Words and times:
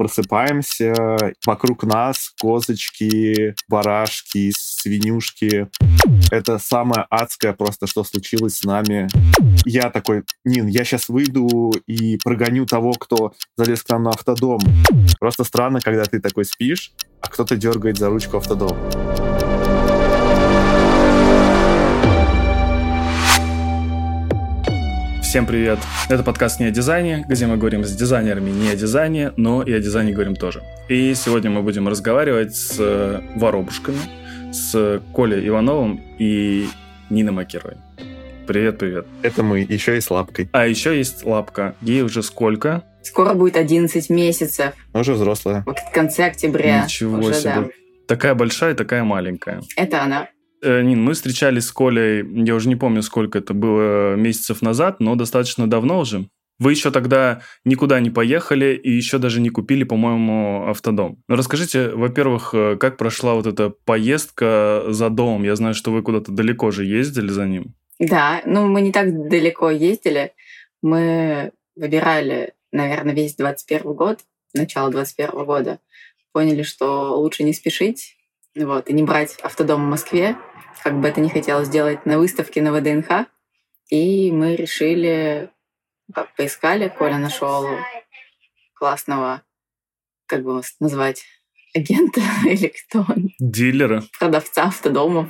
просыпаемся, 0.00 0.94
вокруг 1.44 1.84
нас 1.84 2.32
козочки, 2.40 3.54
барашки, 3.68 4.50
свинюшки. 4.56 5.68
Это 6.30 6.58
самое 6.58 7.04
адское 7.10 7.52
просто, 7.52 7.86
что 7.86 8.02
случилось 8.02 8.56
с 8.56 8.64
нами. 8.64 9.08
Я 9.66 9.90
такой, 9.90 10.22
Нин, 10.42 10.68
я 10.68 10.84
сейчас 10.84 11.10
выйду 11.10 11.74
и 11.86 12.16
прогоню 12.24 12.64
того, 12.64 12.92
кто 12.92 13.34
залез 13.58 13.82
к 13.82 13.90
нам 13.90 14.04
на 14.04 14.10
автодом. 14.12 14.60
Просто 15.20 15.44
странно, 15.44 15.80
когда 15.82 16.06
ты 16.06 16.18
такой 16.18 16.46
спишь, 16.46 16.92
а 17.20 17.28
кто-то 17.28 17.58
дергает 17.58 17.98
за 17.98 18.08
ручку 18.08 18.38
автодом. 18.38 18.78
Всем 25.30 25.46
привет! 25.46 25.78
Это 26.08 26.24
подкаст 26.24 26.58
не 26.58 26.66
о 26.66 26.70
дизайне, 26.72 27.24
где 27.28 27.46
мы 27.46 27.56
говорим 27.56 27.84
с 27.84 27.94
дизайнерами 27.94 28.50
не 28.50 28.68
о 28.68 28.74
дизайне, 28.74 29.32
но 29.36 29.62
и 29.62 29.72
о 29.72 29.78
дизайне 29.78 30.10
говорим 30.10 30.34
тоже. 30.34 30.60
И 30.88 31.14
сегодня 31.14 31.50
мы 31.50 31.62
будем 31.62 31.86
разговаривать 31.86 32.56
с 32.56 32.74
э, 32.80 33.20
воробушками, 33.36 34.00
с 34.52 35.00
Колей 35.14 35.46
Ивановым 35.46 36.00
и 36.18 36.66
Ниной 37.10 37.30
Макеровой. 37.30 37.76
Привет, 38.48 38.78
привет. 38.78 39.06
Это 39.22 39.44
мы, 39.44 39.60
еще 39.60 39.96
и 39.96 40.00
с 40.00 40.10
лапкой. 40.10 40.48
А 40.50 40.66
еще 40.66 40.98
есть 40.98 41.24
лапка. 41.24 41.76
Ей 41.80 42.02
уже 42.02 42.24
сколько? 42.24 42.82
Скоро 43.04 43.34
будет 43.34 43.56
11 43.56 44.10
месяцев. 44.10 44.74
Уже 44.92 45.12
взрослая. 45.12 45.62
Вот 45.64 45.78
в 45.78 45.92
конце 45.92 46.24
октября. 46.24 46.82
Ничего 46.82 47.18
уже, 47.18 47.34
себе. 47.34 47.54
Да. 47.54 47.68
Такая 48.08 48.34
большая, 48.34 48.74
такая 48.74 49.04
маленькая. 49.04 49.62
Это 49.76 50.02
она. 50.02 50.28
Э, 50.62 50.82
Нин, 50.82 51.02
мы 51.02 51.14
встречались 51.14 51.66
с 51.66 51.72
Колей, 51.72 52.24
я 52.44 52.54
уже 52.54 52.68
не 52.68 52.76
помню, 52.76 53.02
сколько 53.02 53.38
это 53.38 53.54
было 53.54 54.14
месяцев 54.14 54.62
назад, 54.62 55.00
но 55.00 55.14
достаточно 55.14 55.68
давно 55.68 56.00
уже. 56.00 56.28
Вы 56.58 56.72
еще 56.72 56.90
тогда 56.90 57.40
никуда 57.64 58.00
не 58.00 58.10
поехали 58.10 58.74
и 58.74 58.90
еще 58.90 59.16
даже 59.16 59.40
не 59.40 59.48
купили, 59.48 59.84
по-моему, 59.84 60.68
автодом. 60.68 61.22
Но 61.26 61.36
расскажите, 61.36 61.88
во-первых, 61.88 62.50
э, 62.52 62.76
как 62.78 62.98
прошла 62.98 63.34
вот 63.34 63.46
эта 63.46 63.70
поездка 63.70 64.84
за 64.88 65.08
домом? 65.08 65.44
Я 65.44 65.56
знаю, 65.56 65.74
что 65.74 65.90
вы 65.90 66.02
куда-то 66.02 66.32
далеко 66.32 66.70
же 66.70 66.84
ездили 66.84 67.28
за 67.28 67.46
ним. 67.46 67.74
Да, 67.98 68.42
ну 68.44 68.66
мы 68.66 68.82
не 68.82 68.92
так 68.92 69.28
далеко 69.28 69.70
ездили. 69.70 70.34
Мы 70.82 71.52
выбирали, 71.76 72.52
наверное, 72.72 73.14
весь 73.14 73.36
21 73.36 73.94
год, 73.94 74.20
начало 74.52 74.90
21 74.90 75.44
года. 75.46 75.78
Поняли, 76.32 76.62
что 76.62 77.18
лучше 77.18 77.42
не 77.42 77.54
спешить, 77.54 78.16
вот, 78.54 78.88
и 78.90 78.92
не 78.92 79.02
брать 79.02 79.38
автодом 79.42 79.86
в 79.86 79.88
Москве, 79.88 80.36
как 80.82 81.00
бы 81.00 81.08
это 81.08 81.20
не 81.20 81.28
хотелось 81.28 81.68
сделать 81.68 82.06
на 82.06 82.18
выставке 82.18 82.62
на 82.62 82.72
ВДНХ. 82.72 83.26
И 83.90 84.30
мы 84.30 84.56
решили, 84.56 85.50
как 86.14 86.34
поискали, 86.36 86.88
Коля 86.88 87.18
нашел 87.18 87.66
классного, 88.74 89.42
как 90.26 90.42
бы 90.42 90.54
вас 90.54 90.76
назвать, 90.80 91.24
агента 91.74 92.20
или 92.46 92.68
кто 92.68 93.00
он? 93.00 93.30
Дилера. 93.38 94.02
Продавца 94.18 94.64
автодомов, 94.64 95.28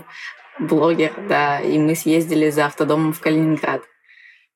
блогер, 0.58 1.12
да. 1.28 1.60
И 1.60 1.78
мы 1.78 1.94
съездили 1.94 2.50
за 2.50 2.66
автодомом 2.66 3.12
в 3.12 3.20
Калининград. 3.20 3.82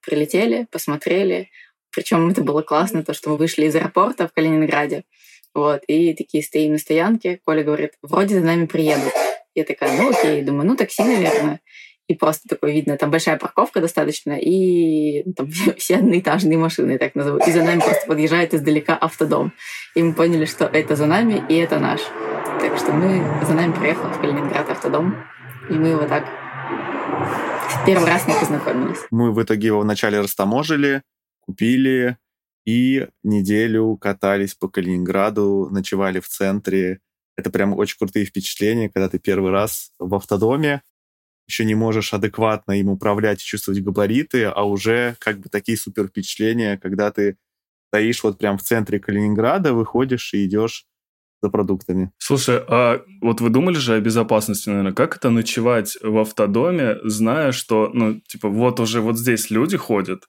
Прилетели, 0.00 0.66
посмотрели. 0.70 1.50
Причем 1.90 2.28
это 2.28 2.42
было 2.42 2.62
классно, 2.62 3.04
то, 3.04 3.14
что 3.14 3.30
мы 3.30 3.36
вышли 3.36 3.66
из 3.66 3.76
аэропорта 3.76 4.28
в 4.28 4.32
Калининграде. 4.32 5.04
Вот, 5.54 5.82
и 5.86 6.14
такие 6.14 6.42
стоим 6.42 6.72
на 6.72 6.78
стоянке. 6.78 7.40
Коля 7.44 7.62
говорит, 7.62 7.92
вроде 8.02 8.40
за 8.40 8.44
нами 8.44 8.66
приедут. 8.66 9.12
Я 9.54 9.64
такая, 9.64 9.96
ну 10.00 10.10
окей, 10.10 10.42
думаю, 10.42 10.66
ну 10.66 10.76
такси, 10.76 11.02
наверное. 11.02 11.60
И 12.06 12.14
просто 12.14 12.48
такое 12.48 12.72
видно, 12.72 12.98
там 12.98 13.10
большая 13.10 13.38
парковка 13.38 13.80
достаточно, 13.80 14.32
и 14.32 15.24
там 15.32 15.48
все 15.78 15.96
одноэтажные 15.96 16.58
машины, 16.58 16.98
так 16.98 17.14
назову. 17.14 17.38
И 17.46 17.50
за 17.50 17.62
нами 17.62 17.80
просто 17.80 18.06
подъезжает 18.06 18.52
издалека 18.52 18.96
автодом. 18.96 19.52
И 19.94 20.02
мы 20.02 20.12
поняли, 20.12 20.44
что 20.44 20.66
это 20.66 20.96
за 20.96 21.06
нами, 21.06 21.42
и 21.48 21.54
это 21.54 21.78
наш. 21.78 22.00
Так 22.60 22.76
что 22.78 22.92
мы 22.92 23.24
за 23.44 23.54
нами 23.54 23.72
приехал 23.72 24.08
в 24.08 24.20
Калининград 24.20 24.68
автодом, 24.68 25.16
и 25.70 25.74
мы 25.74 25.88
его 25.88 26.06
так 26.06 26.24
первый 27.86 28.06
раз 28.06 28.26
не 28.26 28.34
познакомились. 28.34 28.98
Мы 29.10 29.32
в 29.32 29.42
итоге 29.42 29.68
его 29.68 29.80
вначале 29.80 30.20
растаможили, 30.20 31.02
купили, 31.40 32.18
и 32.66 33.08
неделю 33.22 33.96
катались 33.96 34.54
по 34.54 34.68
Калининграду, 34.68 35.68
ночевали 35.70 36.20
в 36.20 36.28
центре. 36.28 37.00
Это 37.36 37.50
прям 37.50 37.74
очень 37.74 37.96
крутые 37.98 38.26
впечатления, 38.26 38.88
когда 38.88 39.08
ты 39.08 39.18
первый 39.18 39.50
раз 39.50 39.90
в 39.98 40.14
автодоме, 40.14 40.82
еще 41.46 41.64
не 41.64 41.74
можешь 41.74 42.14
адекватно 42.14 42.72
им 42.72 42.88
управлять 42.88 43.42
и 43.42 43.44
чувствовать 43.44 43.82
габариты, 43.82 44.44
а 44.44 44.62
уже 44.64 45.16
как 45.18 45.40
бы 45.40 45.48
такие 45.48 45.76
супер 45.76 46.08
впечатления, 46.08 46.78
когда 46.78 47.10
ты 47.10 47.36
стоишь 47.88 48.22
вот 48.22 48.38
прям 48.38 48.58
в 48.58 48.62
центре 48.62 48.98
Калининграда, 48.98 49.72
выходишь 49.74 50.32
и 50.34 50.46
идешь 50.46 50.86
за 51.42 51.50
продуктами. 51.50 52.10
Слушай, 52.18 52.62
а 52.66 53.02
вот 53.20 53.40
вы 53.40 53.50
думали 53.50 53.76
же 53.76 53.94
о 53.94 54.00
безопасности, 54.00 54.70
наверное, 54.70 54.92
как 54.92 55.16
это 55.16 55.30
ночевать 55.30 55.98
в 56.00 56.18
автодоме, 56.18 56.96
зная, 57.04 57.52
что, 57.52 57.90
ну, 57.92 58.20
типа, 58.20 58.48
вот 58.48 58.80
уже 58.80 59.00
вот 59.00 59.18
здесь 59.18 59.50
люди 59.50 59.76
ходят, 59.76 60.24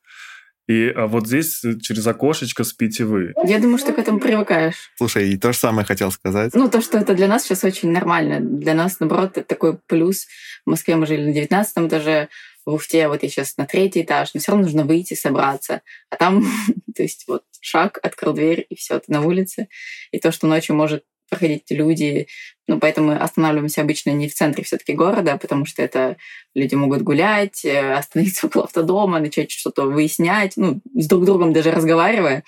и 0.67 0.89
а 0.89 1.07
вот 1.07 1.27
здесь 1.27 1.61
через 1.81 2.07
окошечко 2.07 2.63
спите 2.63 3.05
вы. 3.05 3.33
Я 3.45 3.59
думаю, 3.59 3.77
что 3.77 3.93
к 3.93 3.99
этому 3.99 4.19
привыкаешь. 4.19 4.91
Слушай, 4.97 5.29
и 5.29 5.37
то 5.37 5.51
же 5.51 5.57
самое 5.57 5.85
хотел 5.85 6.11
сказать. 6.11 6.53
Ну, 6.55 6.69
то, 6.69 6.81
что 6.81 6.97
это 6.97 7.13
для 7.13 7.27
нас 7.27 7.43
сейчас 7.43 7.63
очень 7.63 7.91
нормально. 7.91 8.39
Для 8.39 8.73
нас, 8.73 8.99
наоборот, 8.99 9.37
это 9.37 9.47
такой 9.47 9.77
плюс. 9.87 10.25
В 10.65 10.69
Москве 10.71 10.95
мы 10.95 11.05
жили 11.05 11.25
на 11.25 11.33
девятнадцатом 11.33 11.87
этаже, 11.87 12.29
в 12.65 12.73
Уфте 12.73 13.07
вот 13.07 13.21
я 13.21 13.29
сейчас 13.29 13.57
на 13.57 13.65
третий 13.65 14.01
этаж, 14.01 14.33
но 14.33 14.39
все 14.39 14.51
равно 14.51 14.65
нужно 14.65 14.85
выйти, 14.85 15.13
собраться. 15.13 15.81
А 16.09 16.15
там, 16.15 16.43
то 16.95 17.03
есть 17.03 17.25
вот 17.27 17.43
шаг, 17.61 17.99
открыл 18.01 18.33
дверь, 18.33 18.65
и 18.69 18.75
все, 18.75 18.99
ты 18.99 19.11
на 19.11 19.21
улице. 19.21 19.67
И 20.11 20.19
то, 20.19 20.31
что 20.31 20.47
ночью 20.47 20.75
может 20.75 21.03
проходить 21.29 21.63
люди. 21.69 22.27
Ну, 22.67 22.79
поэтому 22.79 23.11
останавливаемся 23.11 23.81
обычно 23.81 24.11
не 24.11 24.27
в 24.27 24.33
центре 24.33 24.63
все-таки 24.63 24.93
города, 24.93 25.37
потому 25.37 25.65
что 25.65 25.81
это 25.81 26.17
люди 26.53 26.75
могут 26.75 27.01
гулять, 27.01 27.63
э, 27.63 27.93
остановиться 27.93 28.47
около 28.47 28.63
автодома, 28.65 29.19
начать 29.19 29.51
что-то 29.51 29.85
выяснять, 29.85 30.53
ну, 30.55 30.81
с 30.95 31.07
друг 31.07 31.25
другом 31.25 31.53
даже 31.53 31.71
разговаривая. 31.71 32.43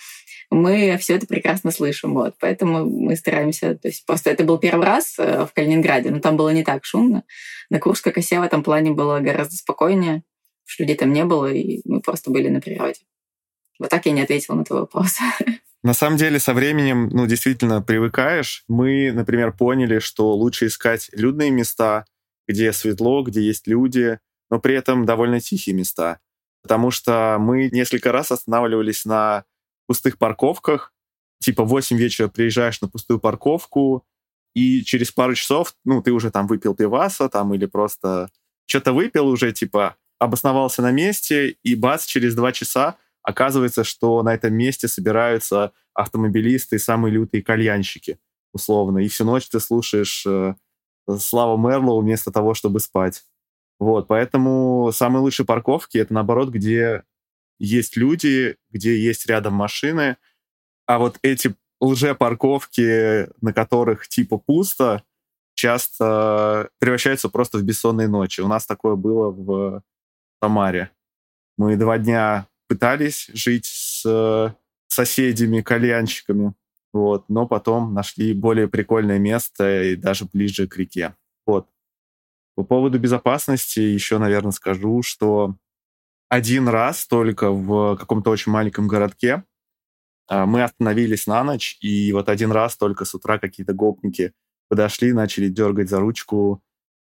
Мы 0.49 0.97
все 0.97 1.15
это 1.15 1.27
прекрасно 1.27 1.71
слышим, 1.71 2.13
вот. 2.13 2.35
Поэтому 2.39 2.85
мы 2.85 3.15
стараемся, 3.15 3.75
то 3.75 3.89
есть 3.89 4.05
просто 4.05 4.29
это 4.29 4.43
был 4.43 4.57
первый 4.57 4.85
раз 4.85 5.15
э, 5.19 5.45
в 5.45 5.53
Калининграде, 5.53 6.09
но 6.09 6.19
там 6.19 6.37
было 6.37 6.49
не 6.49 6.63
так 6.63 6.85
шумно. 6.85 7.23
На 7.69 7.79
Курской 7.79 8.13
косе 8.13 8.39
в 8.39 8.43
этом 8.43 8.63
плане 8.63 8.91
было 8.91 9.19
гораздо 9.19 9.55
спокойнее, 9.55 10.23
что 10.65 10.83
людей 10.83 10.95
там 10.95 11.11
не 11.11 11.25
было, 11.25 11.51
и 11.51 11.81
мы 11.85 12.01
просто 12.01 12.31
были 12.31 12.47
на 12.47 12.61
природе. 12.61 13.01
Вот 13.79 13.89
так 13.89 14.05
я 14.05 14.13
не 14.13 14.21
ответила 14.21 14.55
на 14.55 14.63
твой 14.63 14.81
вопрос. 14.81 15.17
На 15.87 15.93
самом 15.93 16.17
деле, 16.17 16.37
со 16.37 16.53
временем, 16.53 17.07
ну, 17.13 17.27
действительно 17.27 17.81
привыкаешь. 17.81 18.65
Мы, 18.67 19.13
например, 19.13 19.53
поняли, 19.53 19.99
что 19.99 20.33
лучше 20.33 20.67
искать 20.67 21.09
людные 21.13 21.49
места, 21.49 22.03
где 22.45 22.73
светло, 22.73 23.23
где 23.23 23.41
есть 23.41 23.67
люди, 23.67 24.19
но 24.49 24.59
при 24.59 24.75
этом 24.75 25.05
довольно 25.05 25.39
тихие 25.39 25.73
места. 25.73 26.19
Потому 26.61 26.91
что 26.91 27.37
мы 27.39 27.69
несколько 27.71 28.11
раз 28.11 28.33
останавливались 28.33 29.05
на 29.05 29.45
пустых 29.87 30.17
парковках. 30.17 30.91
Типа 31.39 31.63
в 31.63 31.69
8 31.69 31.95
вечера 31.95 32.27
приезжаешь 32.27 32.81
на 32.81 32.89
пустую 32.89 33.21
парковку, 33.21 34.05
и 34.53 34.83
через 34.83 35.13
пару 35.13 35.35
часов, 35.35 35.73
ну, 35.85 36.01
ты 36.01 36.11
уже 36.11 36.31
там 36.31 36.47
выпил 36.47 36.75
пиваса 36.75 37.29
там 37.29 37.53
или 37.53 37.65
просто 37.65 38.29
что-то 38.65 38.91
выпил 38.91 39.25
уже, 39.29 39.53
типа 39.53 39.95
обосновался 40.19 40.81
на 40.81 40.91
месте, 40.91 41.55
и 41.63 41.75
бац, 41.75 42.05
через 42.05 42.35
два 42.35 42.51
часа 42.51 42.97
оказывается, 43.27 43.83
что 43.83 44.23
на 44.23 44.33
этом 44.33 44.53
месте 44.53 44.87
собираются 44.87 45.73
автомобилисты 45.93 46.77
и 46.77 46.79
самые 46.79 47.11
лютые 47.11 47.43
кальянщики, 47.43 48.19
условно. 48.53 48.99
И 48.99 49.09
всю 49.09 49.25
ночь 49.25 49.49
ты 49.49 49.59
слушаешь 49.59 50.25
э, 50.25 50.55
Слава 51.19 51.57
Мерлоу 51.57 52.01
вместо 52.01 52.31
того, 52.31 52.53
чтобы 52.53 52.79
спать. 52.79 53.25
Вот, 53.79 54.07
поэтому 54.07 54.91
самые 54.93 55.21
лучшие 55.21 55.45
парковки— 55.45 55.97
это, 55.99 56.13
наоборот, 56.13 56.49
где 56.49 57.03
есть 57.59 57.97
люди, 57.97 58.55
где 58.69 58.97
есть 58.97 59.27
рядом 59.27 59.55
машины, 59.55 60.15
а 60.85 60.97
вот 60.97 61.19
эти 61.21 61.53
лже-парковки, 61.81 63.27
на 63.41 63.51
которых 63.51 64.07
типа 64.07 64.37
пусто, 64.37 65.03
часто 65.53 66.69
превращаются 66.79 67.27
просто 67.27 67.57
в 67.57 67.63
бессонные 67.63 68.07
ночи. 68.07 68.39
У 68.39 68.47
нас 68.47 68.65
такое 68.65 68.95
было 68.95 69.31
в 69.31 69.83
Самаре. 70.41 70.91
Мы 71.57 71.75
два 71.75 71.97
дня 71.97 72.47
пытались 72.67 73.29
жить 73.33 73.65
с 73.65 74.03
э, 74.05 74.53
соседями, 74.87 75.61
кальянщиками, 75.61 76.53
вот, 76.93 77.29
но 77.29 77.47
потом 77.47 77.93
нашли 77.93 78.33
более 78.33 78.67
прикольное 78.67 79.19
место 79.19 79.83
и 79.83 79.95
даже 79.95 80.25
ближе 80.25 80.67
к 80.67 80.77
реке. 80.77 81.15
Вот. 81.45 81.67
По 82.55 82.63
поводу 82.63 82.99
безопасности 82.99 83.79
еще, 83.79 84.17
наверное, 84.17 84.51
скажу, 84.51 85.03
что 85.03 85.55
один 86.29 86.67
раз 86.67 87.05
только 87.05 87.51
в 87.51 87.95
каком-то 87.97 88.31
очень 88.31 88.51
маленьком 88.51 88.87
городке 88.87 89.43
а, 90.27 90.45
мы 90.45 90.63
остановились 90.63 91.27
на 91.27 91.43
ночь, 91.43 91.77
и 91.81 92.11
вот 92.11 92.29
один 92.29 92.51
раз 92.51 92.75
только 92.75 93.05
с 93.05 93.13
утра 93.13 93.37
какие-то 93.39 93.73
гопники 93.73 94.33
подошли, 94.69 95.13
начали 95.13 95.49
дергать 95.49 95.89
за 95.89 95.99
ручку 95.99 96.61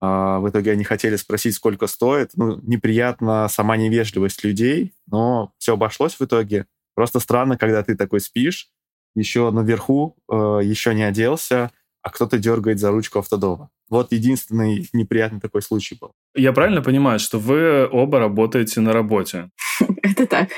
в 0.05 0.49
итоге 0.49 0.71
они 0.71 0.83
хотели 0.83 1.15
спросить, 1.15 1.55
сколько 1.55 1.87
стоит. 1.87 2.31
Ну, 2.35 2.59
неприятно 2.61 3.47
сама 3.47 3.77
невежливость 3.77 4.43
людей, 4.43 4.93
но 5.07 5.53
все 5.57 5.73
обошлось 5.73 6.15
в 6.15 6.21
итоге. 6.21 6.65
Просто 6.95 7.19
странно, 7.19 7.57
когда 7.57 7.83
ты 7.83 7.95
такой 7.95 8.19
спишь, 8.19 8.69
еще 9.15 9.51
наверху, 9.51 10.15
э, 10.31 10.35
еще 10.63 10.93
не 10.93 11.03
оделся, 11.03 11.71
а 12.01 12.09
кто-то 12.09 12.37
дергает 12.37 12.79
за 12.79 12.91
ручку 12.91 13.19
автодома. 13.19 13.69
Вот 13.89 14.11
единственный 14.11 14.89
неприятный 14.91 15.39
такой 15.39 15.61
случай 15.61 15.97
был. 15.99 16.11
Я 16.35 16.51
правильно 16.51 16.81
понимаю, 16.81 17.19
что 17.19 17.39
вы 17.39 17.87
оба 17.89 18.19
работаете 18.19 18.81
на 18.81 18.91
работе? 18.91 19.51
Это 20.03 20.25
так. 20.25 20.49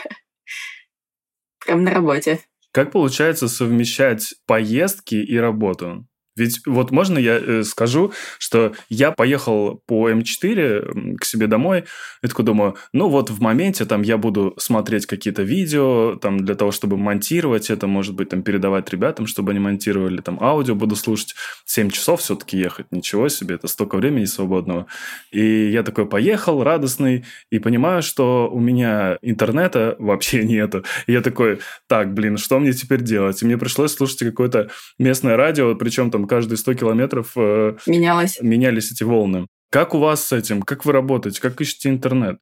Прям 1.65 1.83
на 1.83 1.91
работе. 1.91 2.39
Как 2.71 2.91
получается 2.91 3.47
совмещать 3.47 4.33
поездки 4.47 5.15
и 5.15 5.37
работу? 5.37 6.07
Ведь 6.35 6.61
вот 6.65 6.91
можно 6.91 7.17
я 7.17 7.37
э, 7.37 7.63
скажу, 7.63 8.11
что 8.39 8.73
я 8.89 9.11
поехал 9.11 9.81
по 9.85 10.09
М4 10.09 11.17
к 11.17 11.25
себе 11.25 11.47
домой, 11.47 11.85
и 12.21 12.27
такой 12.27 12.43
думаю, 12.43 12.75
ну 12.91 13.07
вот 13.07 13.29
в 13.29 13.41
моменте 13.41 13.85
там 13.85 14.01
я 14.01 14.17
буду 14.17 14.53
смотреть 14.57 15.05
какие-то 15.05 15.43
видео, 15.43 16.15
там 16.15 16.43
для 16.45 16.55
того, 16.55 16.71
чтобы 16.71 16.97
монтировать 16.97 17.69
это, 17.69 17.87
может 17.87 18.15
быть, 18.15 18.29
там 18.29 18.43
передавать 18.43 18.89
ребятам, 18.89 19.27
чтобы 19.27 19.51
они 19.51 19.59
монтировали, 19.59 20.21
там 20.21 20.37
аудио 20.41 20.75
буду 20.75 20.95
слушать. 20.95 21.35
7 21.65 21.89
часов 21.89 22.19
все-таки 22.21 22.57
ехать, 22.57 22.87
ничего 22.91 23.29
себе, 23.29 23.55
это 23.55 23.67
столько 23.67 23.95
времени 23.95 24.25
свободного. 24.25 24.87
И 25.31 25.69
я 25.69 25.83
такой 25.83 26.05
поехал, 26.05 26.63
радостный, 26.63 27.25
и 27.49 27.59
понимаю, 27.59 28.01
что 28.01 28.49
у 28.51 28.59
меня 28.59 29.17
интернета 29.21 29.95
вообще 29.99 30.43
нету. 30.45 30.83
И 31.07 31.13
я 31.13 31.21
такой, 31.21 31.59
так, 31.87 32.13
блин, 32.13 32.37
что 32.37 32.59
мне 32.59 32.73
теперь 32.73 33.01
делать? 33.01 33.41
И 33.41 33.45
мне 33.45 33.57
пришлось 33.57 33.93
слушать 33.93 34.19
какое-то 34.19 34.69
местное 34.99 35.37
радио, 35.37 35.75
причем 35.75 36.11
там 36.11 36.24
каждые 36.27 36.57
100 36.57 36.73
километров 36.75 37.31
э, 37.35 37.75
Менялось. 37.85 38.39
менялись 38.41 38.91
эти 38.91 39.03
волны. 39.03 39.47
Как 39.71 39.93
у 39.93 39.99
вас 39.99 40.25
с 40.25 40.31
этим? 40.31 40.61
Как 40.61 40.85
вы 40.85 40.93
работаете? 40.93 41.41
Как 41.41 41.59
ищете 41.59 41.89
интернет? 41.89 42.37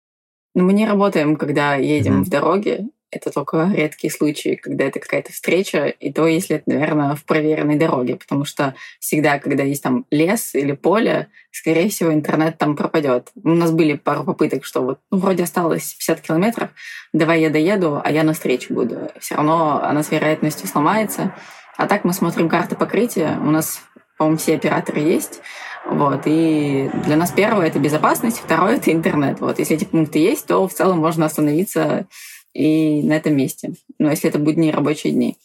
Ну, 0.55 0.65
мы 0.65 0.73
не 0.73 0.85
работаем, 0.85 1.35
когда 1.35 1.75
едем 1.75 2.21
mm-hmm. 2.21 2.25
в 2.25 2.29
дороге. 2.29 2.85
Это 3.09 3.29
только 3.31 3.71
редкие 3.75 4.11
случаи, 4.11 4.55
когда 4.55 4.85
это 4.85 4.99
какая-то 4.99 5.31
встреча, 5.31 5.85
и 5.85 6.11
то, 6.11 6.25
если 6.25 6.55
это, 6.55 6.69
наверное, 6.69 7.15
в 7.15 7.25
проверенной 7.25 7.75
дороге, 7.75 8.15
потому 8.15 8.43
что 8.43 8.73
всегда, 8.99 9.37
когда 9.37 9.61
есть 9.61 9.83
там 9.83 10.05
лес 10.09 10.55
или 10.55 10.71
поле, 10.71 11.27
скорее 11.51 11.89
всего, 11.89 12.11
интернет 12.11 12.57
там 12.57 12.75
пропадет. 12.75 13.29
У 13.43 13.49
нас 13.49 13.71
были 13.71 13.93
пару 13.93 14.23
попыток, 14.23 14.65
что 14.65 14.81
вот 14.81 14.99
ну, 15.11 15.19
вроде 15.19 15.43
осталось 15.43 15.93
50 15.93 16.21
километров, 16.21 16.69
давай 17.13 17.41
я 17.41 17.51
доеду, 17.51 18.01
а 18.03 18.11
я 18.11 18.23
на 18.23 18.33
встречу 18.33 18.73
буду. 18.73 19.11
Все 19.19 19.35
равно 19.35 19.83
она 19.83 20.01
с 20.01 20.09
вероятностью 20.09 20.67
сломается. 20.67 21.35
А 21.77 21.87
так 21.87 22.03
мы 22.03 22.13
смотрим 22.13 22.49
карты 22.49 22.75
покрытия. 22.75 23.39
У 23.41 23.49
нас, 23.49 23.81
по-моему, 24.17 24.37
все 24.37 24.55
операторы 24.55 24.99
есть. 24.99 25.41
Вот. 25.85 26.21
И 26.25 26.89
для 27.05 27.17
нас 27.17 27.31
первое— 27.31 27.67
это 27.67 27.79
безопасность, 27.79 28.39
второе— 28.39 28.75
это 28.77 28.91
интернет. 28.91 29.39
Вот. 29.39 29.59
Если 29.59 29.75
эти 29.75 29.85
пункты 29.85 30.19
есть, 30.19 30.47
то 30.47 30.67
в 30.67 30.73
целом 30.73 30.99
можно 30.99 31.25
остановиться 31.25 32.07
и 32.53 33.01
на 33.03 33.13
этом 33.13 33.35
месте. 33.35 33.73
Но 33.97 34.11
если 34.11 34.29
это 34.29 34.39
будут 34.39 34.57
не 34.57 34.71
рабочие 34.71 35.13
дни. 35.13 35.37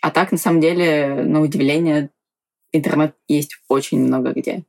А 0.00 0.10
так, 0.10 0.32
на 0.32 0.38
самом 0.38 0.60
деле, 0.60 1.22
на 1.24 1.40
удивление, 1.40 2.10
интернет 2.72 3.14
есть 3.28 3.58
очень 3.68 4.00
много 4.00 4.32
где. 4.32 4.64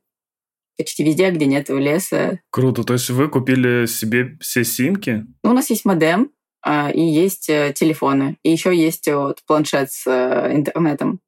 Почти 0.76 1.04
везде, 1.04 1.30
где 1.30 1.46
нет 1.46 1.68
леса. 1.68 2.40
Круто. 2.50 2.84
То 2.84 2.94
есть 2.94 3.08
вы 3.10 3.28
купили 3.28 3.86
себе 3.86 4.36
все 4.40 4.64
симки? 4.64 5.24
Ну, 5.42 5.50
у 5.50 5.54
нас 5.54 5.70
есть 5.70 5.84
модем, 5.84 6.30
и 6.64 7.00
есть 7.00 7.48
э, 7.48 7.72
телефоны, 7.74 8.36
и 8.42 8.50
еще 8.50 8.74
есть 8.74 9.08
э, 9.08 9.16
вот 9.16 9.40
планшет 9.46 9.90
с 9.90 10.06
э, 10.06 10.54
интернетом. 10.54 11.20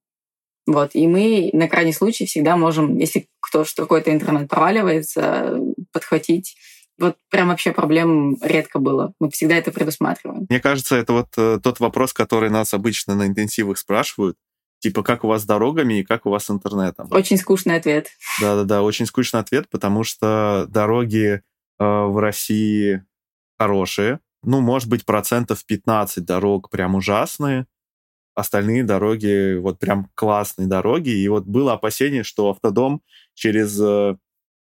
Вот. 0.66 0.90
И 0.94 1.06
мы 1.06 1.50
на 1.52 1.69
крайний 1.69 1.92
случай 1.92 2.25
всегда 2.25 2.56
можем, 2.56 2.96
если 2.98 3.26
кто 3.40 3.64
что 3.64 3.82
какой-то 3.82 4.12
интернет 4.12 4.48
проваливается, 4.48 5.58
подхватить. 5.92 6.56
Вот 6.98 7.16
прям 7.28 7.48
вообще 7.48 7.72
проблем 7.72 8.36
редко 8.40 8.78
было. 8.78 9.12
Мы 9.19 9.31
всегда 9.31 9.56
это 9.56 9.72
предусматриваем. 9.72 10.46
Мне 10.48 10.60
кажется, 10.60 10.96
это 10.96 11.12
вот 11.12 11.62
тот 11.62 11.81
вопрос, 11.81 12.12
который 12.12 12.50
нас 12.50 12.72
обычно 12.72 13.14
на 13.16 13.26
интенсивах 13.26 13.78
спрашивают. 13.78 14.36
Типа, 14.78 15.02
как 15.02 15.25
у 15.25 15.28
вас 15.28 15.42
с 15.42 15.46
дорогами 15.46 16.00
и 16.00 16.04
как 16.04 16.26
у 16.26 16.31
вас 16.31 16.44
с 16.44 16.50
интернетом? 16.50 17.08
Очень 17.10 17.38
скучный 17.38 17.76
ответ. 17.76 18.08
Да-да-да, 18.40 18.82
очень 18.82 19.06
скучный 19.06 19.40
ответ, 19.40 19.69
потому 19.70 20.04
что 20.04 20.66
дороги 20.69 21.40
э, 21.40 21.40
в 21.78 22.20
России 22.20 23.02
хорошие, 23.58 24.20
ну, 24.44 24.61
может 24.61 24.88
быть, 24.88 25.05
процентов 25.05 25.64
15 25.64 26.25
дорог 26.25 26.70
прям 26.70 26.94
ужасные, 26.94 27.67
остальные 28.35 28.85
дороги 28.85 29.56
вот 29.56 29.79
прям 29.79 30.11
классные 30.14 30.67
дороги. 30.67 31.11
И 31.11 31.29
вот 31.29 31.44
было 31.44 31.75
опасение, 31.75 32.25
что 32.25 32.50
автодом 32.50 33.02
через 33.35 33.81
э, 33.81 34.17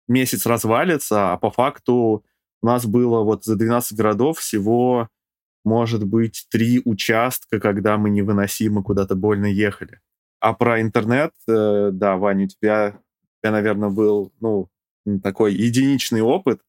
месяц 0.09 0.47
развалится, 0.47 1.33
а 1.33 1.37
по 1.37 1.51
факту 1.51 2.25
у 2.63 2.67
нас 2.67 2.87
было 2.87 3.23
вот 3.23 3.45
за 3.45 3.57
12 3.57 3.97
городов 3.97 4.39
всего, 4.39 5.09
может 5.65 6.05
быть, 6.05 6.47
три 6.51 6.81
участка, 6.85 7.61
когда 7.61 7.99
мы 7.99 8.11
невыносимо 8.11 8.83
куда-то 8.83 9.15
больно 9.17 9.47
ехали. 9.47 10.01
А 10.41 10.53
про 10.53 10.81
интернет, 10.81 11.33
э, 11.49 11.91
да, 11.93 12.17
Ваня, 12.17 12.45
у 12.45 12.49
тебя, 12.49 13.01
у 13.25 13.43
тебя, 13.43 13.53
наверное, 13.53 13.91
был, 13.91 14.33
ну, 14.41 14.69
такой 15.23 15.55
единичный 15.55 16.21
опыт, 16.21 16.61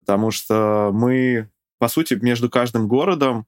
потому 0.00 0.30
что 0.30 0.90
мы 0.92 1.50
по 1.78 1.88
сути, 1.88 2.14
между 2.14 2.50
каждым 2.50 2.88
городом 2.88 3.46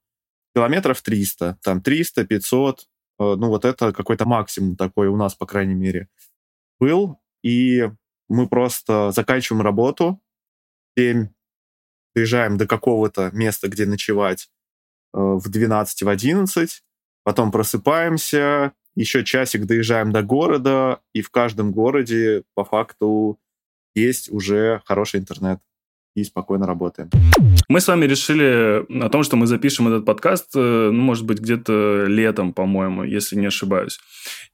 километров 0.55 1.03
300, 1.03 1.59
там 1.63 1.81
300, 1.81 2.25
500, 2.27 2.81
э, 2.81 2.85
ну 3.19 3.49
вот 3.49 3.65
это 3.65 3.93
какой-то 3.93 4.27
максимум 4.27 4.77
такой 4.77 5.09
у 5.09 5.17
нас, 5.17 5.35
по 5.35 5.47
крайней 5.47 5.75
мере, 5.75 6.09
был. 6.79 7.21
И 7.43 7.89
мы 8.29 8.49
просто 8.49 9.11
заканчиваем 9.13 9.63
работу, 9.63 10.21
7 10.97 11.29
приезжаем 12.13 12.57
до 12.59 12.67
какого-то 12.67 13.31
места, 13.33 13.69
где 13.69 13.87
ночевать 13.87 14.51
э, 15.15 15.19
в 15.19 15.49
12, 15.49 16.03
в 16.03 16.09
11, 16.09 16.83
потом 17.23 17.53
просыпаемся, 17.53 18.73
еще 18.95 19.25
часик 19.25 19.67
доезжаем 19.67 20.13
до 20.13 20.23
города, 20.23 21.01
и 21.13 21.23
в 21.23 21.31
каждом 21.31 21.73
городе 21.73 22.45
по 22.55 22.65
факту 22.65 23.39
есть 23.95 24.31
уже 24.31 24.83
хороший 24.85 25.21
интернет 25.21 25.61
и 26.15 26.25
спокойно 26.25 26.67
работаем. 26.67 27.11
Мы 27.69 27.81
с 27.81 27.89
вами 27.89 28.07
решили 28.07 28.85
о 29.05 29.09
том, 29.09 29.23
что 29.23 29.37
мы 29.37 29.47
запишем 29.47 29.89
этот 29.89 30.05
подкаст, 30.05 30.51
э, 30.57 30.91
ну, 30.93 31.01
может 31.03 31.25
быть, 31.25 31.41
где-то 31.41 32.07
летом, 32.07 32.53
по-моему, 32.53 33.05
если 33.05 33.37
не 33.37 33.47
ошибаюсь. 33.47 34.01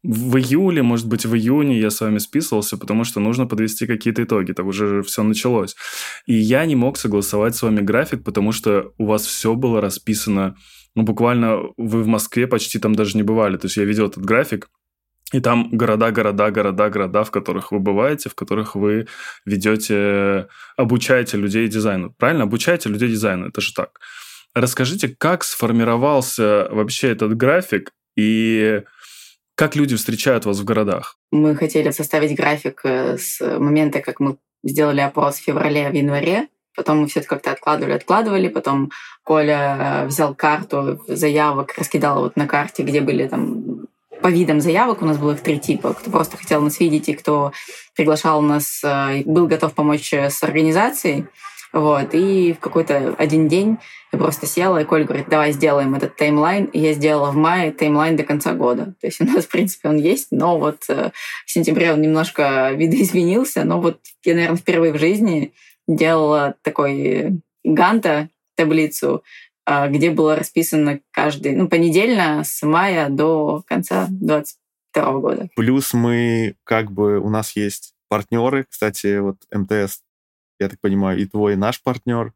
В 0.03 0.37
июле, 0.37 0.83
может 0.83 1.09
быть, 1.09 1.25
в 1.25 1.35
июне 1.35 1.81
я 1.81 1.91
с 1.91 2.01
вами 2.01 2.19
списывался, 2.19 2.77
потому 2.77 3.05
что 3.05 3.21
нужно 3.21 3.47
подвести 3.47 3.87
какие-то 3.87 4.23
итоги, 4.23 4.53
так 4.53 4.67
уже 4.67 5.03
все 5.03 5.23
началось. 5.23 5.77
И 6.27 6.35
я 6.35 6.67
не 6.67 6.77
мог 6.77 6.99
согласовать 6.99 7.57
с 7.57 7.63
вами 7.63 7.81
график, 7.81 8.23
потому 8.23 8.53
что 8.53 8.93
у 8.99 9.07
вас 9.07 9.25
все 9.25 9.55
было 9.55 9.81
расписано 9.81 10.57
ну, 10.97 11.03
буквально 11.03 11.59
вы 11.77 12.03
в 12.03 12.07
Москве 12.07 12.47
почти 12.47 12.79
там 12.79 12.95
даже 12.95 13.19
не 13.19 13.23
бывали. 13.23 13.59
То 13.59 13.67
есть 13.67 13.77
я 13.77 13.85
видел 13.85 14.07
этот 14.07 14.25
график, 14.25 14.71
и 15.33 15.41
там 15.41 15.71
города, 15.73 16.13
города, 16.13 16.51
города, 16.51 16.89
города, 16.89 17.25
в 17.25 17.31
которых 17.31 17.73
вы 17.73 17.81
бываете, 17.81 18.29
в 18.29 18.35
которых 18.35 18.77
вы 18.77 19.07
ведете, 19.45 20.47
обучаете 20.77 21.37
людей 21.37 21.67
дизайну. 21.69 22.15
Правильно? 22.17 22.45
Обучаете 22.45 22.89
людей 22.89 23.09
дизайну. 23.09 23.49
Это 23.49 23.61
же 23.61 23.73
так. 23.75 23.99
Расскажите, 24.55 25.09
как 25.09 25.43
сформировался 25.43 26.69
вообще 26.71 27.11
этот 27.11 27.37
график 27.37 27.93
и 28.17 28.83
как 29.57 29.75
люди 29.75 29.97
встречают 29.97 30.45
вас 30.45 30.61
в 30.61 30.65
городах? 30.65 31.19
Мы 31.33 31.57
хотели 31.57 31.91
составить 31.91 32.37
график 32.37 32.81
э, 32.85 33.19
с 33.19 33.41
момента, 33.59 34.01
как 34.01 34.21
мы 34.21 34.37
сделали 34.63 35.01
опрос 35.01 35.37
в 35.37 35.45
феврале, 35.45 35.91
в 35.91 35.95
январе. 35.95 36.49
Потом 36.77 36.99
мы 36.99 37.07
все 37.09 37.21
это 37.21 37.29
как-то 37.29 37.53
откладывали, 37.53 37.95
откладывали. 37.95 38.49
Потом 38.49 38.91
Коля 39.25 40.05
э, 40.05 40.07
взял 40.07 40.35
карту 40.35 41.03
заявок, 41.09 41.75
раскидал 41.77 42.21
вот 42.21 42.37
на 42.37 42.47
карте, 42.47 42.83
где 42.83 43.01
были 43.01 43.27
там 43.27 43.87
по 44.23 44.29
видам 44.29 44.61
заявок, 44.61 45.03
у 45.03 45.07
нас 45.07 45.19
было 45.19 45.33
их 45.33 45.41
три 45.41 45.59
типа. 45.59 45.95
Кто 45.95 46.11
просто 46.11 46.37
хотел 46.37 46.61
нас 46.63 46.81
видеть 46.81 47.09
и 47.09 47.15
кто 47.15 47.53
приглашал 47.95 48.43
нас, 48.43 48.83
э, 48.85 49.23
был 49.25 49.47
готов 49.47 49.75
помочь 49.75 50.13
э, 50.13 50.31
с 50.31 50.43
организацией. 50.43 51.27
Вот. 51.73 52.15
И 52.15 52.55
в 52.55 52.59
какой-то 52.59 53.15
один 53.19 53.49
день 53.49 53.79
я 54.13 54.19
просто 54.19 54.47
села, 54.47 54.79
и 54.79 54.85
Коль 54.85 55.05
говорит, 55.05 55.29
давай 55.29 55.53
сделаем 55.53 55.95
этот 55.95 56.17
таймлайн. 56.17 56.67
И 56.67 56.79
я 56.79 56.95
сделала 56.95 57.31
в 57.31 57.37
мае 57.37 57.73
таймлайн 57.73 58.17
до 58.17 58.23
конца 58.23 58.55
года. 58.55 58.95
То 59.01 59.07
есть 59.07 59.21
у 59.21 59.25
нас, 59.25 59.45
в 59.47 59.49
принципе, 59.49 59.89
он 59.89 59.97
есть, 59.97 60.29
но 60.31 60.59
вот 60.59 60.85
э, 60.89 61.11
в 61.45 61.51
сентябре 61.51 61.93
он 61.93 62.01
немножко 62.01 62.71
видоизменился. 62.75 63.65
Но 63.65 63.81
вот 63.81 64.01
я, 64.25 64.35
наверное, 64.35 64.57
впервые 64.57 64.93
в 64.93 64.99
жизни 64.99 65.53
делала 65.87 66.55
такой 66.63 67.41
ганта 67.63 68.31
таблицу, 68.57 69.23
где 69.67 70.11
было 70.11 70.37
расписано 70.37 71.01
каждый, 71.11 71.57
ну, 71.57 71.69
понедельно 71.69 72.43
с 72.45 72.65
мая 72.65 73.09
до 73.09 73.63
конца 73.67 74.07
22 74.11 75.19
года. 75.19 75.49
Плюс 75.57 75.93
мы, 75.93 76.55
как 76.65 76.93
бы, 76.93 77.19
у 77.19 77.29
нас 77.29 77.57
есть 77.57 77.95
партнеры, 78.09 78.65
кстати, 78.69 79.19
вот 79.19 79.37
МТС, 79.53 80.03
я 80.59 80.69
так 80.69 80.81
понимаю, 80.81 81.19
и 81.19 81.27
твой, 81.27 81.55
и 81.55 81.57
наш 81.57 81.83
партнер. 81.83 82.33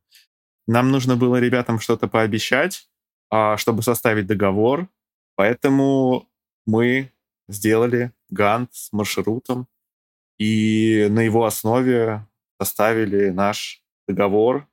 Нам 0.67 0.91
нужно 0.91 1.17
было 1.17 1.37
ребятам 1.37 1.81
что-то 1.81 2.09
пообещать, 2.09 2.89
а, 3.31 3.57
чтобы 3.57 3.83
составить 3.83 4.27
договор, 4.27 4.89
поэтому 5.37 6.29
мы 6.67 7.13
сделали 7.49 8.13
гант 8.29 8.75
с 8.75 8.93
маршрутом, 8.93 9.67
и 10.39 11.07
на 11.11 11.21
его 11.21 11.45
основе 11.45 12.27
составили 12.61 13.31
наш 13.31 13.83
договор, 14.07 14.67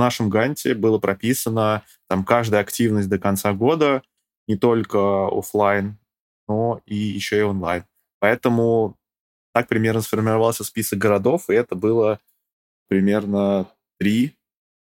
нашем 0.00 0.28
Ганте 0.28 0.74
было 0.74 0.98
прописано 0.98 1.82
там 2.08 2.24
каждая 2.24 2.60
активность 2.60 3.08
до 3.08 3.18
конца 3.18 3.52
года, 3.52 4.02
не 4.48 4.56
только 4.56 5.28
офлайн, 5.28 5.96
но 6.48 6.80
и 6.86 6.96
еще 6.96 7.38
и 7.38 7.42
онлайн. 7.42 7.84
Поэтому 8.18 8.96
так 9.54 9.68
примерно 9.68 10.00
сформировался 10.00 10.64
список 10.64 10.98
городов, 10.98 11.48
и 11.48 11.54
это 11.54 11.74
было 11.74 12.18
примерно 12.88 13.68
три, 13.98 14.36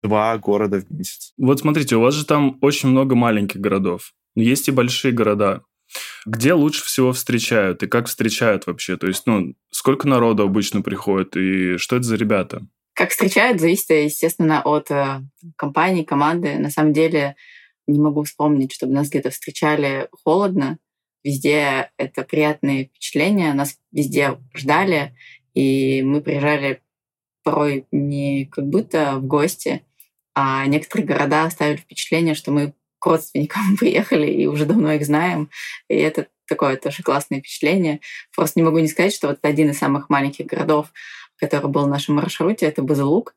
два 0.03 0.37
города 0.37 0.79
в 0.79 0.89
месяц. 0.89 1.33
Вот 1.37 1.59
смотрите, 1.59 1.95
у 1.95 2.01
вас 2.01 2.13
же 2.13 2.25
там 2.25 2.57
очень 2.61 2.89
много 2.89 3.15
маленьких 3.15 3.59
городов. 3.59 4.13
Есть 4.35 4.67
и 4.67 4.71
большие 4.71 5.11
города. 5.11 5.63
Где 6.25 6.53
лучше 6.53 6.83
всего 6.83 7.13
встречают 7.13 7.83
и 7.83 7.87
как 7.87 8.07
встречают 8.07 8.67
вообще? 8.67 8.97
То 8.97 9.07
есть, 9.07 9.23
ну, 9.25 9.55
сколько 9.71 10.07
народу 10.07 10.43
обычно 10.43 10.81
приходит 10.81 11.35
и 11.37 11.77
что 11.77 11.95
это 11.95 12.05
за 12.05 12.15
ребята? 12.15 12.67
Как 12.97 13.11
встречают, 13.11 13.61
зависит, 13.61 13.91
естественно, 13.91 14.63
от 14.63 14.89
э, 14.89 15.21
компании, 15.55 16.01
команды. 16.01 16.57
На 16.57 16.71
самом 16.71 16.93
деле, 16.93 17.35
не 17.85 17.99
могу 17.99 18.23
вспомнить, 18.23 18.73
чтобы 18.73 18.93
нас 18.93 19.09
где-то 19.09 19.29
встречали 19.29 20.07
холодно. 20.23 20.79
Везде 21.23 21.91
это 21.97 22.23
приятные 22.23 22.85
впечатления. 22.85 23.53
Нас 23.53 23.77
везде 23.91 24.39
ждали, 24.55 25.15
и 25.53 26.01
мы 26.01 26.21
приезжали 26.21 26.81
порой 27.43 27.85
не 27.91 28.45
как 28.45 28.65
будто 28.65 29.17
в 29.17 29.27
гости, 29.27 29.83
а 30.33 30.65
некоторые 30.65 31.05
города 31.05 31.43
оставили 31.43 31.77
впечатление, 31.77 32.33
что 32.33 32.49
мы 32.49 32.73
к 32.97 33.05
родственникам 33.05 33.77
приехали 33.77 34.25
и 34.25 34.47
уже 34.47 34.65
давно 34.65 34.93
их 34.93 35.05
знаем. 35.05 35.51
И 35.87 35.93
это 35.93 36.29
такое 36.47 36.77
тоже 36.77 37.03
классное 37.03 37.41
впечатление. 37.41 37.99
Просто 38.35 38.59
не 38.59 38.63
могу 38.63 38.79
не 38.79 38.87
сказать, 38.87 39.13
что 39.13 39.27
вот 39.27 39.37
один 39.43 39.69
из 39.69 39.77
самых 39.77 40.09
маленьких 40.09 40.47
городов, 40.47 40.91
который 41.37 41.69
был 41.69 41.85
в 41.85 41.89
нашем 41.89 42.15
маршруте, 42.15 42.65
это 42.65 42.81
Базалук. 42.81 43.35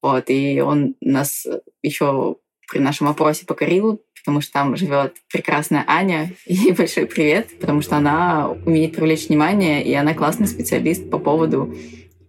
Вот, 0.00 0.30
и 0.30 0.60
он 0.60 0.94
нас 1.00 1.46
еще 1.82 2.36
при 2.70 2.78
нашем 2.78 3.08
опросе 3.08 3.46
покорил, 3.46 4.02
потому 4.20 4.40
что 4.40 4.52
там 4.52 4.76
живет 4.76 5.16
прекрасная 5.32 5.84
Аня. 5.86 6.32
И 6.46 6.72
большой 6.72 7.06
привет, 7.06 7.58
потому 7.58 7.80
что 7.80 7.96
она 7.96 8.50
умеет 8.50 8.94
привлечь 8.94 9.28
внимание, 9.28 9.84
и 9.84 9.92
она 9.94 10.14
классный 10.14 10.46
специалист 10.46 11.08
по 11.10 11.18
поводу, 11.18 11.74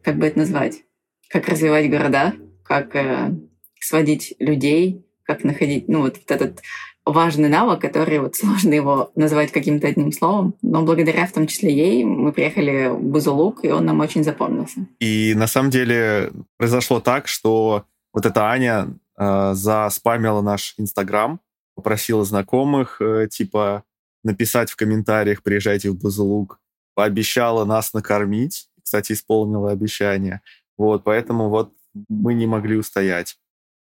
как 0.02 0.18
бы 0.18 0.26
это 0.28 0.40
назвать, 0.40 0.84
как 1.28 1.48
развивать 1.50 1.90
города, 1.90 2.34
как 2.64 2.96
э, 2.96 3.32
сводить 3.80 4.34
людей, 4.40 5.06
как 5.24 5.44
находить, 5.44 5.88
ну, 5.88 6.02
вот, 6.02 6.18
вот 6.18 6.32
этот 6.32 6.62
важный 7.06 7.50
навык, 7.50 7.82
который 7.82 8.20
вот 8.20 8.36
сложно 8.36 8.74
его 8.74 9.12
назвать 9.16 9.52
каким-то 9.52 9.88
одним 9.88 10.12
словом, 10.12 10.54
но 10.62 10.84
благодаря 10.84 11.26
в 11.26 11.32
том 11.32 11.48
числе 11.48 11.74
ей 11.74 12.04
мы 12.04 12.32
приехали 12.32 12.90
в 12.90 13.02
Бузулук, 13.02 13.64
и 13.64 13.72
он 13.72 13.86
нам 13.86 14.00
очень 14.00 14.24
запомнился. 14.24 14.88
И 15.00 15.34
на 15.36 15.48
самом 15.48 15.72
деле 15.72 16.32
произошло 16.58 17.00
так, 17.00 17.28
что 17.28 17.86
вот 18.14 18.26
эта 18.26 18.50
Аня 18.50 18.94
э, 19.18 19.54
заспамила 19.54 20.42
наш 20.42 20.76
Инстаграм, 20.78 21.40
попросила 21.76 22.24
знакомых, 22.26 23.02
э, 23.02 23.28
типа, 23.30 23.84
написать 24.24 24.70
в 24.70 24.76
комментариях 24.76 25.44
«приезжайте 25.44 25.90
в 25.90 25.98
Бузулук», 25.98 26.60
пообещала 26.96 27.66
нас 27.66 27.94
накормить, 27.94 28.68
кстати, 28.84 29.14
исполнила 29.14 29.72
обещание. 29.72 30.42
Вот, 30.78 31.04
поэтому 31.04 31.50
вот 31.50 31.74
мы 32.08 32.34
не 32.34 32.46
могли 32.46 32.78
устоять 32.78 33.38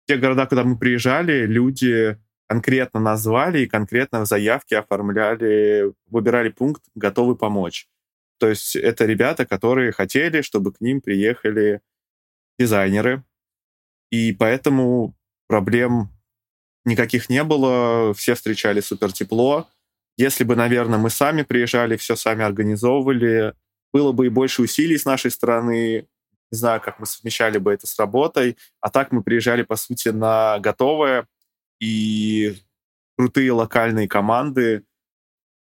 те 0.06 0.16
города, 0.16 0.46
куда 0.46 0.64
мы 0.64 0.78
приезжали, 0.78 1.46
люди 1.46 2.18
конкретно 2.54 3.00
назвали 3.00 3.62
и 3.62 3.66
конкретно 3.66 4.20
в 4.20 4.26
заявке 4.26 4.78
оформляли, 4.78 5.92
выбирали 6.06 6.50
пункт 6.50 6.84
«готовы 6.94 7.34
помочь». 7.34 7.88
То 8.38 8.48
есть 8.48 8.76
это 8.76 9.06
ребята, 9.06 9.44
которые 9.44 9.90
хотели, 9.90 10.40
чтобы 10.40 10.72
к 10.72 10.80
ним 10.80 11.00
приехали 11.00 11.80
дизайнеры, 12.56 13.24
и 14.12 14.32
поэтому 14.32 15.16
проблем 15.48 16.10
никаких 16.84 17.28
не 17.28 17.42
было, 17.42 18.14
все 18.14 18.34
встречали 18.34 18.80
супер 18.80 19.12
тепло. 19.12 19.68
Если 20.16 20.44
бы, 20.44 20.54
наверное, 20.54 20.98
мы 20.98 21.10
сами 21.10 21.42
приезжали, 21.42 21.96
все 21.96 22.14
сами 22.14 22.44
организовывали, 22.44 23.54
было 23.92 24.12
бы 24.12 24.26
и 24.26 24.30
больше 24.30 24.62
усилий 24.62 24.96
с 24.96 25.04
нашей 25.04 25.32
стороны, 25.32 26.06
не 26.52 26.58
знаю, 26.58 26.80
как 26.80 27.00
мы 27.00 27.06
совмещали 27.06 27.58
бы 27.58 27.72
это 27.72 27.88
с 27.88 27.98
работой. 27.98 28.56
А 28.80 28.90
так 28.90 29.10
мы 29.10 29.24
приезжали, 29.24 29.62
по 29.62 29.74
сути, 29.74 30.10
на 30.10 30.60
готовое, 30.60 31.26
и 31.80 32.56
крутые 33.16 33.52
локальные 33.52 34.08
команды 34.08 34.84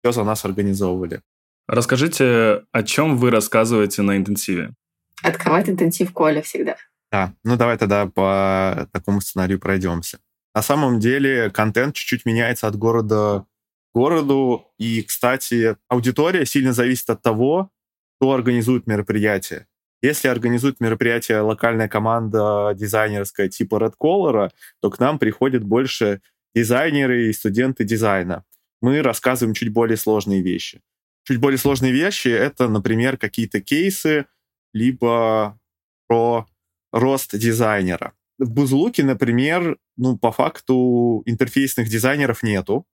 все 0.02 0.12
за 0.12 0.24
нас 0.24 0.44
организовывали. 0.44 1.22
Расскажите, 1.66 2.64
о 2.72 2.82
чем 2.82 3.16
вы 3.16 3.30
рассказываете 3.30 4.02
на 4.02 4.16
интенсиве? 4.16 4.74
Открывать 5.22 5.68
интенсив 5.68 6.12
Коля 6.12 6.42
всегда. 6.42 6.76
Да, 7.10 7.32
ну 7.44 7.56
давай 7.56 7.78
тогда 7.78 8.06
по 8.06 8.88
такому 8.92 9.20
сценарию 9.20 9.58
пройдемся. 9.58 10.18
На 10.54 10.62
самом 10.62 11.00
деле 11.00 11.50
контент 11.50 11.94
чуть-чуть 11.94 12.26
меняется 12.26 12.66
от 12.68 12.76
города 12.76 13.46
к 13.92 13.94
городу. 13.94 14.72
И, 14.78 15.02
кстати, 15.02 15.76
аудитория 15.88 16.44
сильно 16.44 16.72
зависит 16.72 17.08
от 17.10 17.22
того, 17.22 17.70
кто 18.16 18.32
организует 18.32 18.86
мероприятие. 18.86 19.66
Если 20.04 20.28
организует 20.28 20.80
мероприятие 20.80 21.40
локальная 21.40 21.88
команда 21.88 22.74
дизайнерская 22.76 23.48
типа 23.48 23.76
Red 23.76 23.94
Color, 23.98 24.50
то 24.82 24.90
к 24.90 24.98
нам 24.98 25.18
приходят 25.18 25.64
больше 25.64 26.20
дизайнеры 26.54 27.28
и 27.28 27.32
студенты 27.32 27.84
дизайна. 27.84 28.44
Мы 28.82 29.00
рассказываем 29.00 29.54
чуть 29.54 29.72
более 29.72 29.96
сложные 29.96 30.42
вещи. 30.42 30.82
Чуть 31.26 31.38
более 31.38 31.56
сложные 31.56 31.90
вещи— 31.92 32.28
это, 32.48 32.68
например, 32.68 33.16
какие-то 33.16 33.62
кейсы, 33.62 34.26
либо 34.74 35.58
про 36.06 36.46
рост 36.92 37.34
дизайнера. 37.34 38.12
В 38.38 38.50
Бузлуке, 38.50 39.04
например, 39.04 39.78
ну, 39.96 40.18
по 40.18 40.32
факту 40.32 41.22
интерфейсных 41.24 41.88
дизайнеров 41.88 42.42
нету, 42.42 42.84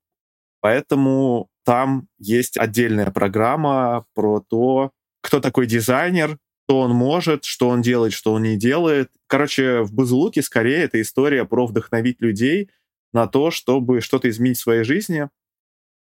поэтому 0.61 1.49
там 1.65 2.07
есть 2.19 2.57
отдельная 2.57 3.11
программа 3.11 4.05
про 4.13 4.39
то, 4.39 4.91
кто 5.21 5.41
такой 5.41 5.67
дизайнер, 5.67 6.37
что 6.65 6.79
он 6.79 6.91
может, 6.91 7.43
что 7.43 7.69
он 7.69 7.81
делает, 7.81 8.13
что 8.13 8.33
он 8.33 8.43
не 8.43 8.57
делает. 8.57 9.11
Короче, 9.27 9.81
в 9.81 9.93
Бузулуке 9.93 10.41
скорее 10.41 10.83
это 10.83 11.01
история 11.01 11.45
про 11.45 11.65
вдохновить 11.65 12.21
людей 12.21 12.69
на 13.13 13.27
то, 13.27 13.51
чтобы 13.51 14.01
что-то 14.01 14.29
изменить 14.29 14.57
в 14.57 14.61
своей 14.61 14.83
жизни 14.83 15.29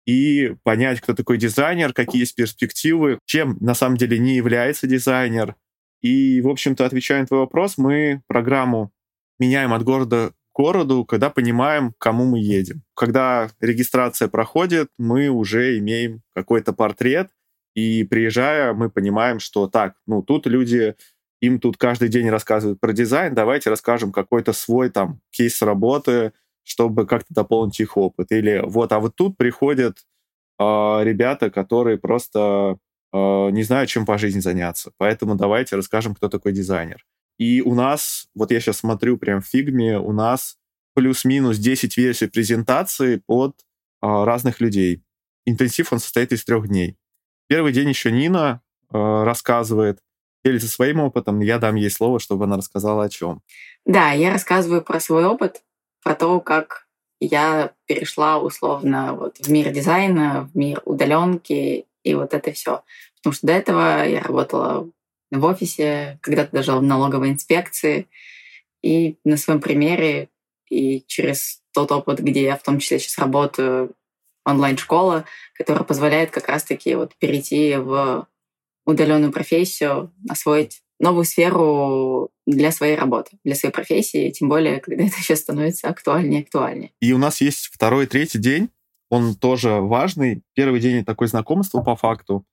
и 0.06 0.56
понять, 0.62 1.00
кто 1.00 1.14
такой 1.14 1.38
дизайнер, 1.38 1.92
какие 1.92 2.22
есть 2.22 2.34
перспективы, 2.34 3.18
чем 3.24 3.56
на 3.60 3.74
самом 3.74 3.96
деле 3.96 4.18
не 4.18 4.36
является 4.36 4.86
дизайнер. 4.86 5.56
И, 6.00 6.40
в 6.40 6.48
общем-то, 6.48 6.84
отвечая 6.84 7.20
на 7.20 7.26
твой 7.26 7.40
вопрос, 7.40 7.78
мы 7.78 8.22
программу 8.26 8.92
меняем 9.38 9.72
от 9.72 9.84
города 9.84 10.32
к 10.52 10.56
городу, 10.56 11.04
когда 11.04 11.30
понимаем, 11.30 11.92
к 11.92 11.98
кому 11.98 12.26
мы 12.26 12.40
едем. 12.40 12.82
Когда 12.94 13.50
регистрация 13.60 14.28
проходит, 14.28 14.88
мы 14.98 15.28
уже 15.28 15.78
имеем 15.78 16.22
какой-то 16.34 16.72
портрет, 16.72 17.30
и 17.74 18.04
приезжая, 18.04 18.72
мы 18.72 18.90
понимаем, 18.90 19.40
что 19.40 19.66
так, 19.66 19.96
ну 20.06 20.22
тут 20.22 20.46
люди, 20.46 20.94
им 21.40 21.58
тут 21.58 21.76
каждый 21.76 22.08
день 22.08 22.28
рассказывают 22.28 22.80
про 22.80 22.92
дизайн, 22.92 23.34
давайте 23.34 23.70
расскажем 23.70 24.12
какой-то 24.12 24.52
свой 24.52 24.90
там 24.90 25.20
кейс 25.30 25.60
работы, 25.62 26.32
чтобы 26.62 27.06
как-то 27.06 27.34
дополнить 27.34 27.80
их 27.80 27.96
опыт. 27.96 28.30
Или 28.30 28.62
вот, 28.64 28.92
а 28.92 29.00
вот 29.00 29.16
тут 29.16 29.36
приходят 29.36 29.98
э, 30.58 30.64
ребята, 30.64 31.50
которые 31.50 31.98
просто 31.98 32.76
э, 33.12 33.50
не 33.50 33.62
знают, 33.62 33.90
чем 33.90 34.06
по 34.06 34.18
жизни 34.18 34.40
заняться. 34.40 34.92
Поэтому 34.98 35.34
давайте 35.34 35.76
расскажем, 35.76 36.14
кто 36.14 36.28
такой 36.28 36.52
дизайнер. 36.52 37.04
И 37.38 37.60
у 37.62 37.74
нас, 37.74 38.28
вот 38.34 38.52
я 38.52 38.60
сейчас 38.60 38.78
смотрю 38.78 39.16
прям 39.16 39.40
в 39.40 39.46
фигме, 39.46 39.98
у 39.98 40.12
нас 40.12 40.58
плюс-минус 40.94 41.58
10 41.58 41.96
версий 41.96 42.26
презентации 42.28 43.16
под 43.16 43.56
э, 44.02 44.06
разных 44.06 44.60
людей. 44.60 45.02
Интенсив, 45.44 45.92
он 45.92 45.98
состоит 45.98 46.32
из 46.32 46.44
трех 46.44 46.68
дней. 46.68 46.96
Первый 47.52 47.74
день 47.74 47.90
еще 47.90 48.10
Нина 48.10 48.62
э, 48.94 48.96
рассказывает, 48.96 49.98
делится 50.42 50.68
своим 50.68 51.00
опытом, 51.00 51.40
я 51.40 51.58
дам 51.58 51.74
ей 51.74 51.90
слово, 51.90 52.18
чтобы 52.18 52.44
она 52.44 52.56
рассказала 52.56 53.04
о 53.04 53.10
чем. 53.10 53.42
Да, 53.84 54.12
я 54.12 54.32
рассказываю 54.32 54.80
про 54.80 54.98
свой 55.00 55.26
опыт, 55.26 55.62
про 56.02 56.14
то, 56.14 56.40
как 56.40 56.86
я 57.20 57.74
перешла 57.84 58.38
условно 58.38 59.12
вот 59.12 59.36
в 59.36 59.50
мир 59.50 59.70
дизайна, 59.70 60.48
в 60.50 60.56
мир 60.56 60.80
удаленки 60.86 61.84
и 62.02 62.14
вот 62.14 62.32
это 62.32 62.52
все. 62.52 62.84
Потому 63.18 63.34
что 63.34 63.46
до 63.48 63.52
этого 63.52 64.08
я 64.08 64.22
работала 64.22 64.88
в 65.30 65.44
офисе, 65.44 66.18
когда-то 66.22 66.52
даже 66.52 66.72
в 66.72 66.82
налоговой 66.82 67.32
инспекции. 67.32 68.08
И 68.80 69.18
на 69.26 69.36
своем 69.36 69.60
примере 69.60 70.30
и 70.70 71.04
через 71.06 71.60
тот 71.74 71.92
опыт, 71.92 72.20
где 72.20 72.44
я 72.44 72.56
в 72.56 72.62
том 72.62 72.78
числе 72.78 72.98
сейчас 72.98 73.18
работаю, 73.18 73.94
онлайн-школа, 74.44 75.24
которая 75.54 75.84
позволяет 75.84 76.30
как 76.30 76.48
раз-таки 76.48 76.94
вот 76.94 77.14
перейти 77.16 77.76
в 77.76 78.26
удаленную 78.84 79.32
профессию, 79.32 80.12
освоить 80.28 80.82
новую 80.98 81.24
сферу 81.24 82.30
для 82.46 82.70
своей 82.70 82.96
работы, 82.96 83.38
для 83.44 83.54
своей 83.54 83.72
профессии, 83.74 84.30
тем 84.30 84.48
более, 84.48 84.80
когда 84.80 85.04
это 85.06 85.16
сейчас 85.16 85.40
становится 85.40 85.88
актуальнее 85.88 86.40
и 86.40 86.44
актуальнее. 86.44 86.92
И 87.00 87.12
у 87.12 87.18
нас 87.18 87.40
есть 87.40 87.70
второй, 87.72 88.06
третий 88.06 88.38
день, 88.38 88.70
он 89.10 89.34
тоже 89.34 89.72
важный. 89.72 90.42
Первый 90.54 90.80
день 90.80 91.04
такое 91.04 91.28
знакомство 91.28 91.82
по 91.82 91.96
факту. 91.96 92.46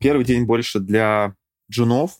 Первый 0.00 0.24
день 0.26 0.44
больше 0.44 0.80
для 0.80 1.34
джунов, 1.72 2.18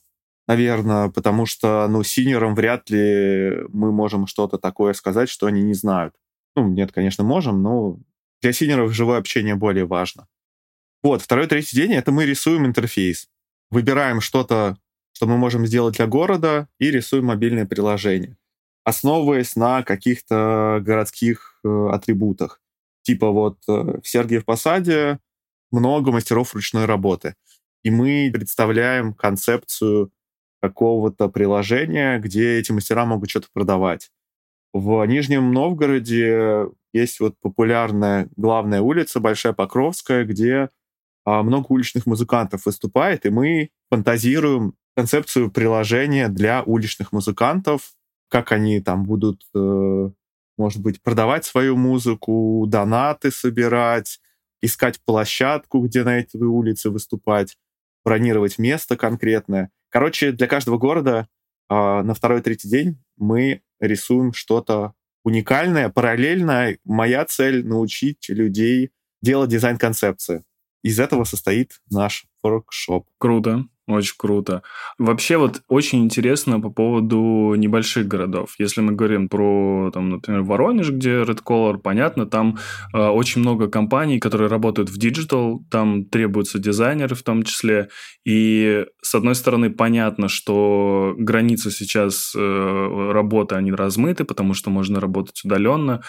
наверное, 0.48 1.10
потому 1.10 1.44
что, 1.44 1.86
ну, 1.88 2.02
синерам 2.02 2.54
вряд 2.54 2.88
ли 2.88 3.52
мы 3.68 3.92
можем 3.92 4.26
что-то 4.26 4.56
такое 4.56 4.94
сказать, 4.94 5.28
что 5.28 5.46
они 5.46 5.62
не 5.62 5.74
знают. 5.74 6.14
Ну, 6.56 6.68
нет, 6.68 6.92
конечно, 6.92 7.24
можем, 7.24 7.62
но 7.62 7.98
для 8.44 8.52
синеров 8.52 8.92
живое 8.92 9.18
общение 9.18 9.54
более 9.54 9.86
важно. 9.86 10.28
Вот, 11.02 11.22
второй, 11.22 11.46
третий 11.46 11.76
день— 11.76 11.92
это 11.94 12.12
мы 12.12 12.26
рисуем 12.26 12.66
интерфейс. 12.66 13.30
Выбираем 13.70 14.20
что-то, 14.20 14.76
что 15.12 15.26
мы 15.26 15.38
можем 15.38 15.66
сделать 15.66 15.96
для 15.96 16.06
города, 16.06 16.68
и 16.78 16.90
рисуем 16.90 17.24
мобильное 17.24 17.64
приложение, 17.64 18.36
основываясь 18.84 19.56
на 19.56 19.82
каких-то 19.82 20.78
городских 20.82 21.58
э, 21.64 21.88
атрибутах. 21.90 22.60
Типа 23.00 23.30
вот 23.30 23.60
э, 23.66 23.72
в 23.72 24.06
Сергиев 24.06 24.44
Посаде 24.44 25.20
много 25.70 26.12
мастеров 26.12 26.54
ручной 26.54 26.84
работы. 26.84 27.36
И 27.82 27.90
мы 27.90 28.30
представляем 28.30 29.14
концепцию 29.14 30.12
какого-то 30.60 31.28
приложения, 31.30 32.18
где 32.18 32.58
эти 32.58 32.72
мастера 32.72 33.06
могут 33.06 33.30
что-то 33.30 33.48
продавать. 33.54 34.10
В 34.74 35.06
Нижнем 35.06 35.52
Новгороде 35.52 36.66
есть 36.92 37.20
вот 37.20 37.36
популярная 37.40 38.28
главная 38.36 38.80
улица, 38.80 39.20
Большая 39.20 39.52
Покровская, 39.52 40.24
где 40.24 40.68
а, 41.24 41.44
много 41.44 41.66
уличных 41.68 42.06
музыкантов 42.06 42.66
выступает, 42.66 43.24
и 43.24 43.30
мы 43.30 43.70
фантазируем 43.88 44.74
концепцию 44.96 45.52
приложения 45.52 46.28
для 46.28 46.64
уличных 46.64 47.12
музыкантов, 47.12 47.94
как 48.28 48.50
они 48.50 48.80
там 48.80 49.04
будут, 49.04 49.42
э, 49.54 50.10
может 50.58 50.82
быть, 50.82 51.00
продавать 51.02 51.44
свою 51.44 51.76
музыку, 51.76 52.64
донаты 52.68 53.30
собирать, 53.30 54.18
искать 54.60 55.00
площадку, 55.04 55.82
где 55.82 56.02
на 56.02 56.18
этой 56.18 56.42
улице 56.42 56.90
выступать, 56.90 57.56
бронировать 58.04 58.58
место 58.58 58.96
конкретное. 58.96 59.70
Короче, 59.88 60.32
для 60.32 60.48
каждого 60.48 60.78
города 60.78 61.28
э, 61.70 61.74
на 61.74 62.12
второй-третий 62.12 62.68
день 62.68 62.98
мы 63.16 63.62
рисуем 63.86 64.32
что-то 64.32 64.94
уникальное. 65.24 65.88
Параллельно 65.88 66.76
моя 66.84 67.24
цель— 67.24 67.66
научить 67.66 68.28
людей 68.28 68.90
делать 69.22 69.50
дизайн-концепции. 69.50 70.44
Из 70.82 71.00
этого 71.00 71.24
состоит 71.24 71.80
наш 71.90 72.26
воркшоп. 72.42 73.08
Круто. 73.18 73.66
Очень 73.86 74.14
круто. 74.16 74.62
Вообще 74.96 75.36
вот 75.36 75.60
очень 75.68 76.04
интересно 76.04 76.58
по 76.58 76.70
поводу 76.70 77.54
небольших 77.54 78.08
городов. 78.08 78.54
Если 78.58 78.80
мы 78.80 78.92
говорим 78.92 79.28
про, 79.28 79.90
там, 79.92 80.08
например, 80.08 80.40
Воронеж, 80.42 80.88
где 80.88 81.22
Red 81.22 81.42
Color, 81.44 81.78
понятно, 81.78 82.24
там 82.24 82.56
э, 82.94 82.98
очень 82.98 83.42
много 83.42 83.68
компаний, 83.68 84.20
которые 84.20 84.48
работают 84.48 84.88
в 84.88 84.96
digital, 84.96 85.62
там 85.70 86.06
требуются 86.06 86.58
дизайнеры 86.58 87.14
в 87.14 87.22
том 87.22 87.42
числе. 87.42 87.90
И 88.24 88.86
с 89.02 89.14
одной 89.14 89.34
стороны 89.34 89.68
понятно, 89.68 90.28
что 90.28 91.14
границы 91.18 91.70
сейчас 91.70 92.32
э, 92.34 93.10
работы, 93.12 93.54
они 93.54 93.70
размыты, 93.70 94.24
потому 94.24 94.54
что 94.54 94.70
можно 94.70 94.98
работать 94.98 95.42
удаленно 95.44 96.02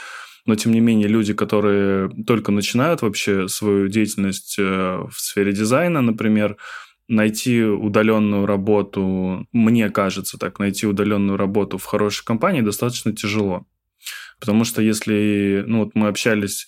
но 0.46 0.56
тем 0.56 0.74
не 0.74 0.80
менее 0.80 1.08
люди, 1.08 1.34
которые 1.34 2.10
только 2.26 2.52
начинают 2.52 3.02
вообще 3.02 3.48
свою 3.48 3.88
деятельность 3.88 4.58
э, 4.60 4.64
в 5.10 5.20
сфере 5.20 5.52
дизайна, 5.54 6.02
например, 6.02 6.58
найти 7.08 7.64
удаленную 7.64 8.46
работу, 8.46 9.48
мне 9.52 9.90
кажется 9.90 10.38
так, 10.38 10.60
найти 10.60 10.88
удаленную 10.88 11.38
работу 11.38 11.78
в 11.78 11.86
хорошей 11.86 12.26
компании 12.26 12.62
достаточно 12.62 13.14
тяжело. 13.14 13.66
Потому 14.40 14.64
что 14.64 14.82
если, 14.82 15.64
ну 15.68 15.86
вот 15.86 15.92
мы 15.96 16.08
общались, 16.08 16.68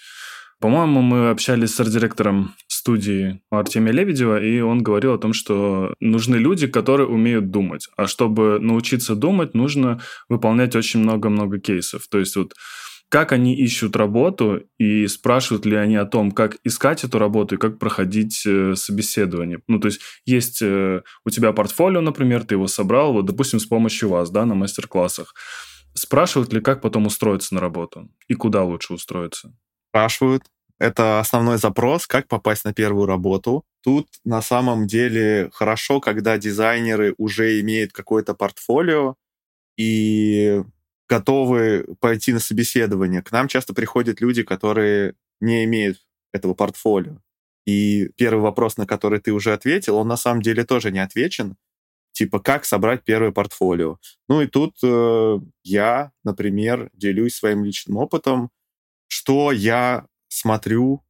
по-моему, 0.59 1.01
мы 1.01 1.29
общались 1.29 1.75
с 1.75 1.79
арт-директором 1.79 2.55
студии 2.67 3.41
Артемия 3.51 3.93
Лебедева, 3.93 4.41
и 4.41 4.61
он 4.61 4.81
говорил 4.81 5.13
о 5.13 5.17
том, 5.17 5.33
что 5.33 5.93
нужны 5.99 6.37
люди, 6.37 6.67
которые 6.67 7.07
умеют 7.07 7.51
думать. 7.51 7.87
А 7.97 8.07
чтобы 8.07 8.59
научиться 8.59 9.15
думать, 9.15 9.53
нужно 9.53 10.01
выполнять 10.29 10.75
очень 10.75 11.01
много-много 11.01 11.59
кейсов. 11.59 12.07
То 12.09 12.17
есть 12.19 12.35
вот 12.35 12.53
как 13.09 13.31
они 13.31 13.55
ищут 13.55 13.95
работу 13.95 14.63
и 14.77 15.07
спрашивают 15.07 15.65
ли 15.65 15.75
они 15.75 15.95
о 15.95 16.05
том, 16.05 16.31
как 16.31 16.57
искать 16.63 17.03
эту 17.03 17.19
работу 17.19 17.55
и 17.55 17.57
как 17.57 17.79
проходить 17.79 18.45
э, 18.45 18.75
собеседование. 18.75 19.59
Ну, 19.67 19.79
то 19.79 19.87
есть 19.87 20.01
есть 20.25 20.61
э, 20.61 21.01
у 21.25 21.29
тебя 21.29 21.53
портфолио, 21.53 22.01
например, 22.01 22.43
ты 22.43 22.55
его 22.55 22.67
собрал, 22.67 23.13
вот, 23.13 23.25
допустим, 23.25 23.59
с 23.59 23.65
помощью 23.65 24.09
вас, 24.09 24.29
да, 24.29 24.45
на 24.45 24.55
мастер-классах. 24.55 25.33
Спрашивают 25.93 26.51
ли, 26.51 26.59
как 26.59 26.81
потом 26.81 27.05
устроиться 27.05 27.55
на 27.55 27.61
работу 27.61 28.09
и 28.27 28.33
куда 28.33 28.63
лучше 28.63 28.93
устроиться? 28.93 29.53
Спрашивают. 29.89 30.43
Это 30.79 31.19
основной 31.19 31.57
запрос, 31.57 32.05
как 32.05 32.27
попасть 32.27 32.65
на 32.65 32.73
первую 32.73 33.07
работу. 33.07 33.63
Тут 33.83 34.07
на 34.23 34.41
самом 34.43 34.85
деле 34.85 35.49
хорошо, 35.53 35.99
когда 35.99 36.37
дизайнеры 36.37 37.15
уже 37.17 37.59
имеют 37.61 37.93
какое-то 37.93 38.35
портфолио, 38.35 39.15
и 39.77 40.61
готовы 41.07 41.85
пойти 41.99 42.33
на 42.33 42.39
собеседование. 42.39 43.21
К 43.21 43.31
нам 43.31 43.47
часто 43.47 43.73
приходят 43.73 44.21
люди, 44.21 44.43
которые 44.43 45.15
не 45.39 45.63
имеют 45.65 45.99
этого 46.33 46.53
портфолио. 46.53 47.17
И 47.65 48.09
первый 48.15 48.41
вопрос, 48.41 48.77
на 48.77 48.85
который 48.85 49.19
ты 49.19 49.33
уже 49.33 49.53
ответил, 49.53 49.97
он 49.97 50.07
на 50.07 50.17
самом 50.17 50.41
деле 50.41 50.63
тоже 50.63 50.91
не 50.91 50.99
отвечен. 50.99 51.57
Типа, 52.13 52.39
как 52.39 52.65
собрать 52.65 53.03
первое 53.03 53.31
портфолио? 53.31 53.99
Ну 54.27 54.41
и 54.41 54.47
тут 54.47 54.77
э, 54.83 55.39
я, 55.63 56.11
например, 56.23 56.89
делюсь 56.93 57.35
своим 57.35 57.63
личным 57.63 57.97
опытом, 57.97 58.49
что 59.07 59.51
я 59.51 60.07
смотрю 60.29 61.03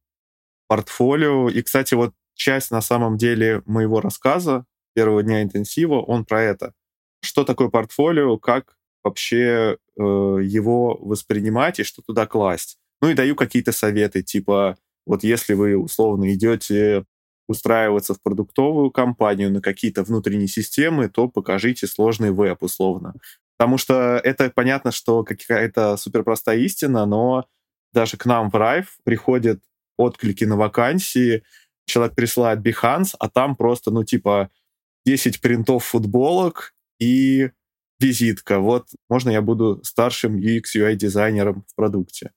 портфолио. 0.66 1.48
И, 1.48 1.62
кстати, 1.62 1.94
вот 1.94 2.14
часть 2.34 2.70
на 2.70 2.80
самом 2.82 3.16
деле 3.16 3.62
моего 3.64 4.00
рассказа 4.00 4.66
первого 4.94 5.22
дня 5.22 5.42
интенсива, 5.42 6.00
он 6.00 6.24
про 6.24 6.42
это. 6.42 6.74
Что 7.22 7.44
такое 7.44 7.68
портфолио, 7.68 8.36
как 8.36 8.76
вообще 9.04 9.78
э, 9.98 10.02
его 10.02 10.96
воспринимать 11.00 11.80
и 11.80 11.84
что 11.84 12.02
туда 12.02 12.26
класть. 12.26 12.78
Ну 13.00 13.10
и 13.10 13.14
даю 13.14 13.36
какие-то 13.36 13.72
советы, 13.72 14.22
типа, 14.22 14.76
вот 15.06 15.24
если 15.24 15.54
вы 15.54 15.76
условно 15.76 16.32
идете 16.34 17.04
устраиваться 17.48 18.14
в 18.14 18.22
продуктовую 18.22 18.90
компанию 18.90 19.50
на 19.50 19.60
какие-то 19.60 20.02
внутренние 20.02 20.48
системы, 20.48 21.08
то 21.08 21.28
покажите 21.28 21.86
сложный 21.86 22.30
веб 22.30 22.62
условно. 22.62 23.14
Потому 23.56 23.78
что 23.78 24.20
это 24.22 24.50
понятно, 24.50 24.92
что 24.92 25.24
какая-то 25.24 25.96
суперпростая 25.96 26.58
истина, 26.58 27.06
но 27.06 27.46
даже 27.92 28.16
к 28.16 28.26
нам 28.26 28.50
в 28.50 28.54
Райф 28.54 28.98
приходят 29.02 29.60
отклики 29.96 30.44
на 30.44 30.56
вакансии, 30.56 31.42
человек 31.86 32.14
присылает 32.14 32.60
Behance, 32.60 33.14
а 33.18 33.28
там 33.28 33.56
просто, 33.56 33.90
ну, 33.90 34.04
типа, 34.04 34.50
10 35.06 35.40
принтов 35.40 35.84
футболок 35.84 36.74
и 37.00 37.50
визитка. 38.00 38.60
Вот 38.60 38.88
можно 39.08 39.30
я 39.30 39.42
буду 39.42 39.80
старшим 39.84 40.36
UX 40.36 40.62
UI 40.76 40.94
дизайнером 40.94 41.64
в 41.68 41.74
продукте. 41.74 42.32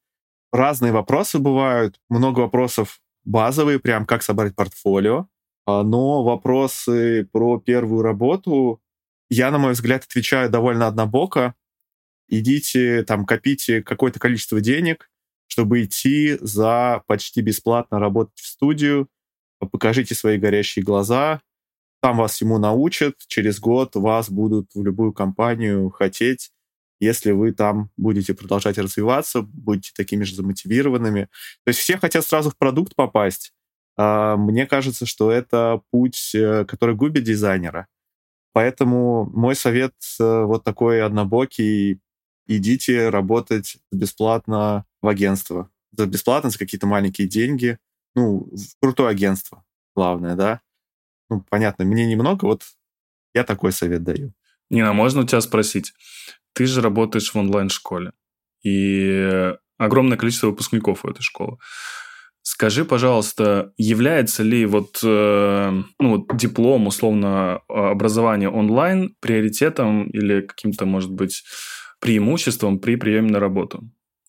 Разные 0.52 0.92
вопросы 0.92 1.40
бывают, 1.40 2.00
много 2.10 2.42
вопросов 2.42 3.00
базовые, 3.24 3.80
прям 3.80 4.06
как 4.06 4.24
собрать 4.24 4.56
портфолио, 4.56 5.28
а, 5.66 5.84
но 5.84 6.24
вопросы 6.24 7.28
про 7.32 7.60
первую 7.60 8.02
работу 8.02 8.82
я, 9.30 9.50
на 9.50 9.58
мой 9.58 9.72
взгляд, 9.74 10.04
отвечаю 10.04 10.50
довольно 10.50 10.88
однобоко. 10.88 11.56
Идите, 12.28 13.04
там, 13.04 13.26
копите 13.26 13.82
какое-то 13.82 14.20
количество 14.20 14.60
денег, 14.60 15.10
чтобы 15.48 15.84
идти 15.84 16.38
за 16.42 17.04
почти 17.08 17.42
бесплатно 17.42 18.00
работать 18.00 18.38
в 18.40 18.46
студию, 18.46 19.08
покажите 19.60 20.16
свои 20.16 20.38
горящие 20.38 20.84
глаза, 20.84 21.42
там 22.02 22.18
вас 22.18 22.34
всему 22.34 22.58
научат, 22.58 23.16
через 23.28 23.60
год 23.60 23.96
вас 23.96 24.30
будут 24.30 24.74
в 24.74 24.84
любую 24.84 25.14
компанию 25.14 25.90
хотеть, 25.92 26.52
если 27.00 27.32
вы 27.32 27.52
там 27.52 27.90
будете 27.98 28.34
продолжать 28.34 28.78
развиваться, 28.78 29.42
будете 29.42 29.92
такими 29.96 30.24
же 30.24 30.36
замотивированными. 30.36 31.30
То 31.64 31.70
есть 31.70 31.80
все 31.80 31.98
хотят 31.98 32.26
сразу 32.26 32.50
в 32.50 32.58
продукт 32.58 32.96
попасть. 32.96 33.54
А 33.98 34.36
мне 34.36 34.66
кажется, 34.66 35.06
что 35.06 35.32
это 35.32 35.82
путь, 35.92 36.34
э, 36.34 36.66
который 36.66 36.96
губит 36.96 37.24
дизайнера. 37.24 37.88
Поэтому 38.54 39.30
мой 39.34 39.56
совет 39.56 39.94
э, 40.20 40.44
вот 40.44 40.64
такой 40.64 41.04
однобокий. 41.04 42.02
Идите 42.48 43.10
работать 43.10 43.78
бесплатно 43.92 44.86
в 45.02 45.08
агентство. 45.08 45.70
За 45.96 46.06
бесплатно, 46.06 46.50
за 46.50 46.58
какие-то 46.60 46.88
маленькие 46.88 47.28
деньги. 47.28 47.78
Ну, 48.16 48.50
в 48.52 48.80
крутое 48.82 49.10
агентство, 49.10 49.64
главное, 49.96 50.36
да 50.36 50.62
ну, 51.32 51.44
понятно, 51.50 51.86
мне 51.86 52.06
немного, 52.06 52.46
вот 52.46 52.64
я 53.34 53.44
такой 53.44 53.72
совет 53.72 54.04
даю. 54.04 54.34
Нина, 54.70 54.94
можно 54.94 55.22
у 55.22 55.26
тебя 55.26 55.42
спросить? 55.42 55.94
Ты 56.54 56.66
же 56.66 56.82
работаешь 56.82 57.34
в 57.34 57.38
онлайн-школе, 57.38 58.12
и 58.64 59.54
огромное 59.78 60.18
количество 60.18 60.48
выпускников 60.48 61.04
у 61.04 61.10
этой 61.10 61.22
школы. 61.22 61.58
Скажи, 62.44 62.86
пожалуйста, 62.86 63.72
является 63.78 64.44
ли 64.44 64.66
вот, 64.66 65.00
э, 65.04 65.72
ну, 66.00 66.10
вот 66.10 66.36
диплом, 66.38 66.88
условно, 66.88 67.62
образования 67.68 68.50
онлайн 68.50 69.16
приоритетом 69.20 70.10
или 70.10 70.42
каким-то, 70.42 70.86
может 70.86 71.12
быть, 71.12 71.44
преимуществом 72.00 72.80
при 72.80 72.96
приеме 72.96 73.32
на 73.32 73.40
работу? 73.40 73.84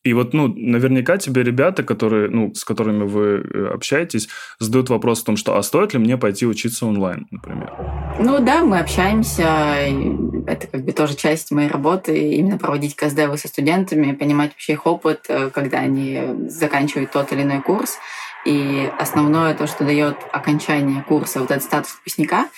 И 0.04 0.14
вот, 0.14 0.34
ну, 0.34 0.48
наверняка 0.48 1.16
тебе 1.16 1.44
ребята, 1.44 1.84
которые, 1.84 2.28
ну, 2.28 2.52
с 2.54 2.64
которыми 2.64 3.04
вы 3.04 3.24
э, 3.24 3.66
общаетесь, 3.72 4.28
задают 4.58 4.90
вопрос 4.90 5.22
о 5.22 5.26
том, 5.26 5.36
что, 5.36 5.56
а 5.56 5.62
стоит 5.62 5.92
ли 5.92 6.00
мне 6.00 6.16
пойти 6.16 6.44
учиться 6.44 6.86
онлайн, 6.86 7.28
например? 7.30 7.72
Ну 8.18 8.44
да, 8.44 8.64
мы 8.64 8.80
общаемся. 8.80 9.76
Это 10.46 10.66
как 10.66 10.84
бы 10.84 10.92
тоже 10.92 11.14
часть 11.14 11.52
моей 11.52 11.68
работы, 11.68 12.32
именно 12.32 12.58
проводить 12.58 12.96
КСДВ 12.96 13.36
со 13.36 13.46
студентами, 13.46 14.12
понимать 14.12 14.50
вообще 14.50 14.72
их 14.72 14.86
опыт, 14.86 15.26
э, 15.28 15.50
когда 15.50 15.78
они 15.78 16.48
заканчивают 16.48 17.12
тот 17.12 17.32
или 17.32 17.42
иной 17.42 17.62
курс. 17.62 17.98
И 18.44 18.90
основное 18.98 19.54
то, 19.54 19.68
что 19.68 19.84
дает 19.84 20.16
окончание 20.32 21.04
курса, 21.04 21.38
вот 21.38 21.52
этот 21.52 21.62
статус 21.62 21.94
выпускника, 21.94 22.48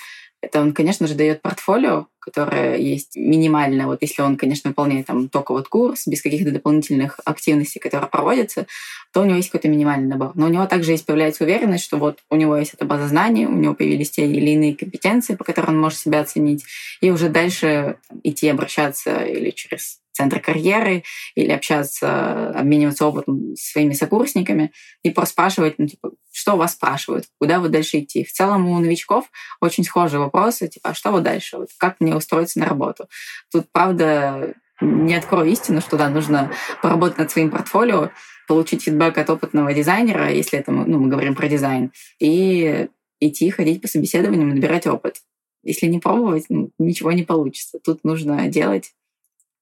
это 0.45 0.61
он, 0.61 0.73
конечно 0.73 1.07
же, 1.07 1.15
дает 1.15 1.43
портфолио, 1.43 2.07
которое 2.19 2.77
есть 2.77 3.17
минимально. 3.17 3.87
Вот 3.87 4.03
если 4.03 4.23
он, 4.23 4.37
конечно, 4.37 4.71
выполняет 4.71 5.07
там 5.07 5.29
только 5.29 5.53
вот 5.53 5.69
курс, 5.69 6.07
без 6.07 6.23
каких-то 6.23 6.51
дополнительных 6.51 7.21
активностей, 7.25 7.81
которые 7.81 8.09
проводятся, 8.09 8.67
то 9.13 9.21
у 9.21 9.25
него 9.25 9.37
есть 9.37 9.51
какой-то 9.51 9.69
минимальный 9.69 10.09
набор. 10.09 10.33
Но 10.35 10.47
у 10.47 10.49
него 10.49 10.67
также 10.67 10.93
есть 10.93 11.07
появляется 11.07 11.45
уверенность, 11.45 11.85
что 11.85 11.99
вот 11.99 12.21
у 12.31 12.37
него 12.37 12.57
есть 12.57 12.75
эта 12.75 12.85
база 12.85 13.09
знаний, 13.09 13.47
у 13.47 13.53
него 13.53 13.75
появились 13.75 14.11
те 14.11 14.27
или 14.27 14.51
иные 14.51 14.75
компетенции, 14.75 15.35
по 15.35 15.45
которым 15.45 15.75
он 15.75 15.81
может 15.81 15.99
себя 15.99 16.21
оценить, 16.21 16.65
и 17.01 17.11
уже 17.11 17.29
дальше 17.29 17.97
идти 18.23 18.49
обращаться 18.49 19.25
или 19.25 19.51
через 19.51 20.01
центр 20.15 20.41
карьеры 20.41 21.05
или 21.35 21.51
общаться, 21.51 22.51
обмениваться 22.51 23.07
опытом 23.07 23.55
с 23.57 23.73
своими 23.73 23.93
сокурсниками 23.93 24.73
и 25.03 25.11
просто 25.11 25.33
спрашивать, 25.33 25.75
ну, 25.79 25.87
типа, 25.87 26.13
что 26.33 26.57
вас 26.57 26.73
спрашивают, 26.73 27.27
куда 27.39 27.61
вы 27.61 27.69
дальше 27.69 28.01
идти. 28.01 28.25
В 28.25 28.33
целом 28.33 28.67
у 28.69 28.79
новичков 28.79 29.27
очень 29.61 29.85
схожие 29.85 30.21
вопросы, 30.21 30.69
типа, 30.69 30.91
а 30.91 30.95
что 30.95 31.11
вот 31.11 31.25
дальше, 31.25 31.59
вот 31.59 31.69
как 31.79 32.01
мне 32.01 32.15
устроиться 32.15 32.61
на 32.61 32.67
работу. 32.67 33.09
Тут, 33.51 33.67
правда, 33.73 34.55
не 34.81 35.15
открою 35.15 35.51
истину, 35.51 35.81
что 35.81 35.97
да, 35.97 36.09
нужно 36.09 36.51
поработать 36.81 37.19
над 37.19 37.31
своим 37.31 37.51
портфолио, 37.51 38.11
получить 38.47 38.83
фидбэк 38.83 39.19
от 39.19 39.31
опытного 39.31 39.73
дизайнера, 39.73 40.31
если 40.31 40.59
это 40.59 40.71
ну, 40.71 40.99
мы 40.99 41.09
говорим 41.09 41.35
про 41.35 41.49
дизайн, 41.49 41.93
и 42.21 42.89
идти 43.21 43.51
ходить 43.51 43.81
по 43.83 43.89
собеседованиям 43.89 44.51
и 44.51 44.55
набирать 44.55 44.87
опыт. 44.87 45.17
Если 45.63 45.87
не 45.87 45.99
пробовать, 45.99 46.45
ну, 46.51 46.71
ничего 46.79 47.13
не 47.13 47.23
получится. 47.23 47.79
Тут 47.83 48.05
нужно 48.05 48.49
делать 48.49 48.93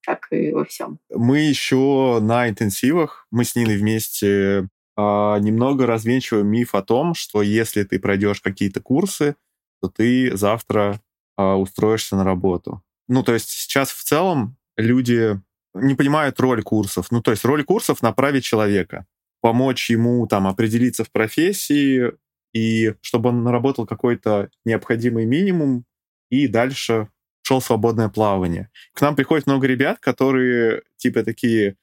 как 0.05 0.27
и 0.31 0.51
во 0.51 0.65
всем. 0.65 0.99
Мы 1.09 1.39
еще 1.39 2.19
на 2.21 2.49
интенсивах, 2.49 3.27
мы 3.31 3.45
с 3.45 3.55
Ниной 3.55 3.77
вместе 3.77 4.67
а, 4.95 5.39
немного 5.39 5.85
развенчиваем 5.85 6.47
миф 6.47 6.75
о 6.75 6.83
том, 6.83 7.13
что 7.13 7.41
если 7.41 7.83
ты 7.83 7.99
пройдешь 7.99 8.41
какие-то 8.41 8.81
курсы, 8.81 9.35
то 9.81 9.89
ты 9.89 10.35
завтра 10.35 11.01
а, 11.37 11.55
устроишься 11.55 12.15
на 12.15 12.23
работу. 12.23 12.83
Ну, 13.07 13.23
то 13.23 13.33
есть 13.33 13.49
сейчас 13.49 13.91
в 13.91 14.03
целом 14.03 14.57
люди 14.77 15.39
не 15.73 15.95
понимают 15.95 16.39
роль 16.39 16.61
курсов. 16.63 17.07
Ну, 17.11 17.21
то 17.21 17.31
есть 17.31 17.43
роль 17.45 17.63
курсов 17.63 18.01
направить 18.01 18.43
человека, 18.43 19.05
помочь 19.41 19.89
ему 19.89 20.25
там 20.27 20.47
определиться 20.47 21.03
в 21.03 21.11
профессии, 21.11 22.11
и 22.53 22.93
чтобы 23.01 23.29
он 23.29 23.43
наработал 23.43 23.87
какой-то 23.87 24.49
необходимый 24.63 25.25
минимум, 25.25 25.85
и 26.29 26.47
дальше 26.47 27.09
шел 27.43 27.61
свободное 27.61 28.09
плавание. 28.09 28.69
К 28.93 29.01
нам 29.01 29.15
приходит 29.15 29.45
много 29.45 29.67
ребят, 29.67 29.99
которые 29.99 30.81
типа 30.97 31.23
такие, 31.23 31.77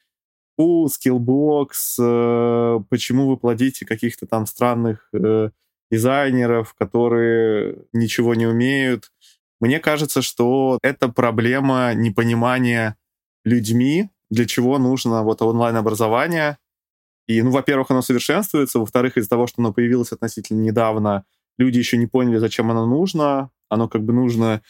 у, 0.56 0.88
Skillbox, 0.88 1.96
э, 2.00 2.80
почему 2.88 3.28
вы 3.28 3.36
плодите 3.36 3.86
каких-то 3.86 4.26
там 4.26 4.46
странных 4.46 5.08
э, 5.12 5.50
дизайнеров, 5.90 6.74
которые 6.74 7.84
ничего 7.92 8.34
не 8.34 8.46
умеют. 8.46 9.10
Мне 9.60 9.78
кажется, 9.78 10.22
что 10.22 10.78
это 10.82 11.08
проблема 11.08 11.92
непонимания 11.94 12.96
людьми, 13.44 14.10
для 14.30 14.46
чего 14.46 14.78
нужно 14.78 15.22
вот 15.22 15.42
онлайн-образование. 15.42 16.58
И, 17.26 17.42
ну, 17.42 17.50
во-первых, 17.50 17.90
оно 17.90 18.02
совершенствуется, 18.02 18.78
во-вторых, 18.78 19.16
из-за 19.16 19.30
того, 19.30 19.46
что 19.46 19.62
оно 19.62 19.72
появилось 19.72 20.12
относительно 20.12 20.60
недавно, 20.60 21.24
люди 21.58 21.78
еще 21.78 21.96
не 21.96 22.06
поняли, 22.06 22.38
зачем 22.38 22.70
оно 22.70 22.86
нужно. 22.86 23.50
Оно 23.68 23.88
как 23.88 24.02
бы 24.02 24.12
нужно 24.12 24.62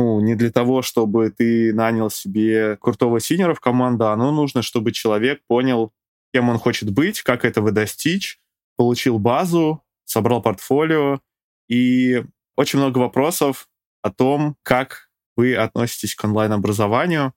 ну, 0.00 0.18
не 0.20 0.34
для 0.34 0.50
того, 0.50 0.80
чтобы 0.80 1.30
ты 1.30 1.74
нанял 1.74 2.08
себе 2.08 2.78
крутого 2.78 3.20
синера 3.20 3.52
в 3.52 3.60
команду, 3.60 4.06
а 4.06 4.14
оно 4.14 4.32
нужно, 4.32 4.62
чтобы 4.62 4.92
человек 4.92 5.42
понял, 5.46 5.92
кем 6.32 6.48
он 6.48 6.58
хочет 6.58 6.90
быть, 6.90 7.20
как 7.20 7.44
этого 7.44 7.70
достичь, 7.70 8.40
получил 8.76 9.18
базу, 9.18 9.82
собрал 10.06 10.40
портфолио, 10.40 11.20
и 11.68 12.24
очень 12.56 12.78
много 12.78 12.96
вопросов 12.96 13.68
о 14.00 14.10
том, 14.10 14.56
как 14.62 15.10
вы 15.36 15.54
относитесь 15.54 16.14
к 16.14 16.24
онлайн-образованию. 16.24 17.34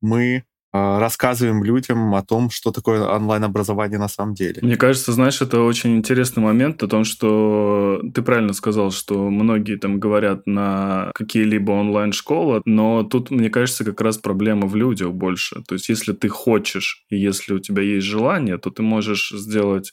Мы 0.00 0.44
рассказываем 0.74 1.62
людям 1.62 2.14
о 2.16 2.22
том, 2.22 2.50
что 2.50 2.72
такое 2.72 3.04
онлайн-образование 3.04 3.98
на 3.98 4.08
самом 4.08 4.34
деле. 4.34 4.58
Мне 4.60 4.76
кажется, 4.76 5.12
знаешь, 5.12 5.40
это 5.40 5.60
очень 5.60 5.96
интересный 5.96 6.42
момент 6.42 6.82
о 6.82 6.88
том, 6.88 7.04
что 7.04 8.02
ты 8.12 8.22
правильно 8.22 8.52
сказал, 8.52 8.90
что 8.90 9.30
многие 9.30 9.76
там 9.76 10.00
говорят 10.00 10.46
на 10.46 11.12
какие-либо 11.14 11.70
онлайн-школы, 11.70 12.62
но 12.64 13.04
тут, 13.04 13.30
мне 13.30 13.50
кажется, 13.50 13.84
как 13.84 14.00
раз 14.00 14.18
проблема 14.18 14.66
в 14.66 14.74
людях 14.74 15.12
больше. 15.12 15.62
То 15.68 15.74
есть, 15.74 15.88
если 15.88 16.12
ты 16.12 16.28
хочешь 16.28 17.04
и 17.08 17.16
если 17.16 17.54
у 17.54 17.60
тебя 17.60 17.82
есть 17.82 18.06
желание, 18.06 18.58
то 18.58 18.70
ты 18.70 18.82
можешь 18.82 19.30
сделать 19.30 19.92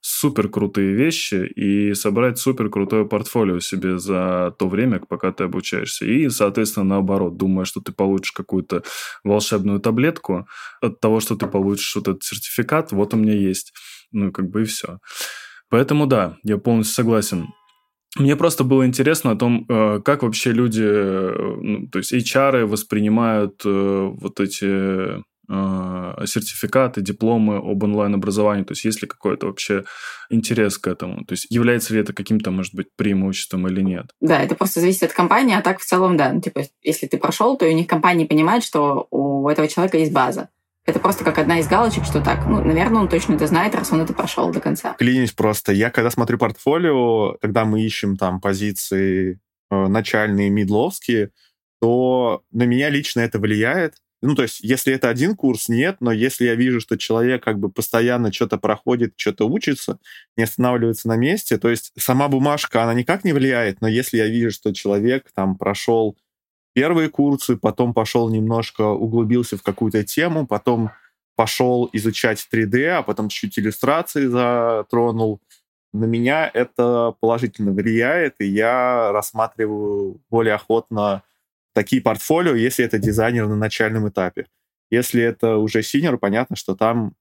супер 0.00 0.48
крутые 0.48 0.94
вещи 0.94 1.46
и 1.46 1.94
собрать 1.94 2.38
супер 2.38 2.70
крутое 2.70 3.06
портфолио 3.06 3.60
себе 3.60 3.98
за 3.98 4.54
то 4.58 4.68
время, 4.68 5.00
пока 5.08 5.32
ты 5.32 5.44
обучаешься. 5.44 6.06
И, 6.06 6.28
соответственно, 6.28 6.86
наоборот, 6.86 7.36
думая, 7.36 7.64
что 7.64 7.80
ты 7.80 7.92
получишь 7.92 8.32
какую-то 8.32 8.82
волшебную 9.24 9.80
таблетку 9.80 10.46
от 10.80 11.00
того, 11.00 11.20
что 11.20 11.36
ты 11.36 11.46
получишь 11.46 11.94
вот 11.96 12.08
этот 12.08 12.22
сертификат, 12.22 12.92
вот 12.92 13.14
у 13.14 13.16
меня 13.16 13.34
есть. 13.34 13.72
Ну, 14.12 14.32
как 14.32 14.48
бы 14.48 14.62
и 14.62 14.64
все. 14.64 14.98
Поэтому 15.68 16.06
да, 16.06 16.36
я 16.42 16.58
полностью 16.58 16.94
согласен. 16.94 17.48
Мне 18.18 18.34
просто 18.34 18.64
было 18.64 18.86
интересно 18.86 19.30
о 19.30 19.36
том, 19.36 19.66
э, 19.68 20.00
как 20.04 20.24
вообще 20.24 20.50
люди, 20.50 20.82
э, 20.82 21.56
ну, 21.60 21.86
то 21.86 21.98
есть 21.98 22.12
HR 22.12 22.66
воспринимают 22.66 23.62
э, 23.64 24.10
вот 24.12 24.40
эти 24.40 25.22
сертификаты, 25.50 27.00
дипломы 27.00 27.56
об 27.56 27.82
онлайн-образовании? 27.82 28.64
То 28.64 28.72
есть 28.72 28.84
есть 28.84 29.02
ли 29.02 29.08
какой-то 29.08 29.46
вообще 29.46 29.84
интерес 30.30 30.78
к 30.78 30.86
этому? 30.86 31.24
То 31.24 31.32
есть 31.32 31.46
является 31.50 31.92
ли 31.94 32.00
это 32.00 32.12
каким-то, 32.12 32.50
может 32.50 32.74
быть, 32.74 32.88
преимуществом 32.96 33.66
или 33.66 33.80
нет? 33.80 34.10
Да, 34.20 34.40
это 34.40 34.54
просто 34.54 34.80
зависит 34.80 35.02
от 35.02 35.12
компании, 35.12 35.56
а 35.56 35.62
так 35.62 35.80
в 35.80 35.84
целом, 35.84 36.16
да. 36.16 36.32
Ну, 36.32 36.40
типа, 36.40 36.62
если 36.82 37.06
ты 37.06 37.18
прошел, 37.18 37.56
то 37.56 37.66
у 37.66 37.72
них 37.72 37.86
компания 37.86 38.26
понимает, 38.26 38.62
что 38.62 39.08
у 39.10 39.48
этого 39.48 39.68
человека 39.68 39.98
есть 39.98 40.12
база. 40.12 40.48
Это 40.86 40.98
просто 40.98 41.24
как 41.24 41.38
одна 41.38 41.60
из 41.60 41.68
галочек, 41.68 42.04
что 42.04 42.22
так, 42.22 42.46
ну, 42.46 42.64
наверное, 42.64 43.02
он 43.02 43.08
точно 43.08 43.34
это 43.34 43.46
знает, 43.46 43.74
раз 43.74 43.92
он 43.92 44.00
это 44.00 44.14
прошел 44.14 44.50
до 44.50 44.60
конца. 44.60 44.94
Клянусь 44.94 45.32
просто, 45.32 45.72
я 45.72 45.90
когда 45.90 46.10
смотрю 46.10 46.38
портфолио, 46.38 47.34
когда 47.40 47.64
мы 47.64 47.82
ищем 47.82 48.16
там 48.16 48.40
позиции 48.40 49.40
э, 49.70 49.86
начальные, 49.86 50.48
мидловские, 50.48 51.30
то 51.80 52.42
на 52.50 52.64
меня 52.64 52.88
лично 52.88 53.20
это 53.20 53.38
влияет. 53.38 53.94
Ну, 54.22 54.34
то 54.34 54.42
есть, 54.42 54.60
если 54.60 54.92
это 54.92 55.08
один 55.08 55.34
курс, 55.34 55.68
нет, 55.68 55.96
но 56.00 56.12
если 56.12 56.44
я 56.44 56.54
вижу, 56.54 56.80
что 56.80 56.98
человек 56.98 57.42
как 57.42 57.58
бы 57.58 57.70
постоянно 57.70 58.30
что-то 58.32 58.58
проходит, 58.58 59.14
что-то 59.16 59.48
учится, 59.48 59.98
не 60.36 60.44
останавливается 60.44 61.08
на 61.08 61.16
месте, 61.16 61.56
то 61.56 61.70
есть 61.70 61.92
сама 61.96 62.28
бумажка, 62.28 62.82
она 62.82 62.92
никак 62.92 63.24
не 63.24 63.32
влияет, 63.32 63.80
но 63.80 63.88
если 63.88 64.18
я 64.18 64.26
вижу, 64.26 64.50
что 64.50 64.74
человек 64.74 65.30
там 65.34 65.56
прошел 65.56 66.18
первые 66.74 67.08
курсы, 67.08 67.56
потом 67.56 67.94
пошел 67.94 68.28
немножко, 68.28 68.82
углубился 68.82 69.56
в 69.56 69.62
какую-то 69.62 70.04
тему, 70.04 70.46
потом 70.46 70.90
пошел 71.34 71.88
изучать 71.94 72.46
3D, 72.52 72.88
а 72.88 73.02
потом 73.02 73.30
чуть-чуть 73.30 73.58
иллюстрации 73.58 74.26
затронул, 74.26 75.40
на 75.92 76.04
меня 76.04 76.48
это 76.52 77.14
положительно 77.20 77.72
влияет, 77.72 78.36
и 78.38 78.46
я 78.46 79.10
рассматриваю 79.12 80.20
более 80.30 80.54
охотно 80.54 81.22
такие 81.72 82.02
портфолио, 82.02 82.54
если 82.54 82.84
это 82.84 82.98
дизайнер 82.98 83.46
на 83.48 83.56
начальном 83.56 84.08
этапе. 84.08 84.46
Если 84.90 85.22
это 85.22 85.56
уже 85.56 85.82
senior, 85.82 86.18
понятно, 86.18 86.56
что 86.56 86.74
там 86.74 87.12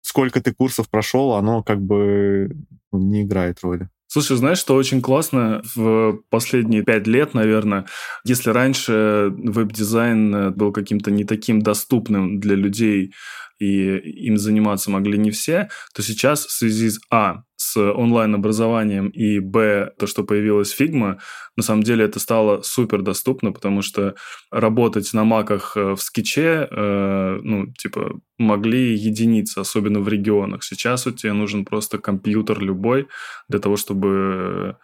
сколько 0.00 0.40
ты 0.40 0.54
курсов 0.54 0.88
прошел, 0.88 1.32
оно 1.32 1.62
как 1.62 1.80
бы 1.80 2.50
ну, 2.90 2.98
не 2.98 3.22
играет 3.22 3.60
роли. 3.62 3.88
Слушай, 4.08 4.36
знаешь, 4.36 4.58
что 4.58 4.76
очень 4.76 5.02
классно 5.02 5.62
в 5.74 6.20
последние 6.30 6.82
пять 6.82 7.06
лет, 7.06 7.34
наверное, 7.34 7.86
если 8.24 8.50
раньше 8.50 9.32
веб-дизайн 9.36 10.52
был 10.54 10.72
каким-то 10.72 11.10
не 11.10 11.24
таким 11.24 11.60
доступным 11.60 12.40
для 12.40 12.54
людей, 12.54 13.12
и 13.58 13.96
им 14.26 14.36
заниматься 14.36 14.90
могли 14.90 15.18
не 15.18 15.30
все, 15.30 15.68
то 15.94 16.02
сейчас 16.02 16.46
в 16.46 16.50
связи 16.50 16.90
с 16.90 17.00
А, 17.10 17.42
с 17.56 17.76
онлайн-образованием 17.78 19.08
и 19.08 19.38
Б, 19.38 19.90
то, 19.98 20.06
что 20.06 20.24
появилась 20.24 20.78
Figma, 20.78 21.18
на 21.56 21.62
самом 21.62 21.82
деле 21.82 22.04
это 22.04 22.20
стало 22.20 22.62
супер 22.62 23.02
доступно, 23.02 23.52
потому 23.52 23.82
что 23.82 24.14
работать 24.50 25.12
на 25.14 25.24
маках 25.24 25.76
э, 25.76 25.94
в 25.94 26.02
скетче, 26.02 26.68
э, 26.70 27.38
ну, 27.42 27.72
типа, 27.72 28.20
могли 28.38 28.94
единицы, 28.94 29.58
особенно 29.58 30.00
в 30.00 30.08
регионах. 30.08 30.62
Сейчас 30.62 31.06
у 31.06 31.12
тебя 31.12 31.32
нужен 31.32 31.64
просто 31.64 31.98
компьютер 31.98 32.60
любой 32.60 33.08
для 33.48 33.58
того, 33.58 33.76
чтобы 33.76 34.76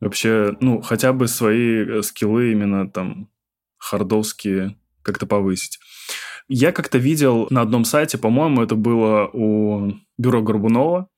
вообще, 0.00 0.56
ну, 0.60 0.82
хотя 0.82 1.12
бы 1.12 1.28
свои 1.28 1.84
э, 1.84 2.02
скиллы 2.02 2.52
именно 2.52 2.90
там 2.90 3.30
хардовские 3.78 4.76
как-то 5.02 5.26
повысить. 5.26 5.78
Я 6.48 6.72
как-то 6.72 6.98
видел 6.98 7.46
на 7.50 7.60
одном 7.60 7.84
сайте, 7.84 8.18
по-моему, 8.18 8.62
это 8.62 8.74
было 8.74 9.28
у 9.32 9.92
бюро 10.16 10.42
Горбунова, 10.42 11.08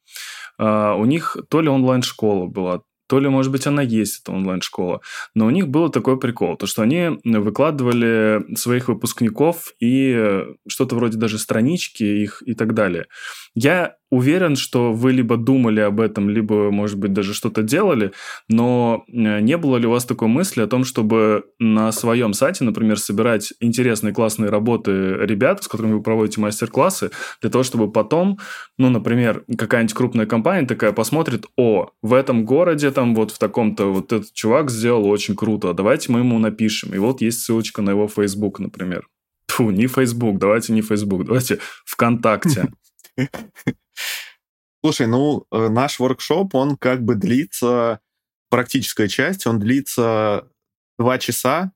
Uh, 0.61 0.95
у 1.01 1.07
них 1.07 1.39
то 1.49 1.63
ли 1.63 1.71
онлайн-школа 1.71 2.47
была, 2.47 2.83
то 3.09 3.19
ли, 3.19 3.31
может 3.31 3.51
быть, 3.51 3.67
она 3.67 3.81
есть, 3.81 4.21
эта 4.21 4.33
онлайн-школа. 4.33 5.01
Но 5.35 5.47
у 5.47 5.51
них 5.51 5.69
был 5.69 5.89
такой 5.89 6.19
прикол, 6.21 6.57
то 6.57 6.67
что 6.67 6.83
они 6.83 7.19
выкладывали 7.25 8.45
своих 8.57 8.89
выпускников 8.89 9.73
и 9.81 10.45
что-то 10.69 10.97
вроде 10.97 11.17
даже 11.17 11.39
странички 11.39 12.05
их 12.05 12.43
и 12.45 12.55
так 12.55 12.75
далее. 12.75 13.07
Я 13.55 13.97
уверен, 14.11 14.57
что 14.57 14.93
вы 14.93 15.13
либо 15.13 15.37
думали 15.37 15.81
об 15.81 16.01
этом, 16.01 16.29
либо, 16.29 16.71
может 16.71 16.99
быть, 16.99 17.13
даже 17.13 17.33
что-то 17.33 17.63
делали, 17.63 18.13
но 18.49 19.05
э, 19.09 19.41
не 19.41 19.57
было 19.57 19.77
ли 19.77 19.87
у 19.87 19.91
вас 19.91 20.05
такой 20.05 20.29
мысли 20.29 20.63
о 20.63 20.67
том, 20.67 20.85
чтобы 20.85 21.45
на 21.59 21.93
своем 21.93 22.33
сайте, 22.33 22.65
например, 22.65 22.99
собирать 22.99 23.53
интересные, 23.61 24.13
классные 24.13 24.51
работы 24.51 24.91
ребят, 25.21 25.63
с 25.63 25.69
которыми 25.69 25.95
вы 25.95 26.03
проводите 26.03 26.41
мастер-классы, 26.41 27.11
для 27.41 27.51
того, 27.51 27.63
чтобы 27.63 27.91
потом, 27.91 28.39
ну, 28.79 28.91
например, 28.91 29.45
какая-нибудь 29.57 29.95
крупная 29.95 30.27
компания 30.27 30.67
такая 30.67 30.93
посмотрит, 30.93 31.47
о, 31.57 31.91
в 32.03 32.15
этом 32.15 32.45
городе 32.45 32.91
там 32.91 33.15
вот 33.15 33.31
в 33.31 33.39
таком-то 33.39 33.93
вот 33.93 34.13
этот 34.13 34.33
чувак 34.33 34.71
сделал 34.71 35.09
очень 35.09 35.37
круто, 35.37 35.73
давайте 35.73 36.13
мы 36.13 36.21
ему 36.21 36.39
напишем. 36.39 36.95
И 36.95 36.99
вот 36.99 37.21
есть 37.21 37.41
ссылочка 37.41 37.83
на 37.83 37.91
его 37.91 38.09
Facebook, 38.09 38.59
например. 38.59 39.07
Фу, 39.47 39.71
не 39.71 39.87
Facebook, 39.87 40.39
давайте 40.39 40.73
не 40.73 40.83
Facebook, 40.83 41.25
давайте 41.25 41.59
ВКонтакте. 41.85 42.69
Слушай, 44.83 45.07
ну, 45.07 45.47
э, 45.51 45.69
наш 45.69 45.99
воркшоп, 45.99 46.55
он 46.55 46.77
как 46.77 47.03
бы 47.03 47.15
длится, 47.15 48.01
практическая 48.49 49.09
часть, 49.09 49.47
он 49.47 49.59
длится 49.59 50.49
два 50.99 51.19
часа, 51.19 51.73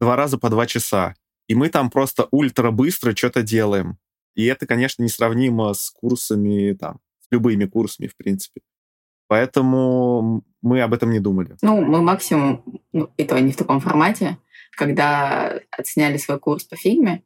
два 0.00 0.16
раза 0.16 0.38
по 0.38 0.50
два 0.50 0.66
часа. 0.66 1.14
И 1.48 1.54
мы 1.54 1.68
там 1.68 1.90
просто 1.90 2.28
ультра 2.30 2.70
быстро 2.70 3.14
что-то 3.14 3.42
делаем. 3.42 3.98
И 4.34 4.44
это, 4.46 4.66
конечно, 4.66 5.02
несравнимо 5.02 5.72
с 5.74 5.90
курсами, 5.90 6.72
там, 6.74 7.00
с 7.20 7.26
любыми 7.30 7.66
курсами, 7.66 8.06
в 8.06 8.16
принципе. 8.16 8.62
Поэтому 9.28 10.44
мы 10.62 10.80
об 10.82 10.92
этом 10.92 11.10
не 11.10 11.20
думали. 11.20 11.56
Ну, 11.62 11.80
мы 11.82 12.02
максимум, 12.02 12.64
ну, 12.92 13.10
и 13.16 13.24
то 13.24 13.38
не 13.38 13.52
в 13.52 13.56
таком 13.56 13.80
формате, 13.80 14.38
когда 14.72 15.60
отсняли 15.70 16.16
свой 16.16 16.38
курс 16.38 16.64
по 16.64 16.76
фильме, 16.76 17.22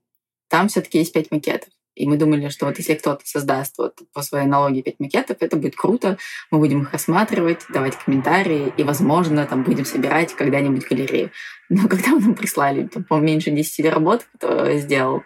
там 0.49 0.69
все-таки 0.69 0.99
есть 0.99 1.13
пять 1.13 1.31
макетов. 1.31 1.71
И 1.95 2.07
мы 2.07 2.17
думали, 2.17 2.49
что 2.49 2.67
вот 2.67 2.79
если 2.79 2.95
кто-то 2.95 3.23
создаст 3.25 3.79
вот 3.79 3.99
по 4.13 4.23
своей 4.23 4.45
аналогии 4.45 4.83
пять 4.83 5.01
макетов, 5.01 5.39
это 5.41 5.57
будет 5.57 5.77
круто, 5.77 6.19
мы 6.51 6.59
будем 6.59 6.83
их 6.83 6.93
рассматривать, 6.93 7.61
давать 7.69 7.97
комментарии, 7.97 8.73
и, 8.77 8.83
возможно, 8.83 9.47
там 9.47 9.63
будем 9.63 9.85
собирать 9.85 10.35
когда-нибудь 10.35 10.89
галерею. 10.89 11.31
Но 11.69 11.89
когда 11.89 12.11
нам 12.11 12.35
прислали, 12.35 12.87
там, 12.89 13.05
по 13.05 13.19
меньше 13.19 13.51
10 13.51 13.87
работ, 13.87 14.27
кто 14.35 14.73
сделал, 14.79 15.23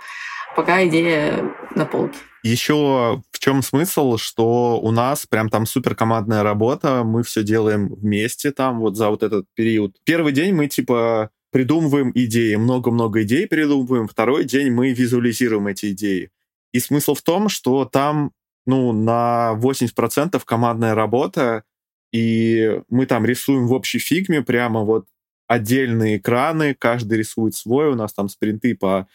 пока 0.57 0.87
идея 0.87 1.55
на 1.75 1.87
полке. 1.87 2.19
Еще 2.43 3.23
в 3.33 3.39
чем 3.39 3.63
смысл, 3.63 4.17
что 4.17 4.81
у 4.81 4.91
нас 4.91 5.27
прям 5.27 5.49
там 5.49 5.67
супер 5.67 5.95
командная 5.95 6.43
работа, 6.43 7.03
мы 7.05 7.23
все 7.23 7.43
делаем 7.43 7.89
вместе 7.89 8.53
там 8.53 8.81
вот 8.81 8.97
за 8.97 9.11
вот 9.11 9.23
этот 9.23 9.47
период. 9.55 9.97
Первый 10.05 10.33
день 10.33 10.55
мы 10.55 10.69
типа 10.69 11.31
придумываем 11.51 12.13
идеи, 12.15 12.55
много-много 12.55 13.23
идей 13.23 13.47
придумываем, 13.47 14.07
второй 14.07 14.45
день 14.45 14.71
мы 14.71 14.93
визуализируем 14.93 15.67
эти 15.67 15.93
идеи. 15.93 16.31
И 16.73 16.81
смысл 16.81 17.15
в 17.15 17.23
том, 17.23 17.49
что 17.49 17.85
там 17.85 18.33
ну, 18.67 18.93
на 18.93 19.55
80% 19.59 20.41
командная 20.45 20.95
работа, 20.95 21.65
и 22.13 22.81
мы 22.89 23.07
там 23.07 23.25
рисуем 23.25 23.67
в 23.67 23.73
общей 23.73 23.99
фигме 23.99 24.43
прямо 24.43 24.81
вот 24.81 25.07
отдельные 25.47 26.19
экраны, 26.19 26.75
каждый 26.75 27.19
рисует 27.19 27.55
свой, 27.55 27.89
у 27.89 27.95
нас 27.95 28.13
там 28.13 28.29
спринты 28.29 28.77
по, 28.77 29.09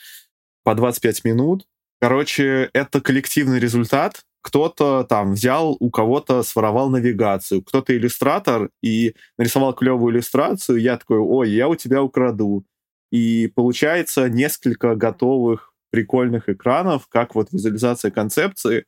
по 0.63 0.73
25 0.73 1.23
минут. 1.23 1.67
Короче, 2.01 2.69
это 2.73 2.99
коллективный 2.99 3.59
результат. 3.59 4.25
Кто-то 4.41 5.05
там 5.05 5.33
взял, 5.33 5.77
у 5.79 5.89
кого-то 5.89 6.43
своровал 6.43 6.89
навигацию, 6.89 7.61
кто-то 7.61 7.95
иллюстратор 7.95 8.71
и 8.81 9.15
нарисовал 9.37 9.73
клевую 9.73 10.13
иллюстрацию, 10.13 10.81
я 10.81 10.97
такой, 10.97 11.19
ой, 11.19 11.51
я 11.51 11.69
у 11.69 11.75
тебя 11.75 12.03
украду. 12.03 12.65
И 13.11 13.51
получается 13.55 14.27
несколько 14.29 14.95
готовых 14.95 15.72
прикольных 15.93 16.49
экранов, 16.49 17.07
как 17.07 17.35
вот 17.35 17.49
визуализация 17.51 18.09
концепции. 18.09 18.85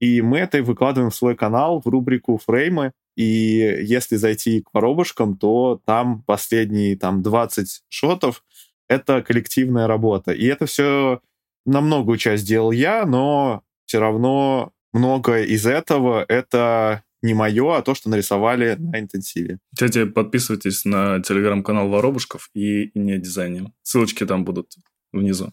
И 0.00 0.20
мы 0.20 0.36
это 0.36 0.62
выкладываем 0.62 1.10
в 1.10 1.14
свой 1.14 1.34
канал, 1.34 1.80
в 1.80 1.88
рубрику 1.88 2.36
«Фреймы». 2.36 2.92
И 3.16 3.24
если 3.24 4.16
зайти 4.16 4.60
к 4.60 4.74
воробушкам, 4.74 5.38
то 5.38 5.80
там 5.86 6.22
последние 6.24 6.98
там 6.98 7.22
20 7.22 7.84
шотов— 7.88 8.44
это 8.88 9.22
коллективная 9.22 9.86
работа. 9.86 10.32
И 10.32 10.44
это 10.44 10.66
все 10.66 11.20
на 11.64 11.80
многую 11.80 12.18
часть 12.18 12.46
делал 12.46 12.70
я, 12.70 13.06
но 13.06 13.62
все 13.86 13.98
равно 13.98 14.72
многое 14.92 15.44
из 15.44 15.64
этого— 15.64 16.22
это 16.28 17.02
не 17.22 17.32
мое, 17.32 17.78
а 17.78 17.82
то, 17.82 17.94
что 17.94 18.10
нарисовали 18.10 18.76
на 18.78 19.00
интенсиве. 19.00 19.58
Кстати, 19.72 20.04
подписывайтесь 20.04 20.84
на 20.84 21.22
телеграм-канал 21.22 21.88
Воробушков 21.88 22.50
и 22.52 22.90
не 22.94 23.16
дизайне. 23.18 23.72
Ссылочки 23.82 24.26
там 24.26 24.44
будут 24.44 24.74
внизу. 25.12 25.50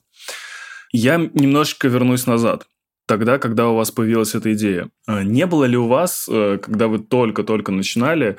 Я 0.91 1.17
немножечко 1.17 1.88
вернусь 1.88 2.28
назад. 2.28 2.65
Тогда, 3.10 3.39
когда 3.39 3.69
у 3.69 3.75
вас 3.75 3.89
появилась 3.89 4.36
эта 4.36 4.54
идея, 4.54 4.91
а, 5.08 5.23
не 5.23 5.47
было 5.47 5.65
ли 5.65 5.75
у 5.75 5.88
вас, 5.88 6.28
э, 6.30 6.60
когда 6.62 6.88
вы 6.88 6.99
только-только 6.99 7.71
начинали, 7.71 8.38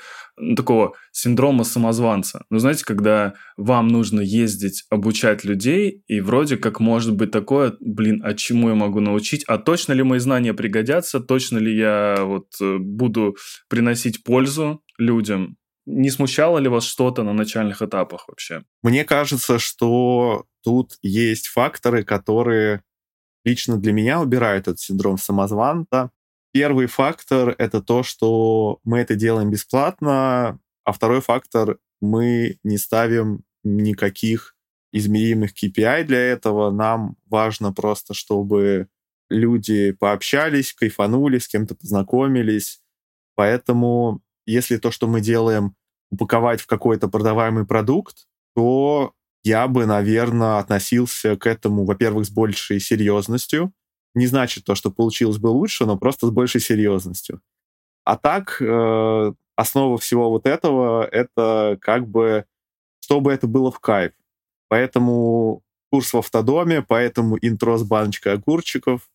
такого 0.55 0.95
синдрома 1.11 1.65
самозванца? 1.65 2.45
Ну, 2.51 2.61
знаете, 2.61 2.85
когда 2.85 3.35
вам 3.57 3.89
нужно 3.89 4.21
ездить, 4.21 4.85
обучать 4.89 5.43
людей, 5.43 6.05
и 6.07 6.21
вроде 6.21 6.57
как 6.57 6.79
может 6.79 7.17
быть 7.17 7.33
такое, 7.33 7.75
блин, 7.81 8.23
а 8.25 8.35
чему 8.35 8.69
я 8.69 8.77
могу 8.77 9.01
научить? 9.01 9.43
А 9.49 9.59
точно 9.59 9.93
ли 9.93 10.05
мои 10.05 10.21
знания 10.21 10.55
пригодятся? 10.55 11.19
Точно 11.19 11.59
ли 11.59 11.77
я 11.77 12.19
вот 12.21 12.47
э, 12.61 12.77
буду 12.79 13.37
приносить 13.69 14.23
пользу 14.23 14.85
людям? 14.99 15.57
Не 15.87 16.11
смущало 16.11 16.59
ли 16.59 16.69
вас 16.69 16.85
что-то 16.85 17.25
на 17.25 17.33
начальных 17.33 17.83
этапах 17.83 18.29
вообще? 18.29 18.63
Мне 18.85 19.05
кажется, 19.05 19.59
что 19.59 20.45
тут 20.63 20.99
есть 21.03 21.49
факторы, 21.49 22.05
которые 22.05 22.83
лично 23.45 23.79
для 23.79 23.93
меня 23.93 24.21
убирают 24.21 24.69
этот 24.69 24.81
синдром 24.81 25.19
самозванца. 25.19 26.11
Первый 26.53 26.87
фактор— 26.87 27.55
это 27.59 27.81
то, 27.81 28.03
что 28.03 28.81
мы 28.85 28.99
это 28.99 29.15
делаем 29.15 29.51
бесплатно, 29.51 30.59
а 30.85 30.93
второй 30.93 31.21
фактор— 31.21 31.79
мы 32.01 32.59
не 32.65 32.79
ставим 32.79 33.45
никаких 33.63 34.57
измеримых 34.93 35.53
KPI 35.53 36.05
для 36.05 36.19
этого. 36.19 36.71
Нам 36.71 37.17
важно 37.27 37.73
просто, 37.73 38.15
чтобы 38.15 38.89
люди 39.29 39.93
пообщались, 39.93 40.73
кайфанули, 40.73 41.39
с 41.39 41.47
кем-то 41.47 41.75
познакомились. 41.75 42.83
Поэтому 43.37 44.23
если 44.47 44.79
то, 44.79 44.91
что 44.91 45.07
мы 45.07 45.21
делаем, 45.21 45.75
упаковать 46.11 46.61
в 46.61 46.67
какой-то 46.67 47.09
продаваемый 47.09 47.67
продукт, 47.67 48.27
то 48.57 49.15
я 49.43 49.67
бы, 49.69 49.87
наверное, 49.87 50.59
относился 50.59 51.37
к 51.37 51.47
этому, 51.47 51.85
во-первых, 51.85 52.27
с 52.27 52.31
большей 52.31 52.81
серьезностью. 52.81 53.73
Не 54.15 54.27
значит 54.27 54.65
то, 54.65 54.75
что 54.75 54.91
получилось 54.91 55.39
бы 55.39 55.49
лучше, 55.49 55.87
но 55.87 55.97
просто 55.97 56.27
с 56.27 56.31
большей 56.31 56.61
серьезностью. 56.61 57.41
А 58.05 58.17
так, 58.17 58.61
э, 58.61 59.33
основа 59.57 59.99
всего 59.99 60.31
вот 60.31 60.47
этого— 60.47 61.05
это 61.13 61.79
как 61.81 62.09
бы, 62.09 62.45
чтобы 63.01 63.33
это 63.33 63.47
было 63.47 63.71
в 63.71 63.79
кайф. 63.79 64.13
Поэтому 64.69 65.63
курс 65.91 66.13
в 66.13 66.19
автодоме, 66.19 66.83
поэтому 66.83 67.37
интро 67.41 67.77
с 67.77 67.83
баночкой 67.83 68.35
огурчиков. 68.35 69.09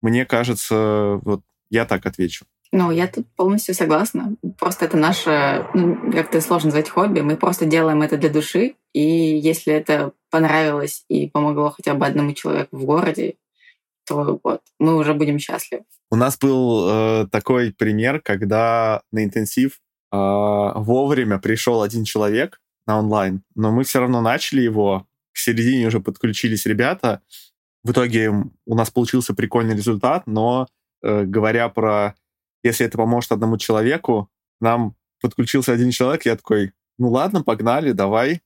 Мне 0.00 0.24
кажется, 0.24 1.20
вот 1.22 1.42
я 1.70 1.84
так 1.84 2.06
отвечу. 2.06 2.44
Ну, 2.72 2.90
я 2.90 3.06
тут 3.06 3.26
полностью 3.36 3.74
согласна. 3.74 4.34
Просто 4.58 4.86
это 4.86 4.96
наше, 4.96 5.66
ну, 5.74 6.10
как-то 6.10 6.40
сложно 6.40 6.68
назвать 6.68 6.88
хобби. 6.88 7.20
Мы 7.20 7.36
просто 7.36 7.66
делаем 7.66 8.02
это 8.02 8.16
для 8.16 8.30
души. 8.30 8.76
И 8.92 9.00
если 9.00 9.72
это 9.72 10.12
понравилось 10.30 11.04
и 11.08 11.28
помогло 11.28 11.70
хотя 11.70 11.94
бы 11.94 12.06
одному 12.06 12.32
человеку 12.32 12.76
в 12.76 12.84
городе, 12.84 13.36
то 14.06 14.40
вот, 14.42 14.62
мы 14.78 14.96
уже 14.96 15.14
будем 15.14 15.38
счастливы. 15.38 15.84
У 16.10 16.16
нас 16.16 16.36
был 16.38 16.88
э, 16.88 17.26
такой 17.30 17.72
пример, 17.72 18.20
когда 18.20 19.02
на 19.12 19.24
интенсив 19.24 19.80
э, 20.12 20.16
вовремя 20.16 21.38
пришел 21.38 21.82
один 21.82 22.04
человек 22.04 22.60
на 22.86 22.98
онлайн, 22.98 23.42
но 23.54 23.70
мы 23.70 23.84
все 23.84 24.00
равно 24.00 24.20
начали 24.20 24.60
его, 24.60 25.06
к 25.32 25.38
середине 25.38 25.86
уже 25.86 26.00
подключились 26.00 26.66
ребята. 26.66 27.22
В 27.84 27.92
итоге 27.92 28.30
у 28.66 28.74
нас 28.74 28.90
получился 28.90 29.34
прикольный 29.34 29.76
результат, 29.76 30.26
но 30.26 30.66
э, 31.02 31.24
говоря 31.24 31.68
про 31.68 32.14
если 32.62 32.86
это 32.86 32.96
поможет 32.96 33.32
одному 33.32 33.58
человеку, 33.58 34.30
нам 34.60 34.94
подключился 35.20 35.72
один 35.72 35.90
человек, 35.90 36.26
я 36.26 36.36
такой, 36.36 36.72
ну 36.98 37.10
ладно, 37.10 37.42
погнали, 37.42 37.92
давай, 37.92 38.42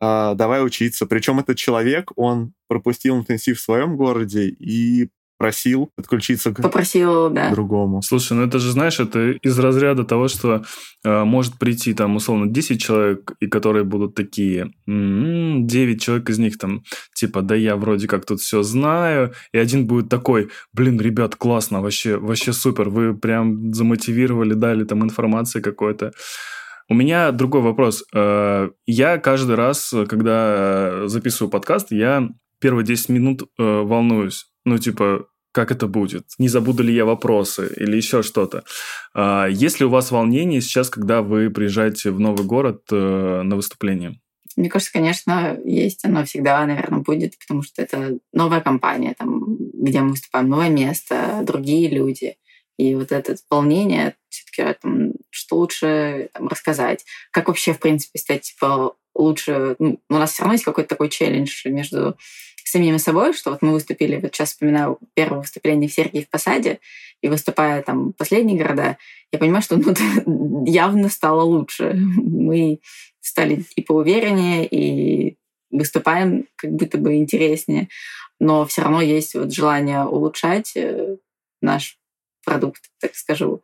э, 0.00 0.34
давай 0.34 0.64
учиться. 0.64 1.06
Причем 1.06 1.38
этот 1.38 1.56
человек, 1.56 2.12
он 2.16 2.52
пропустил 2.68 3.16
интенсив 3.16 3.58
в 3.58 3.62
своем 3.62 3.96
городе 3.96 4.48
и 4.48 5.08
просил 5.38 5.90
подключиться 5.96 6.52
к 6.52 6.62
Попросил, 6.62 7.30
да. 7.30 7.50
другому. 7.50 8.02
Слушай, 8.02 8.34
ну 8.34 8.44
это 8.44 8.58
же, 8.58 8.72
знаешь, 8.72 9.00
это 9.00 9.32
из 9.32 9.58
разряда 9.58 10.04
того, 10.04 10.28
что 10.28 10.64
э, 11.04 11.24
может 11.24 11.58
прийти 11.58 11.92
там, 11.94 12.16
условно, 12.16 12.46
10 12.46 12.80
человек, 12.80 13.32
и 13.40 13.46
которые 13.46 13.84
будут 13.84 14.14
такие, 14.14 14.72
м-м, 14.86 15.66
9 15.66 16.02
человек 16.02 16.30
из 16.30 16.38
них 16.38 16.58
там, 16.58 16.82
типа, 17.14 17.42
да 17.42 17.54
я 17.54 17.76
вроде 17.76 18.08
как 18.08 18.24
тут 18.24 18.40
все 18.40 18.62
знаю, 18.62 19.32
и 19.52 19.58
один 19.58 19.86
будет 19.86 20.08
такой, 20.08 20.48
блин, 20.72 20.98
ребят, 21.00 21.36
классно, 21.36 21.82
вообще, 21.82 22.16
вообще 22.16 22.52
супер, 22.52 22.88
вы 22.88 23.14
прям 23.14 23.74
замотивировали, 23.74 24.54
дали 24.54 24.84
там 24.84 25.04
информации 25.04 25.60
какой-то. 25.60 26.12
У 26.88 26.94
меня 26.94 27.32
другой 27.32 27.62
вопрос. 27.62 28.04
Э, 28.14 28.70
я 28.86 29.18
каждый 29.18 29.56
раз, 29.56 29.92
когда 30.08 31.08
записываю 31.08 31.50
подкаст, 31.50 31.90
я 31.90 32.28
первые 32.60 32.84
10 32.86 33.08
минут 33.08 33.42
э, 33.42 33.62
волнуюсь 33.62 34.46
ну, 34.66 34.78
типа, 34.78 35.26
как 35.52 35.70
это 35.70 35.86
будет, 35.86 36.24
не 36.38 36.48
забуду 36.48 36.82
ли 36.82 36.92
я 36.92 37.06
вопросы 37.06 37.72
или 37.76 37.96
еще 37.96 38.22
что-то. 38.22 38.64
А, 39.14 39.46
есть 39.46 39.80
ли 39.80 39.86
у 39.86 39.90
вас 39.90 40.10
волнение 40.10 40.60
сейчас, 40.60 40.90
когда 40.90 41.22
вы 41.22 41.50
приезжаете 41.50 42.10
в 42.10 42.20
новый 42.20 42.44
город 42.44 42.82
э, 42.90 43.42
на 43.42 43.56
выступление? 43.56 44.20
Мне 44.56 44.68
кажется, 44.68 44.92
конечно, 44.92 45.58
есть. 45.64 46.04
Оно 46.04 46.24
всегда, 46.24 46.66
наверное, 46.66 46.98
будет, 46.98 47.38
потому 47.38 47.62
что 47.62 47.80
это 47.80 48.18
новая 48.32 48.60
компания, 48.60 49.14
там, 49.16 49.56
где 49.72 50.00
мы 50.00 50.10
выступаем, 50.10 50.48
новое 50.48 50.68
место, 50.68 51.42
другие 51.46 51.88
люди. 51.88 52.36
И 52.76 52.94
вот 52.94 53.12
это 53.12 53.36
волнение, 53.48 54.16
все-таки 54.64 55.12
что 55.30 55.56
лучше 55.56 56.30
там, 56.32 56.48
рассказать, 56.48 57.04
как 57.30 57.48
вообще, 57.48 57.72
в 57.72 57.78
принципе, 57.78 58.18
стать 58.18 58.42
типа 58.42 58.94
лучше. 59.14 59.76
Ну, 59.78 60.00
у 60.08 60.14
нас 60.14 60.32
все 60.32 60.42
равно 60.42 60.54
есть 60.54 60.64
какой-то 60.64 60.88
такой 60.88 61.08
челлендж 61.08 61.66
между 61.66 62.16
самими 62.64 62.96
собой, 62.96 63.32
что 63.32 63.50
вот 63.50 63.62
мы 63.62 63.72
выступили, 63.72 64.16
вот 64.16 64.34
сейчас 64.34 64.50
вспоминаю 64.50 64.98
первое 65.14 65.40
выступление 65.40 65.88
в 65.88 65.92
Сергии 65.92 66.22
в 66.22 66.28
Посаде, 66.28 66.80
и 67.22 67.28
выступая 67.28 67.82
там 67.82 68.12
последние 68.12 68.58
города, 68.58 68.98
я 69.32 69.38
понимаю, 69.38 69.62
что 69.62 69.76
ну, 69.76 70.64
явно 70.66 71.08
стало 71.08 71.42
лучше. 71.42 71.92
Мы 72.16 72.80
стали 73.20 73.64
и 73.74 73.82
поувереннее, 73.82 74.66
и 74.66 75.36
выступаем 75.70 76.46
как 76.56 76.72
будто 76.72 76.98
бы 76.98 77.16
интереснее, 77.16 77.88
но 78.38 78.66
все 78.66 78.82
равно 78.82 79.00
есть 79.00 79.34
вот 79.34 79.52
желание 79.52 80.04
улучшать 80.04 80.72
э, 80.76 81.16
наш 81.60 81.98
продукт, 82.44 82.82
так 83.00 83.14
скажу, 83.14 83.62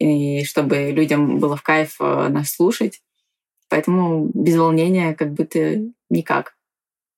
и 0.00 0.44
чтобы 0.44 0.90
людям 0.90 1.38
было 1.38 1.56
в 1.56 1.62
кайф 1.62 1.96
э, 2.00 2.28
нас 2.28 2.50
слушать. 2.50 3.00
Поэтому 3.68 4.28
без 4.34 4.56
волнения 4.56 5.14
как 5.14 5.32
будто 5.32 5.78
никак. 6.08 6.54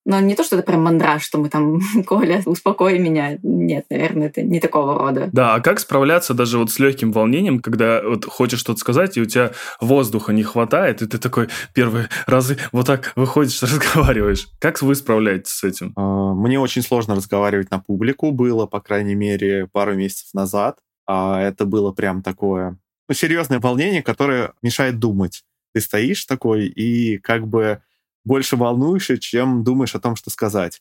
Но 0.05 0.18
не 0.18 0.35
то, 0.35 0.42
что 0.42 0.57
это 0.57 0.66
прям 0.66 0.83
мандраж, 0.83 1.23
что 1.23 1.38
мы 1.38 1.49
там, 1.49 1.81
Коля, 2.07 2.42
успокой 2.45 2.99
меня. 2.99 3.38
Нет, 3.42 3.87
наверное, 3.88 4.29
это 4.29 4.42
не 4.42 4.59
такого 4.59 4.99
рода. 4.99 5.31
Да, 5.33 5.55
а 5.55 5.61
как 5.61 5.79
справляться 5.79 6.35
даже 6.35 6.59
вот 6.59 6.71
с 6.71 6.79
легким 6.81 7.12
волнением, 7.12 7.61
когда 7.61 8.03
вот 8.03 8.25
хочешь 8.25 8.59
что-то 8.59 8.81
сказать, 8.81 9.16
и 9.16 9.21
у 9.21 9.27
тебя 9.27 9.53
воздуха 9.81 10.33
не 10.33 10.42
хватает, 10.42 11.03
и 11.03 11.07
ты 11.07 11.18
такой 11.18 11.49
первые 11.73 12.09
разы 12.27 12.59
вот 12.73 12.87
так 12.87 13.12
выходишь, 13.14 13.62
разговариваешь. 13.62 14.49
Как 14.59 14.83
вы 14.83 14.95
справляетесь 14.97 15.53
с 15.53 15.64
этим? 15.64 15.92
А, 15.95 16.35
мне 16.35 16.59
очень 16.59 16.83
сложно 16.83 17.14
разговаривать 17.14 17.71
на 17.71 17.79
публику. 17.79 18.33
Было, 18.33 18.66
по 18.66 18.81
крайней 18.81 19.14
мере, 19.14 19.68
пару 19.71 19.95
месяцев 19.95 20.35
назад. 20.35 20.79
А 21.14 21.38
это 21.42 21.66
было 21.66 21.92
прям 21.92 22.22
такое 22.22 22.79
ну, 23.07 23.14
серьезное 23.14 23.61
волнение, 23.61 24.03
которое 24.03 24.55
мешает 24.62 24.98
думать. 24.98 25.44
Ты 25.75 25.83
стоишь 25.83 26.25
такой 26.25 26.68
и 26.68 27.18
как 27.18 27.46
бы 27.46 27.83
больше 28.25 28.57
волнуешься, 28.57 29.18
чем 29.18 29.62
думаешь 29.62 29.94
о 29.94 30.01
том, 30.01 30.16
что 30.16 30.31
сказать. 30.31 30.81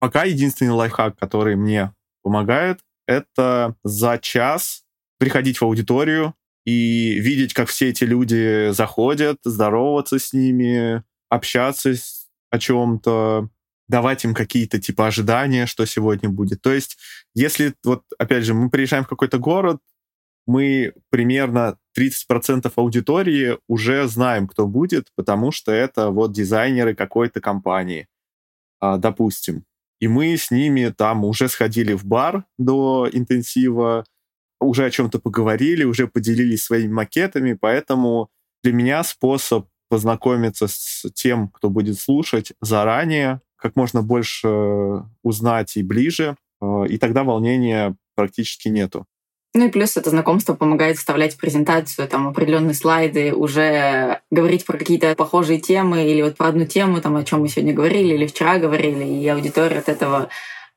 Пока 0.00 0.24
единственный 0.24 0.72
лайфхак, 0.72 1.16
который 1.16 1.54
мне 1.54 1.94
помогает, 2.24 2.80
это 3.06 3.76
за 3.84 4.18
час 4.18 4.82
приходить 5.18 5.60
в 5.60 5.64
аудиторию 5.64 6.34
и 6.64 7.20
видеть, 7.20 7.54
как 7.54 7.68
все 7.68 7.90
эти 7.90 8.02
люди 8.02 8.72
заходят, 8.72 9.38
здороваться 9.44 10.18
с 10.18 10.32
ними, 10.32 11.04
общаться 11.28 11.94
о 12.50 12.58
чем-то, 12.58 13.48
давать 13.90 14.24
им 14.24 14.34
какие-то 14.34 14.80
типа 14.80 15.08
ожидания, 15.08 15.66
что 15.66 15.84
сегодня 15.84 16.30
будет. 16.30 16.62
То 16.62 16.72
есть, 16.72 16.96
если 17.34 17.74
вот, 17.84 18.04
опять 18.18 18.44
же, 18.44 18.54
мы 18.54 18.70
приезжаем 18.70 19.04
в 19.04 19.08
какой-то 19.08 19.38
город, 19.38 19.78
мы 20.46 20.94
примерно 21.10 21.76
30% 21.98 22.72
аудитории 22.76 23.58
уже 23.68 24.08
знаем, 24.08 24.48
кто 24.48 24.66
будет, 24.66 25.08
потому 25.16 25.52
что 25.52 25.72
это 25.72 26.10
вот 26.10 26.32
дизайнеры 26.32 26.94
какой-то 26.94 27.40
компании, 27.40 28.08
а, 28.80 28.96
допустим. 28.96 29.64
И 30.00 30.08
мы 30.08 30.36
с 30.36 30.50
ними 30.50 30.94
там 30.96 31.24
уже 31.24 31.48
сходили 31.48 31.92
в 31.92 32.04
бар 32.04 32.44
до 32.58 33.08
интенсива, 33.12 34.04
уже 34.60 34.86
о 34.86 34.90
чем-то 34.90 35.18
поговорили, 35.18 35.84
уже 35.84 36.06
поделились 36.06 36.64
своими 36.64 36.92
макетами, 36.92 37.52
поэтому 37.52 38.30
для 38.62 38.72
меня 38.72 39.02
способ 39.04 39.68
познакомиться 39.88 40.68
с 40.68 41.04
тем, 41.14 41.48
кто 41.48 41.68
будет 41.68 41.98
слушать 41.98 42.52
заранее, 42.60 43.40
как 43.60 43.76
можно 43.76 44.02
больше 44.02 45.04
узнать 45.22 45.76
и 45.76 45.82
ближе, 45.82 46.36
а, 46.60 46.84
и 46.84 46.98
тогда 46.98 47.24
волнения 47.24 47.96
практически 48.14 48.68
нету. 48.68 49.06
Ну 49.52 49.66
и 49.66 49.70
плюс 49.70 49.96
это 49.96 50.10
знакомство 50.10 50.54
помогает 50.54 50.96
вставлять 50.96 51.34
в 51.34 51.38
презентацию 51.38 52.06
там 52.06 52.28
определенные 52.28 52.74
слайды, 52.74 53.34
уже 53.34 54.20
говорить 54.30 54.64
про 54.64 54.78
какие-то 54.78 55.14
похожие 55.16 55.58
темы 55.58 56.04
или 56.06 56.22
вот 56.22 56.36
про 56.36 56.48
одну 56.48 56.66
тему, 56.66 57.00
там, 57.00 57.16
о 57.16 57.24
чем 57.24 57.40
мы 57.40 57.48
сегодня 57.48 57.74
говорили 57.74 58.14
или 58.14 58.26
вчера 58.26 58.58
говорили, 58.58 59.04
и 59.04 59.26
аудитория 59.26 59.78
от 59.78 59.88
этого 59.88 60.28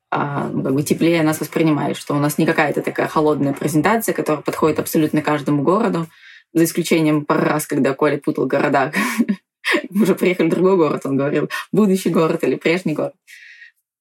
а, 0.09 0.49
ну, 0.49 0.63
как 0.63 0.73
бы 0.73 0.81
теплее 0.81 1.21
нас 1.21 1.39
воспринимает, 1.39 1.97
что 1.97 2.15
у 2.15 2.19
нас 2.19 2.39
не 2.39 2.47
какая-то 2.47 2.81
такая 2.81 3.07
холодная 3.07 3.53
презентация, 3.53 4.13
которая 4.13 4.41
подходит 4.41 4.79
абсолютно 4.79 5.21
каждому 5.21 5.61
городу, 5.61 6.07
за 6.53 6.63
исключением 6.63 7.25
пару 7.25 7.41
раз, 7.41 7.67
когда 7.67 7.93
Коля 7.93 8.17
путал 8.17 8.47
города. 8.47 8.91
Мы 9.89 10.03
уже 10.03 10.15
приехали 10.15 10.47
в 10.47 10.51
другой 10.51 10.77
город, 10.77 11.01
он 11.05 11.17
говорил, 11.17 11.49
будущий 11.71 12.09
город 12.09 12.43
или 12.43 12.55
прежний 12.55 12.93
город. 12.93 13.13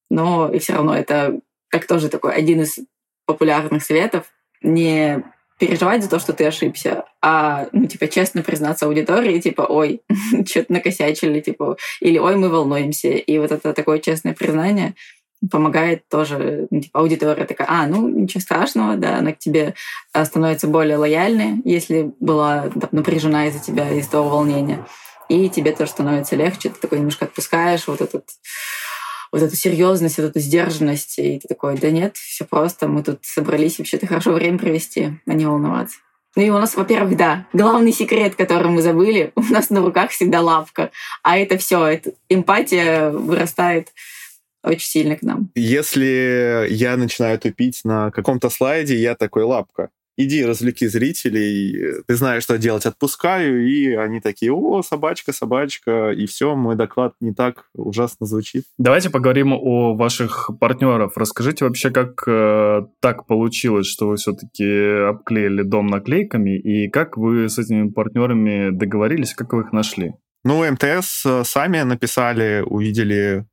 Но 0.09 0.49
и 0.49 0.59
все 0.59 0.73
равно 0.73 0.95
это 0.95 1.39
как 1.69 1.87
тоже 1.87 2.09
такой 2.09 2.33
один 2.33 2.61
из 2.61 2.79
популярных 3.25 3.83
советов, 3.83 4.25
не 4.61 5.23
переживать 5.59 6.03
за 6.03 6.09
то, 6.09 6.19
что 6.19 6.33
ты 6.33 6.45
ошибся, 6.45 7.05
а, 7.21 7.67
ну, 7.71 7.87
типа, 7.87 8.07
честно 8.07 8.41
признаться 8.41 8.85
аудитории, 8.85 9.39
типа, 9.39 9.61
ой, 9.61 10.01
что-то 10.45 10.73
накосячили, 10.73 11.39
типа, 11.39 11.77
или 12.01 12.17
ой, 12.17 12.35
мы 12.35 12.49
волнуемся. 12.49 13.09
И 13.09 13.37
вот 13.37 13.51
это 13.51 13.73
такое 13.73 13.99
честное 13.99 14.33
признание 14.33 14.95
помогает 15.51 16.07
тоже, 16.09 16.67
ну, 16.69 16.81
типа, 16.81 16.99
аудитория 16.99 17.45
такая, 17.45 17.67
а, 17.69 17.87
ну, 17.87 18.07
ничего 18.07 18.41
страшного, 18.41 18.97
да, 18.97 19.17
она 19.17 19.33
к 19.33 19.39
тебе 19.39 19.73
а, 20.13 20.25
становится 20.25 20.67
более 20.67 20.97
лояльной, 20.97 21.61
если 21.65 22.11
была 22.19 22.69
там, 22.69 22.89
напряжена 22.91 23.47
из-за 23.47 23.59
тебя, 23.59 23.89
из-за 23.91 24.11
того 24.11 24.29
волнения. 24.29 24.85
И 25.33 25.49
тебе 25.49 25.71
тоже 25.71 25.89
становится 25.89 26.35
легче, 26.35 26.69
ты 26.69 26.79
такой 26.79 26.99
немножко 26.99 27.25
отпускаешь 27.25 27.87
вот 27.87 28.01
этот 28.01 28.25
вот 29.31 29.41
эту 29.41 29.55
серьезность, 29.55 30.17
вот 30.19 30.25
эту 30.25 30.39
сдержанность. 30.39 31.17
И 31.17 31.39
ты 31.39 31.47
такой, 31.47 31.75
да 31.75 31.89
нет, 31.89 32.17
все 32.17 32.45
просто, 32.45 32.87
мы 32.87 33.01
тут 33.01 33.17
собрались 33.23 33.79
вообще-то 33.79 34.05
хорошо 34.05 34.33
время 34.33 34.59
провести, 34.59 35.19
а 35.25 35.33
не 35.33 35.47
волноваться. 35.47 35.97
Ну 36.35 36.43
и 36.43 36.49
у 36.51 36.59
нас, 36.59 36.75
во-первых, 36.75 37.17
да, 37.17 37.47
главный 37.51 37.93
секрет, 37.93 38.35
который 38.35 38.67
мы 38.67 38.83
забыли, 38.83 39.31
у 39.35 39.41
нас 39.41 39.71
на 39.71 39.81
руках 39.81 40.11
всегда 40.11 40.41
лапка. 40.41 40.91
А 41.23 41.35
это 41.35 41.57
все, 41.57 41.83
это 41.83 42.11
эмпатия 42.29 43.09
вырастает 43.09 43.89
очень 44.63 44.87
сильно 44.87 45.15
к 45.15 45.23
нам. 45.23 45.49
Если 45.55 46.67
я 46.69 46.95
начинаю 46.95 47.39
тупить 47.39 47.81
на 47.83 48.11
каком-то 48.11 48.51
слайде, 48.51 48.95
я 48.95 49.15
такой 49.15 49.43
лапка 49.43 49.89
иди 50.17 50.45
развлеки 50.45 50.87
зрителей, 50.87 52.03
ты 52.07 52.15
знаешь, 52.15 52.43
что 52.43 52.57
делать, 52.57 52.85
отпускаю, 52.85 53.67
и 53.67 53.93
они 53.93 54.19
такие, 54.19 54.53
о, 54.53 54.81
собачка, 54.83 55.33
собачка, 55.33 56.11
и 56.11 56.25
все, 56.25 56.55
мой 56.55 56.75
доклад 56.75 57.13
не 57.19 57.33
так 57.33 57.65
ужасно 57.73 58.25
звучит. 58.25 58.65
Давайте 58.77 59.09
поговорим 59.09 59.53
о 59.53 59.95
ваших 59.95 60.51
партнеров. 60.59 61.17
Расскажите 61.17 61.65
вообще, 61.65 61.89
как 61.89 62.23
э, 62.27 62.81
так 62.99 63.25
получилось, 63.25 63.87
что 63.87 64.07
вы 64.07 64.17
все-таки 64.17 65.09
обклеили 65.09 65.63
дом 65.63 65.87
наклейками, 65.87 66.57
и 66.57 66.89
как 66.89 67.17
вы 67.17 67.49
с 67.49 67.57
этими 67.57 67.89
партнерами 67.89 68.69
договорились, 68.69 69.33
как 69.33 69.53
вы 69.53 69.61
их 69.61 69.71
нашли? 69.71 70.13
Ну, 70.43 70.69
МТС 70.69 71.25
э, 71.25 71.43
сами 71.45 71.81
написали, 71.83 72.63
увидели, 72.65 73.45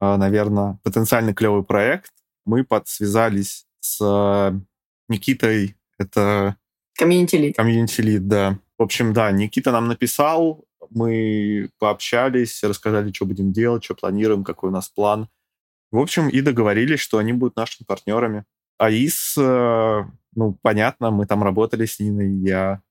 э, 0.00 0.16
наверное, 0.16 0.78
потенциально 0.82 1.32
клевый 1.32 1.64
проект. 1.64 2.12
Мы 2.44 2.64
подсвязались 2.64 3.64
с 3.80 3.98
э, 4.02 4.52
Никитой 5.08 5.76
это... 5.98 6.56
Community 6.96 7.36
lead. 7.36 7.56
Community 7.56 8.00
lead, 8.00 8.28
да. 8.28 8.58
В 8.78 8.82
общем, 8.82 9.12
да, 9.12 9.30
Никита 9.30 9.72
нам 9.72 9.88
написал, 9.88 10.64
мы 10.90 11.70
пообщались, 11.78 12.62
рассказали, 12.62 13.12
что 13.12 13.26
будем 13.26 13.52
делать, 13.52 13.84
что 13.84 13.94
планируем, 13.94 14.44
какой 14.44 14.70
у 14.70 14.72
нас 14.72 14.88
план. 14.88 15.28
В 15.90 15.98
общем, 15.98 16.28
и 16.28 16.40
договорились, 16.40 17.00
что 17.00 17.18
они 17.18 17.32
будут 17.32 17.56
нашими 17.56 17.84
партнерами. 17.86 18.44
АИС, 18.78 19.36
э, 19.38 20.04
ну, 20.34 20.58
понятно, 20.60 21.10
мы 21.10 21.26
там 21.26 21.42
работали 21.42 21.86
с 21.86 22.00
Ниной, 22.00 22.32
я 22.46 22.82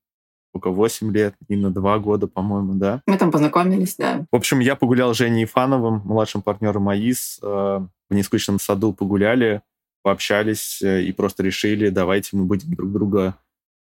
сколько, 0.54 0.70
8 0.70 1.12
лет, 1.12 1.36
Нина 1.50 1.72
2 1.72 2.00
года, 2.00 2.28
по-моему, 2.28 2.76
да? 2.76 3.02
Мы 3.08 3.18
там 3.18 3.32
познакомились, 3.32 3.96
да. 3.96 4.26
В 4.32 4.36
общем, 4.36 4.60
я 4.60 4.76
погулял 4.76 5.14
с 5.14 5.18
Женей 5.18 5.46
Ифановым, 5.46 6.02
младшим 6.06 6.44
партнером 6.44 6.90
АИС, 6.90 7.40
э, 7.42 7.46
в 7.46 8.14
нескучном 8.14 8.60
саду 8.60 8.94
погуляли, 8.94 9.64
пообщались 10.04 10.82
э, 10.82 11.04
и 11.04 11.12
просто 11.12 11.42
решили, 11.44 11.90
давайте 11.90 12.36
мы 12.38 12.46
будем 12.46 12.74
друг 12.76 12.92
друга 12.92 13.38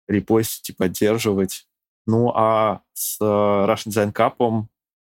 репостить 0.07 0.69
и 0.69 0.73
поддерживать. 0.73 1.67
Ну, 2.05 2.31
а 2.35 2.81
с 2.93 3.17
э, 3.19 3.23
Russian 3.23 3.87
Design 3.87 4.13
Cup 4.13 4.35
у 4.39 4.67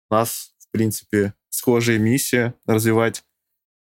нас, 0.10 0.56
в 0.60 0.72
принципе, 0.72 1.34
схожая 1.49 1.99
миссия 1.99 2.56
развивать 2.66 3.24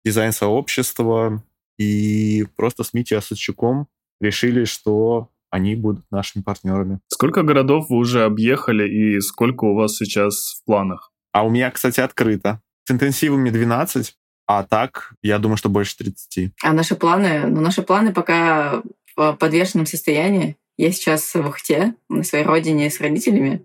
дизайн 0.04 0.32
сообщества. 0.32 1.42
И 1.78 2.46
просто 2.56 2.84
с 2.84 2.92
Митей 2.92 3.18
Осадчуком 3.18 3.88
решили, 4.20 4.64
что 4.64 5.30
они 5.50 5.74
будут 5.76 6.10
нашими 6.10 6.42
партнерами. 6.42 7.00
Сколько 7.08 7.42
городов 7.42 7.90
вы 7.90 7.96
уже 7.96 8.24
объехали 8.24 8.88
и 8.88 9.20
сколько 9.20 9.64
у 9.64 9.74
вас 9.74 9.96
сейчас 9.96 10.60
в 10.60 10.64
планах? 10.64 11.12
А 11.32 11.44
у 11.44 11.50
меня, 11.50 11.70
кстати, 11.70 12.00
открыто. 12.00 12.62
С 12.84 12.90
интенсивами 12.90 13.50
12, 13.50 14.16
А 14.46 14.64
так, 14.64 15.14
я 15.22 15.38
думаю, 15.38 15.56
что 15.56 15.68
больше 15.68 15.96
30. 15.96 16.52
А 16.62 16.72
наши 16.72 16.96
планы? 16.96 17.46
Ну, 17.46 17.60
наши 17.60 17.82
планы 17.82 18.12
пока 18.12 18.82
в 19.16 19.34
подвешенном 19.34 19.86
состоянии. 19.86 20.56
Я 20.76 20.90
сейчас 20.90 21.34
в 21.34 21.46
Ухте, 21.46 21.94
на 22.08 22.24
своей 22.24 22.44
родине 22.44 22.90
с 22.90 23.00
родителями, 23.00 23.64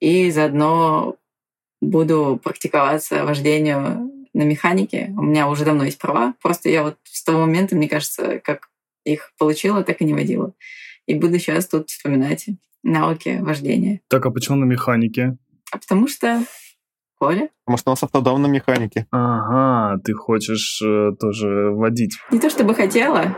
и 0.00 0.30
заодно 0.30 1.16
буду 1.80 2.40
практиковаться 2.42 3.24
вождению 3.24 4.10
на 4.32 4.42
механике. 4.42 5.12
У 5.16 5.22
меня 5.22 5.48
уже 5.48 5.64
давно 5.64 5.84
есть 5.84 5.98
права. 5.98 6.34
Просто 6.42 6.68
я 6.68 6.82
вот 6.82 6.98
с 7.04 7.24
того 7.24 7.40
момента, 7.40 7.74
мне 7.74 7.88
кажется, 7.88 8.38
как 8.38 8.68
их 9.04 9.32
получила, 9.38 9.82
так 9.82 10.00
и 10.00 10.04
не 10.04 10.14
водила. 10.14 10.52
И 11.06 11.14
буду 11.14 11.38
сейчас 11.38 11.66
тут 11.66 11.90
вспоминать 11.90 12.46
навыки 12.82 13.38
вождения. 13.40 14.00
Так, 14.08 14.26
а 14.26 14.30
почему 14.30 14.56
на 14.56 14.64
механике? 14.64 15.36
А 15.72 15.78
потому 15.78 16.08
что 16.08 16.44
Коля. 17.18 17.48
Потому 17.64 17.78
что 17.78 17.90
у 17.90 17.92
нас 17.92 18.02
автодом 18.02 18.42
на 18.42 18.46
механике. 18.46 19.06
Ага, 19.10 20.00
ты 20.04 20.12
хочешь 20.12 20.80
э, 20.82 21.12
тоже 21.18 21.70
водить. 21.70 22.18
Не 22.30 22.38
то 22.38 22.50
чтобы 22.50 22.74
хотела. 22.74 23.36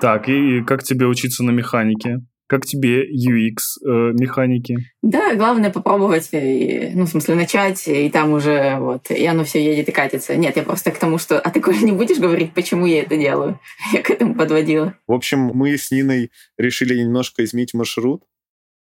Так, 0.00 0.28
и 0.28 0.62
как 0.62 0.82
тебе 0.82 1.06
учиться 1.06 1.44
на 1.44 1.50
механике? 1.50 2.20
Как 2.46 2.66
тебе 2.66 3.04
UX 3.04 3.56
э, 3.84 4.12
механики? 4.12 4.76
Да, 5.02 5.34
главное 5.34 5.70
попробовать, 5.70 6.28
и, 6.32 6.90
ну, 6.94 7.04
в 7.04 7.08
смысле, 7.08 7.36
начать, 7.36 7.88
и 7.88 8.10
там 8.10 8.32
уже 8.32 8.76
вот, 8.78 9.10
и 9.10 9.24
оно 9.24 9.44
все 9.44 9.64
едет 9.64 9.88
и 9.88 9.92
катится. 9.92 10.36
Нет, 10.36 10.56
я 10.56 10.62
просто 10.62 10.90
к 10.90 10.98
тому, 10.98 11.16
что... 11.16 11.40
А 11.40 11.50
ты, 11.50 11.60
Коля, 11.60 11.78
не 11.78 11.92
будешь 11.92 12.18
говорить, 12.18 12.52
почему 12.52 12.84
я 12.84 13.02
это 13.02 13.16
делаю? 13.16 13.58
Я 13.92 14.02
к 14.02 14.10
этому 14.10 14.34
подводила. 14.34 14.94
В 15.06 15.12
общем, 15.12 15.52
мы 15.54 15.76
с 15.76 15.90
Ниной 15.90 16.30
решили 16.58 17.00
немножко 17.00 17.42
изменить 17.44 17.72
маршрут, 17.72 18.24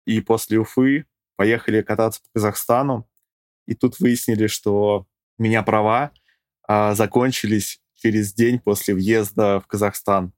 и 0.07 0.20
после 0.20 0.59
Уфы 0.59 1.05
поехали 1.37 1.83
кататься 1.83 2.20
по 2.20 2.41
Казахстану, 2.41 3.09
и 3.66 3.74
тут 3.74 3.98
выяснили, 4.00 4.46
что 4.46 5.06
у 5.38 5.42
меня 5.42 5.62
права 5.62 6.12
а, 6.66 6.94
закончились 6.94 7.80
через 7.94 8.32
день 8.34 8.58
после 8.58 8.94
въезда 8.94 9.60
в 9.60 9.66
Казахстан. 9.66 10.32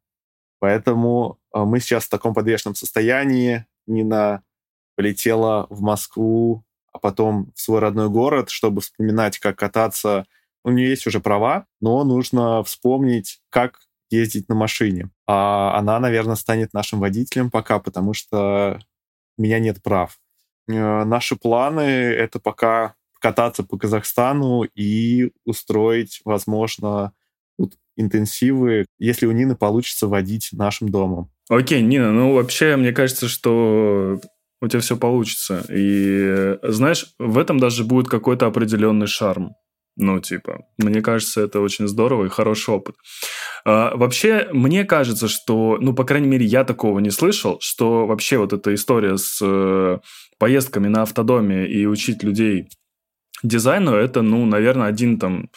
Поэтому 0.58 1.38
а, 1.52 1.64
мы 1.64 1.80
сейчас 1.80 2.04
в 2.04 2.10
таком 2.10 2.34
подвешенном 2.34 2.74
состоянии. 2.74 3.66
Нина 3.86 4.42
полетела 4.96 5.66
в 5.70 5.80
Москву, 5.80 6.64
а 6.92 6.98
потом 6.98 7.52
в 7.54 7.60
свой 7.60 7.80
родной 7.80 8.08
город, 8.08 8.50
чтобы 8.50 8.80
вспоминать, 8.80 9.38
как 9.38 9.58
кататься. 9.58 10.26
У 10.64 10.70
нее 10.70 10.90
есть 10.90 11.06
уже 11.06 11.20
права, 11.20 11.66
но 11.80 12.04
нужно 12.04 12.62
вспомнить, 12.62 13.40
как 13.50 13.80
ездить 14.10 14.48
на 14.48 14.54
машине. 14.54 15.10
А 15.26 15.76
она, 15.76 15.98
наверное, 15.98 16.36
станет 16.36 16.72
нашим 16.72 17.00
водителем 17.00 17.50
пока, 17.50 17.78
потому 17.78 18.14
что 18.14 18.80
у 19.36 19.42
меня 19.42 19.58
нет 19.58 19.82
прав. 19.82 20.18
Э, 20.68 21.04
наши 21.04 21.36
планы— 21.36 21.80
это 21.80 22.38
пока 22.38 22.94
кататься 23.24 23.62
по 23.62 23.78
Казахстану 23.78 24.64
и 24.74 25.30
устроить, 25.46 26.20
возможно, 26.26 27.14
интенсивы, 27.96 28.84
если 28.98 29.24
у 29.24 29.32
Нины 29.32 29.56
получится 29.56 30.08
водить 30.08 30.50
нашим 30.52 30.90
домом. 30.90 31.30
Окей, 31.48 31.80
Нина, 31.80 32.12
ну 32.12 32.34
вообще, 32.34 32.76
мне 32.76 32.92
кажется, 32.92 33.28
что 33.28 34.20
у 34.60 34.68
тебя 34.68 34.80
все 34.80 34.98
получится. 34.98 35.64
И 35.70 36.58
знаешь, 36.64 37.14
в 37.18 37.38
этом 37.38 37.58
даже 37.58 37.84
будет 37.84 38.08
какой-то 38.08 38.44
определенный 38.44 39.06
шарм. 39.06 39.54
Ну, 39.96 40.20
типа, 40.20 40.66
мне 40.76 41.00
кажется, 41.00 41.40
это 41.40 41.60
очень 41.60 41.88
здорово 41.88 42.26
и 42.26 42.28
хороший 42.28 42.74
опыт. 42.74 42.96
А, 43.64 43.96
вообще, 43.96 44.50
мне 44.52 44.84
кажется, 44.84 45.28
что, 45.28 45.78
ну, 45.80 45.94
по 45.94 46.04
крайней 46.04 46.28
мере, 46.28 46.44
я 46.44 46.64
такого 46.64 46.98
не 46.98 47.10
слышал, 47.10 47.58
что 47.60 48.06
вообще 48.06 48.36
вот 48.36 48.52
эта 48.52 48.74
история 48.74 49.16
с 49.16 49.38
э, 49.40 49.98
поездками 50.38 50.88
на 50.88 51.02
автодоме 51.02 51.66
и 51.66 51.86
учить 51.86 52.22
людей 52.22 52.68
дизайну, 53.44 53.94
это, 53.94 54.22
ну, 54.22 54.44
наверное, 54.46 54.88
один 54.88 55.18
там 55.18 55.50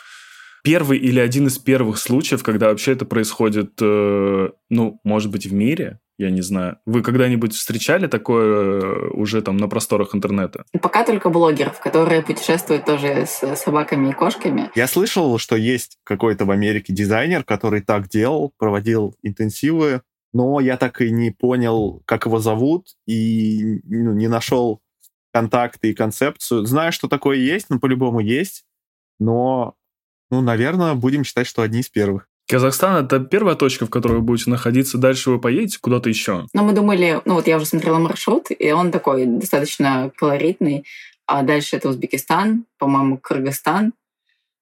первый 0.64 0.98
или 0.98 1.20
один 1.20 1.48
из 1.48 1.58
первых 1.58 1.98
случаев, 1.98 2.44
когда 2.44 2.68
вообще 2.68 2.92
это 2.92 3.06
происходит, 3.06 3.74
э, 3.82 4.50
ну, 4.70 5.00
может 5.04 5.32
быть, 5.32 5.46
в 5.46 5.54
мире, 5.54 6.00
я 6.18 6.30
не 6.30 6.42
знаю. 6.42 6.78
Вы 6.86 7.04
когда-нибудь 7.04 7.54
встречали 7.54 8.08
такое 8.08 8.82
э, 8.82 9.08
уже 9.12 9.42
там 9.42 9.58
на 9.58 9.68
просторах 9.68 10.16
интернета? 10.16 10.66
Пока 10.82 11.06
только 11.06 11.30
блогеров, 11.30 11.80
которые 11.80 12.22
путешествуют 12.22 12.86
тоже 12.86 13.26
с 13.28 13.56
собаками 13.56 14.10
и 14.10 14.14
кошками. 14.14 14.70
Я 14.76 14.88
слышал, 14.88 15.38
что 15.38 15.56
есть 15.56 15.98
какой-то 16.04 16.46
в 16.46 16.52
Америке 16.52 16.92
дизайнер, 16.92 17.44
который 17.44 17.82
так 17.82 18.10
делал, 18.10 18.52
проводил 18.58 19.16
интенсивы, 19.22 20.02
но 20.34 20.60
я 20.60 20.78
так 20.78 21.02
и 21.02 21.12
не 21.12 21.32
понял, 21.32 22.02
как 22.06 22.26
его 22.26 22.40
зовут, 22.40 22.88
и 23.06 23.80
ну, 23.86 24.14
не 24.14 24.28
нашел 24.28 24.82
контакты 25.38 25.92
и 25.92 25.94
концепцию. 25.94 26.66
Знаю, 26.66 26.92
что 26.92 27.08
такое 27.08 27.38
есть, 27.38 27.68
ну, 27.70 27.80
по-любому 27.80 28.20
есть, 28.20 28.64
но 29.20 29.76
ну, 30.32 30.42
наверное, 30.42 30.96
будем 30.96 31.24
считать, 31.24 31.46
что 31.46 31.62
одни 31.62 31.82
из 31.82 31.90
первых. 31.90 32.28
Казахстан— 32.50 33.06
это 33.06 33.20
первая 33.20 33.56
точка, 33.56 33.86
в 33.86 33.90
которой 33.90 34.14
вы 34.14 34.22
будете 34.22 34.50
находиться. 34.50 34.98
Дальше 34.98 35.30
вы 35.30 35.40
поедете 35.40 35.78
куда-то 35.80 36.10
еще? 36.10 36.48
Ну, 36.54 36.64
мы 36.64 36.74
думали... 36.74 37.22
Ну, 37.26 37.36
вот 37.36 37.48
я 37.48 37.58
уже 37.58 37.66
смотрела 37.66 38.00
маршрут, 38.00 38.48
и 38.58 38.72
он 38.72 38.92
такой 38.92 39.26
достаточно 39.26 40.12
колоритный. 40.16 40.86
А 41.28 41.44
дальше 41.44 41.76
это 41.76 41.90
Узбекистан, 41.90 42.66
по-моему, 42.80 43.18
Кыргызстан, 43.18 43.94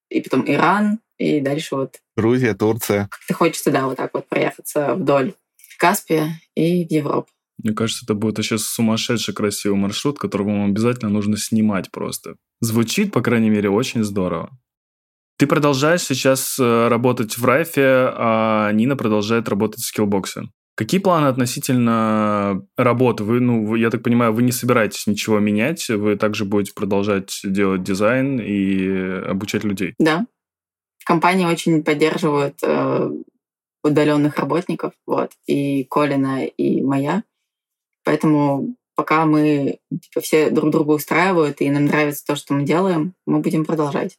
и 0.09 0.21
потом 0.21 0.43
Иран, 0.47 0.99
и 1.17 1.39
дальше 1.39 1.76
вот... 1.76 1.99
Грузия, 2.17 2.53
Турция. 2.53 3.07
Как-то 3.11 3.34
хочется, 3.34 3.71
да, 3.71 3.86
вот 3.86 3.97
так 3.97 4.11
вот 4.13 4.28
проехаться 4.28 4.95
вдоль 4.95 5.34
Каспия 5.78 6.41
и 6.55 6.86
в 6.86 6.91
Европу. 6.91 7.30
Мне 7.61 7.73
кажется, 7.73 8.05
это 8.05 8.13
будет 8.13 8.37
сейчас 8.37 8.63
сумасшедший 8.63 9.33
красивый 9.33 9.77
маршрут, 9.77 10.19
который 10.19 10.45
вам 10.45 10.65
обязательно 10.65 11.09
нужно 11.09 11.37
снимать 11.37 11.91
просто. 11.91 12.35
Звучит, 12.61 13.11
по 13.11 13.21
крайней 13.21 13.49
мере, 13.49 13.69
очень 13.69 14.03
здорово. 14.03 14.49
Ты 15.37 15.47
продолжаешь 15.47 16.01
сейчас 16.01 16.57
э, 16.59 16.87
работать 16.87 17.37
в 17.37 17.43
Райфе, 17.43 18.13
а 18.15 18.71
Нина 18.71 18.95
продолжает 18.95 19.49
работать 19.49 19.81
в 19.81 19.85
скиллбоксе. 19.85 20.43
Какие 20.75 20.99
планы 20.99 21.27
относительно 21.27 22.65
работы? 22.77 23.23
Вы, 23.23 23.39
ну, 23.39 23.75
я 23.75 23.89
так 23.89 24.03
понимаю, 24.03 24.33
вы 24.33 24.43
не 24.43 24.51
собираетесь 24.51 25.07
ничего 25.07 25.39
менять, 25.39 25.87
вы 25.89 26.17
также 26.17 26.43
будете 26.43 26.73
продолжать 26.73 27.39
делать 27.43 27.83
дизайн 27.83 28.39
и 28.39 28.87
обучать 29.25 29.63
людей? 29.63 29.93
Да. 29.99 30.25
Компании 31.05 31.45
очень 31.45 31.83
поддерживают 31.83 32.55
э, 32.63 33.09
удаленных 33.83 34.37
работников, 34.37 34.93
вот, 35.05 35.31
и 35.45 35.83
Колина, 35.85 36.45
и 36.45 36.81
моя. 36.81 37.23
Поэтому 38.05 38.75
пока 38.95 39.25
мы 39.25 39.79
типа, 39.91 40.21
все 40.21 40.49
друг 40.49 40.71
друга 40.71 40.91
устраивают, 40.91 41.59
и 41.59 41.69
нам 41.69 41.85
нравится 41.85 42.23
то, 42.25 42.35
что 42.35 42.53
мы 42.53 42.63
делаем, 42.63 43.13
мы 43.25 43.39
будем 43.39 43.65
продолжать. 43.65 44.17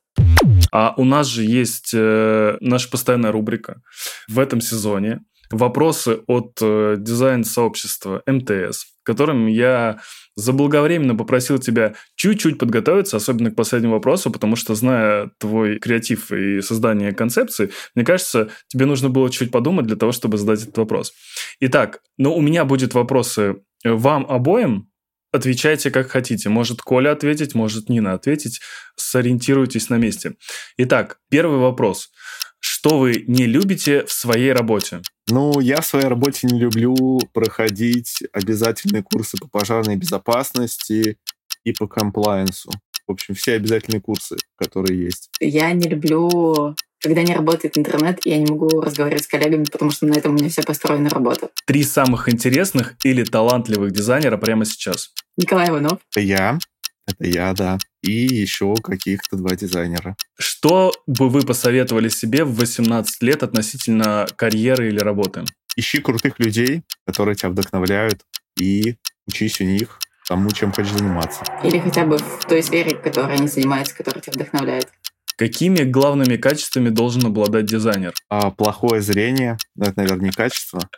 А 0.70 0.94
у 0.96 1.04
нас 1.04 1.26
же 1.26 1.44
есть 1.44 1.92
э, 1.94 2.56
наша 2.60 2.90
постоянная 2.90 3.32
рубрика 3.32 3.80
в 4.28 4.38
этом 4.38 4.60
сезоне 4.60 5.20
вопросы 5.50 6.20
от 6.26 6.58
э, 6.60 6.96
дизайн-сообщества 6.98 8.22
МТС, 8.26 8.86
которым 9.04 9.46
я 9.46 10.00
заблаговременно 10.34 11.14
попросил 11.14 11.58
тебя 11.58 11.94
чуть-чуть 12.16 12.58
подготовиться, 12.58 13.16
особенно 13.16 13.50
к 13.50 13.56
последнему 13.56 13.94
вопросу, 13.94 14.30
потому 14.30 14.56
что, 14.56 14.74
зная 14.74 15.30
твой 15.38 15.78
креатив 15.78 16.30
и 16.32 16.60
создание 16.60 17.12
концепции, 17.12 17.70
мне 17.94 18.04
кажется, 18.04 18.50
тебе 18.68 18.86
нужно 18.86 19.08
было 19.08 19.30
чуть 19.30 19.50
подумать 19.50 19.86
для 19.86 19.96
того, 19.96 20.12
чтобы 20.12 20.36
задать 20.36 20.62
этот 20.62 20.76
вопрос. 20.76 21.14
Итак, 21.60 22.00
ну, 22.18 22.34
у 22.34 22.40
меня 22.40 22.64
будут 22.64 22.92
вопросы 22.94 23.56
вам 23.94 24.26
обоим, 24.26 24.90
отвечайте 25.32 25.90
как 25.90 26.10
хотите. 26.10 26.48
Может 26.48 26.82
Коля 26.82 27.12
ответить, 27.12 27.54
может 27.54 27.88
Нина 27.88 28.12
ответить. 28.14 28.60
Сориентируйтесь 28.96 29.88
на 29.88 29.96
месте. 29.96 30.34
Итак, 30.76 31.18
первый 31.30 31.58
вопрос. 31.58 32.10
Что 32.58 32.98
вы 32.98 33.24
не 33.26 33.46
любите 33.46 34.04
в 34.04 34.12
своей 34.12 34.52
работе? 34.52 35.02
Ну, 35.28 35.60
я 35.60 35.80
в 35.80 35.86
своей 35.86 36.06
работе 36.06 36.46
не 36.46 36.58
люблю 36.58 37.18
проходить 37.32 38.22
обязательные 38.32 39.02
курсы 39.02 39.36
по 39.36 39.48
пожарной 39.48 39.96
безопасности 39.96 41.18
и 41.64 41.72
по 41.72 41.86
комплайенсу. 41.86 42.70
В 43.06 43.12
общем, 43.12 43.34
все 43.34 43.54
обязательные 43.54 44.00
курсы, 44.00 44.36
которые 44.56 45.04
есть. 45.04 45.30
Я 45.40 45.72
не 45.72 45.88
люблю 45.88 46.74
когда 47.06 47.22
не 47.22 47.34
работает 47.34 47.78
интернет, 47.78 48.18
я 48.24 48.36
не 48.36 48.46
могу 48.46 48.80
разговаривать 48.80 49.22
с 49.22 49.28
коллегами, 49.28 49.62
потому 49.62 49.92
что 49.92 50.06
на 50.06 50.14
этом 50.14 50.32
у 50.32 50.34
меня 50.34 50.48
вся 50.48 50.62
построена 50.62 51.08
работа. 51.08 51.50
Три 51.64 51.84
самых 51.84 52.28
интересных 52.28 52.96
или 53.04 53.22
талантливых 53.22 53.92
дизайнера 53.92 54.36
прямо 54.36 54.64
сейчас. 54.64 55.12
Николай 55.36 55.68
Иванов. 55.68 56.00
Это 56.10 56.20
я. 56.20 56.58
Это 57.06 57.24
я, 57.24 57.52
да. 57.52 57.78
И 58.02 58.10
еще 58.10 58.74
каких-то 58.74 59.36
два 59.36 59.54
дизайнера. 59.54 60.16
Что 60.36 60.92
бы 61.06 61.28
вы 61.28 61.42
посоветовали 61.42 62.08
себе 62.08 62.42
в 62.42 62.56
18 62.56 63.22
лет 63.22 63.44
относительно 63.44 64.26
карьеры 64.34 64.88
или 64.88 64.98
работы? 64.98 65.44
Ищи 65.76 66.00
крутых 66.00 66.40
людей, 66.40 66.82
которые 67.06 67.36
тебя 67.36 67.50
вдохновляют, 67.50 68.22
и 68.58 68.96
учись 69.28 69.60
у 69.60 69.64
них 69.64 70.00
тому, 70.26 70.50
чем 70.50 70.72
хочешь 70.72 70.92
заниматься. 70.92 71.44
Или 71.62 71.78
хотя 71.78 72.04
бы 72.04 72.18
в 72.18 72.44
той 72.46 72.64
сфере, 72.64 72.96
которой 72.96 73.36
они 73.36 73.46
занимаются, 73.46 73.94
которая 73.94 74.20
тебя 74.20 74.32
вдохновляет. 74.32 74.88
Какими 75.36 75.84
главными 75.84 76.36
качествами 76.36 76.88
должен 76.88 77.26
обладать 77.26 77.66
дизайнер? 77.66 78.14
А, 78.30 78.50
плохое 78.50 79.02
зрение, 79.02 79.58
это, 79.78 79.92
наверное, 79.96 80.26
не 80.26 80.32
качество. 80.32 80.88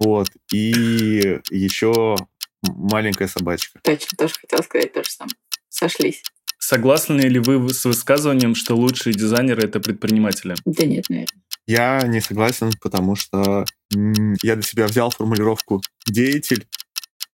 Вот. 0.00 0.28
И 0.52 1.38
еще 1.50 2.16
маленькая 2.62 3.28
собачка. 3.28 3.78
Точно, 3.82 4.16
тоже 4.18 4.34
хотела 4.40 4.62
сказать 4.62 4.92
то 4.92 5.04
же 5.04 5.10
самое. 5.10 5.34
Сошлись. 5.68 6.22
Согласны 6.58 7.20
ли 7.22 7.38
вы 7.38 7.68
с 7.70 7.84
высказыванием, 7.84 8.54
что 8.54 8.76
лучшие 8.76 9.14
дизайнеры— 9.14 9.62
это 9.64 9.80
предприниматели? 9.80 10.54
Да 10.64 10.84
нет, 10.84 11.06
наверное. 11.08 11.42
Я 11.66 12.02
не 12.06 12.20
согласен, 12.20 12.70
потому 12.80 13.14
что 13.14 13.64
я 13.90 14.56
для 14.56 14.62
себя 14.62 14.86
взял 14.86 15.10
формулировку 15.10 15.82
«деятель», 16.06 16.66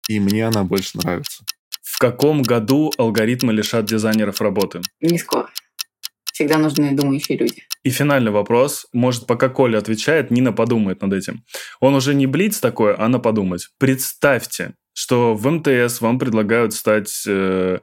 и 0.09 0.21
мне 0.21 0.47
она 0.47 0.65
больше 0.65 0.99
нравится. 0.99 1.45
В 1.83 1.99
каком 1.99 2.43
году 2.43 2.93
алгоритмы 2.99 3.53
лишат 3.53 3.85
дизайнеров 3.85 4.41
работы? 4.41 4.81
Не 5.01 5.19
скоро. 5.19 5.49
Всегда 6.43 6.59
нужны 6.59 6.91
думающие 6.91 7.39
люди. 7.39 7.63
И 7.85 7.91
финальный 7.91 8.33
вопрос. 8.33 8.87
Может, 8.93 9.27
пока 9.27 9.49
Коля 9.49 9.79
отвечает, 9.79 10.33
Нина 10.33 10.53
подумает 10.53 11.01
над 11.01 11.13
этим. 11.13 11.45
Он 11.79 11.95
уже 11.95 12.15
не 12.15 12.27
блиц 12.27 12.59
такой, 12.59 12.95
а 12.97 13.07
на 13.09 13.21
подумать. 13.21 13.69
Представьте, 13.79 14.75
что 14.93 15.37
в 15.37 15.49
МТС 15.49 16.01
вам 16.01 16.19
предлагают 16.19 16.75
стать 16.75 17.23
э, 17.29 17.79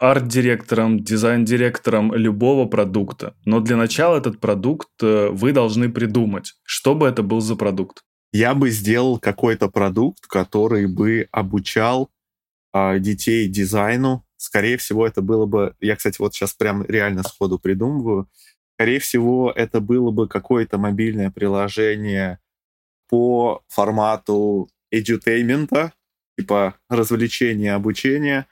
арт-директором, 0.00 0.98
дизайн-директором 0.98 2.12
любого 2.12 2.66
продукта. 2.66 3.34
Но 3.44 3.60
для 3.60 3.76
начала 3.76 4.16
этот 4.16 4.40
продукт 4.40 4.88
э, 5.02 5.28
вы 5.30 5.52
должны 5.52 5.88
придумать. 5.88 6.54
Что 6.64 6.96
бы 6.96 7.06
это 7.06 7.22
был 7.22 7.40
за 7.40 7.54
продукт? 7.54 8.02
Я 8.32 8.54
бы 8.54 8.70
сделал 8.70 9.20
какой-то 9.20 9.68
продукт, 9.68 10.26
который 10.26 10.88
бы 10.88 11.28
обучал 11.30 12.10
э, 12.74 12.98
детей 12.98 13.46
дизайну. 13.46 14.24
Скорее 14.40 14.78
всего, 14.78 15.06
это 15.06 15.20
было 15.20 15.44
бы... 15.44 15.74
Я, 15.80 15.96
кстати, 15.96 16.16
вот 16.18 16.34
сейчас 16.34 16.54
прям 16.54 16.82
реально 16.84 17.22
сходу 17.22 17.58
придумываю. 17.58 18.26
Скорее 18.74 18.98
всего, 18.98 19.52
это 19.54 19.80
было 19.80 20.10
бы 20.10 20.28
какое-то 20.28 20.78
мобильное 20.78 21.30
приложение 21.30 22.38
по 23.10 23.62
формату 23.68 24.70
edutainment, 24.94 25.90
типа 26.38 26.76
развлечения, 26.88 27.74
обучения, 27.74 28.46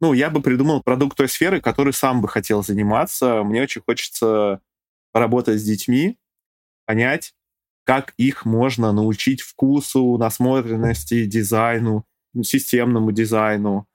ну, 0.00 0.14
я 0.14 0.30
бы 0.30 0.42
придумал 0.42 0.82
продукт 0.82 1.16
той 1.16 1.28
сферы, 1.28 1.60
которой 1.60 1.92
сам 1.92 2.22
бы 2.22 2.28
хотел 2.28 2.64
заниматься. 2.64 3.44
Мне 3.44 3.62
очень 3.62 3.82
хочется 3.82 4.60
поработать 5.12 5.60
с 5.60 5.64
детьми, 5.64 6.18
понять, 6.86 7.34
как 7.84 8.14
их 8.16 8.44
можно 8.44 8.92
научить 8.92 9.42
вкусу, 9.42 10.16
насмотренности, 10.16 11.26
дизайну, 11.26 12.04
ну, 12.32 12.42
системному 12.42 13.12
дизайну. 13.12 13.86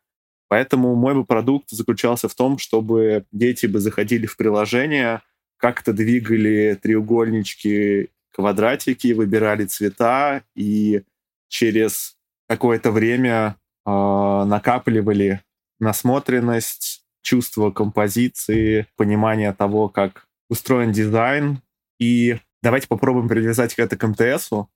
Поэтому 0.48 0.96
мой 0.96 1.16
бы 1.16 1.26
продукт 1.26 1.70
заключался 1.72 2.28
в 2.28 2.36
том, 2.36 2.58
чтобы 2.58 3.26
дети 3.32 3.66
бы 3.66 3.80
заходили 3.80 4.26
в 4.26 4.38
приложение, 4.38 5.22
как-то 5.58 5.94
двигали 5.94 6.78
треугольнички, 6.82 8.10
квадратики, 8.32 9.14
выбирали 9.14 9.66
цвета 9.66 10.44
и 10.56 11.04
через 11.48 12.18
какое-то 12.48 12.92
время 12.92 13.56
э, 13.86 13.90
накапливали 13.90 15.42
насмотренность, 15.80 17.06
чувство 17.22 17.72
композиции, 17.72 18.88
понимание 18.96 19.52
того, 19.54 19.90
как 19.90 20.28
устроен 20.50 20.92
дизайн. 20.92 21.62
И 22.00 22.38
давайте 22.62 22.88
попробуем 22.88 23.28
привязать 23.28 23.74
это 23.78 23.98
к 23.98 24.08
МТСу. 24.08 24.70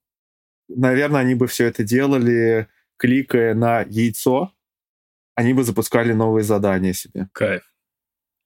Наверное, 0.68 1.20
они 1.20 1.34
бы 1.34 1.46
все 1.46 1.66
это 1.66 1.84
делали, 1.84 2.68
кликая 2.96 3.54
на 3.54 3.82
яйцо, 3.82 4.52
они 5.34 5.52
бы 5.52 5.64
запускали 5.64 6.12
новые 6.12 6.44
задания 6.44 6.92
себе. 6.92 7.28
Кайф. 7.32 7.62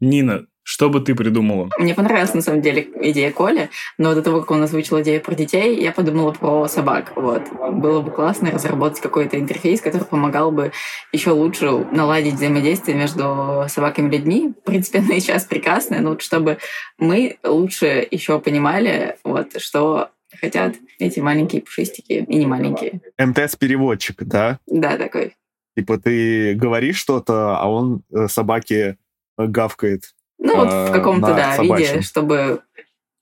Нина, 0.01 0.47
что 0.65 0.89
бы 0.89 1.01
ты 1.01 1.15
придумала? 1.15 1.69
Мне 1.79 1.95
понравилась, 1.95 2.33
на 2.33 2.41
самом 2.41 2.63
деле, 2.63 2.89
идея 3.03 3.31
Коли, 3.31 3.69
но 3.99 4.15
до 4.15 4.23
того, 4.23 4.41
как 4.41 4.51
он 4.51 4.63
озвучил 4.63 5.01
идею 5.03 5.21
про 5.21 5.35
детей, 5.35 5.79
я 5.79 5.93
подумала 5.93 6.33
про 6.33 6.67
собак. 6.69 7.13
Вот. 7.17 7.43
Было 7.73 8.01
бы 8.01 8.11
классно 8.11 8.51
разработать 8.51 9.01
какой-то 9.01 9.39
интерфейс, 9.39 9.83
который 9.83 10.07
помогал 10.07 10.51
бы 10.51 10.73
еще 11.13 11.31
лучше 11.31 11.71
наладить 11.93 12.35
взаимодействие 12.35 12.97
между 12.97 13.67
собаками 13.69 14.09
и 14.09 14.17
людьми. 14.17 14.55
В 14.59 14.65
принципе, 14.65 14.99
оно 15.01 15.13
и 15.13 15.21
сейчас 15.21 15.45
прекрасное, 15.45 16.01
но 16.01 16.11
вот 16.11 16.23
чтобы 16.23 16.57
мы 16.99 17.37
лучше 17.45 18.09
еще 18.11 18.41
понимали, 18.41 19.19
вот, 19.23 19.61
что 19.61 20.11
хотят 20.41 20.77
эти 20.99 21.21
маленькие 21.21 21.61
пушистики 21.61 22.25
и 22.27 22.37
не 22.37 22.47
маленькие. 22.47 23.03
МТС-переводчик, 23.19 24.25
да? 24.25 24.59
Да, 24.67 24.97
такой. 24.97 25.37
Типа 25.77 25.99
ты 25.99 26.55
говоришь 26.55 26.99
что-то, 26.99 27.59
а 27.59 27.67
он 27.69 28.03
э, 28.13 28.29
собаке 28.29 28.99
гавкает. 29.37 30.15
Ну, 30.39 30.57
вот 30.57 30.73
в 30.73 30.93
каком-то, 30.93 31.29
да, 31.29 31.57
виде, 31.59 32.01
чтобы 32.01 32.63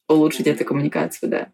улучшить 0.09 0.47
эту 0.47 0.65
коммуникацию, 0.65 1.31
да. 1.31 1.49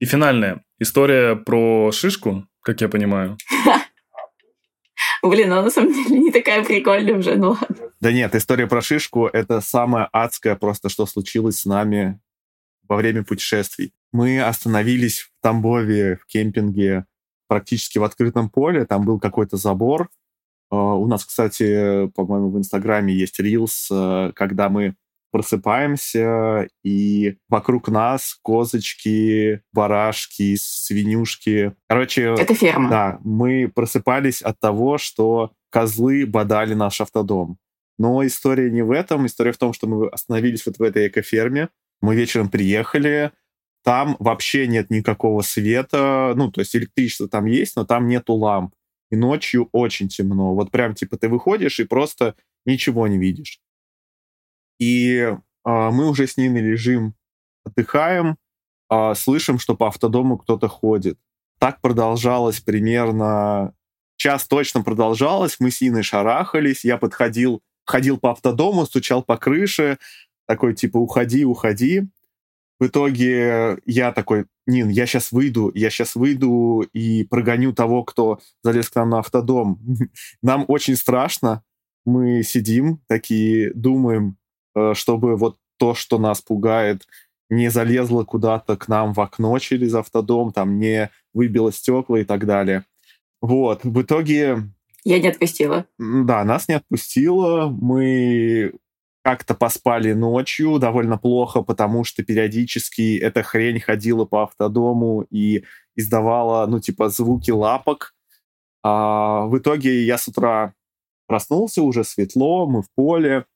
И 0.00 0.06
финальная 0.06 0.64
история 0.78 1.36
про 1.36 1.92
шишку, 1.92 2.46
как 2.62 2.80
я 2.80 2.88
понимаю. 2.88 3.36
Блин, 5.22 5.52
она 5.52 5.62
на 5.62 5.70
самом 5.70 5.92
деле 5.92 6.18
не 6.18 6.32
такая 6.32 6.64
прикольная 6.64 7.16
уже, 7.16 7.36
ну 7.36 7.50
ладно. 7.50 7.90
Да 8.00 8.10
нет, 8.10 8.34
история 8.34 8.66
про 8.66 8.80
шишку— 8.80 9.26
это 9.32 9.60
самое 9.60 10.08
адское 10.12 10.56
просто, 10.56 10.88
что 10.88 11.06
случилось 11.06 11.60
с 11.60 11.64
нами 11.64 12.20
во 12.88 12.96
время 12.96 13.22
путешествий. 13.22 13.92
Мы 14.12 14.42
остановились 14.42 15.20
в 15.20 15.30
Тамбове, 15.40 16.16
в 16.16 16.26
кемпинге, 16.26 17.06
практически 17.46 17.98
в 17.98 18.04
открытом 18.04 18.50
поле. 18.50 18.84
Там 18.84 19.04
был 19.04 19.20
какой-то 19.20 19.56
забор, 19.56 20.02
а, 20.02 20.21
у 20.76 21.06
нас, 21.06 21.24
кстати, 21.24 22.08
по-моему, 22.08 22.50
в 22.50 22.58
Инстаграме 22.58 23.12
есть 23.14 23.38
рилс, 23.38 23.88
э, 23.90 24.32
когда 24.34 24.68
мы 24.68 24.94
просыпаемся, 25.30 26.68
и 26.84 27.36
вокруг 27.48 27.88
нас 27.88 28.38
козочки, 28.42 29.62
барашки, 29.72 30.56
свинюшки. 30.60 31.74
Короче... 31.88 32.34
Это 32.38 32.54
ферма. 32.54 32.90
Да, 32.90 33.18
мы 33.24 33.70
просыпались 33.74 34.42
от 34.42 34.60
того, 34.60 34.98
что 34.98 35.52
козлы 35.70 36.26
бодали 36.26 36.74
наш 36.74 37.00
автодом. 37.00 37.58
Но 37.98 38.24
история 38.26 38.70
не 38.70 38.82
в 38.82 38.90
этом. 38.90 39.26
История 39.26 39.52
в 39.52 39.58
том, 39.58 39.72
что 39.72 39.86
мы 39.86 40.08
остановились 40.08 40.66
вот 40.66 40.78
в 40.78 40.82
этой 40.82 41.08
экоферме. 41.08 41.68
Мы 42.00 42.14
вечером 42.14 42.48
приехали, 42.48 43.32
там 43.84 44.16
вообще 44.18 44.66
нет 44.66 44.90
никакого 44.90 45.42
света. 45.42 46.34
Ну, 46.36 46.50
то 46.50 46.60
есть 46.60 46.74
электричество 46.76 47.28
там 47.28 47.46
есть, 47.46 47.76
но 47.76 47.84
там 47.84 48.06
нету 48.06 48.34
ламп 48.34 48.74
и 49.12 49.16
ночью 49.16 49.68
очень 49.72 50.08
темно. 50.08 50.54
Вот 50.54 50.70
прям 50.70 50.94
типа 50.94 51.18
ты 51.18 51.28
выходишь 51.28 51.78
и 51.78 51.84
просто 51.84 52.34
ничего 52.64 53.06
не 53.06 53.18
видишь. 53.18 53.60
И 54.80 55.16
э, 55.18 55.36
мы 55.64 56.08
уже 56.08 56.26
с 56.26 56.38
Ниной 56.38 56.62
лежим, 56.62 57.14
отдыхаем, 57.64 58.38
э, 58.90 59.14
слышим, 59.14 59.58
что 59.58 59.76
по 59.76 59.88
автодому 59.88 60.38
кто-то 60.38 60.66
ходит. 60.66 61.18
Так 61.58 61.80
продолжалось 61.82 62.60
примерно 62.60 63.74
час 64.16 64.48
точно 64.48 64.82
продолжалось. 64.82 65.60
Мы 65.60 65.70
с 65.70 65.82
Ниной 65.82 66.02
шарахались, 66.02 66.82
я 66.82 66.96
подходил, 66.96 67.60
ходил 67.84 68.16
по 68.16 68.30
автодому, 68.30 68.86
стучал 68.86 69.22
по 69.22 69.36
крыше, 69.36 69.98
такой 70.46 70.74
типа 70.74 70.96
уходи, 70.96 71.44
уходи. 71.44 72.04
В 72.82 72.86
итоге 72.88 73.78
я 73.86 74.10
такой, 74.10 74.46
Нин, 74.66 74.88
я 74.88 75.06
сейчас 75.06 75.30
выйду, 75.30 75.70
я 75.72 75.88
сейчас 75.88 76.16
выйду 76.16 76.80
и 76.92 77.22
прогоню 77.22 77.72
того, 77.72 78.02
кто 78.02 78.40
залез 78.64 78.90
к 78.90 78.96
нам 78.96 79.10
на 79.10 79.20
автодом. 79.20 79.78
Нам 80.42 80.64
очень 80.66 80.96
страшно. 80.96 81.62
Мы 82.04 82.42
сидим 82.42 83.00
такие, 83.06 83.72
думаем, 83.72 84.36
э, 84.74 84.94
чтобы 84.96 85.36
вот 85.36 85.58
то, 85.78 85.94
что 85.94 86.18
нас 86.18 86.40
пугает, 86.40 87.06
не 87.48 87.70
залезло 87.70 88.24
куда-то 88.24 88.76
к 88.76 88.88
нам 88.88 89.12
в 89.12 89.20
окно 89.20 89.56
через 89.60 89.94
автодом, 89.94 90.50
там 90.50 90.80
не 90.80 91.08
выбило 91.32 91.70
стекла 91.72 92.18
и 92.18 92.24
так 92.24 92.46
далее. 92.46 92.84
Вот, 93.40 93.84
в 93.84 94.02
итоге... 94.02 94.58
Я 95.04 95.20
не 95.20 95.28
отпустила. 95.28 95.86
Да, 96.00 96.42
нас 96.42 96.66
не 96.66 96.74
отпустила. 96.74 97.68
Мы 97.68 98.72
как-то 99.22 99.54
поспали 99.54 100.12
ночью 100.12 100.78
довольно 100.78 101.16
плохо, 101.16 101.62
потому 101.62 102.04
что 102.04 102.24
периодически 102.24 103.16
эта 103.18 103.42
хрень 103.42 103.80
ходила 103.80 104.24
по 104.24 104.42
автодому 104.42 105.26
и 105.30 105.64
издавала, 105.96 106.66
ну, 106.66 106.80
типа, 106.80 107.08
звуки 107.08 107.50
лапок. 107.50 108.14
А, 108.82 109.46
в 109.46 109.56
итоге 109.58 110.04
я 110.04 110.18
с 110.18 110.26
утра 110.26 110.74
проснулся, 111.26 111.82
уже 111.82 112.04
светло, 112.04 112.66
мы 112.66 112.82
в 112.82 112.90
поле. 112.94 113.46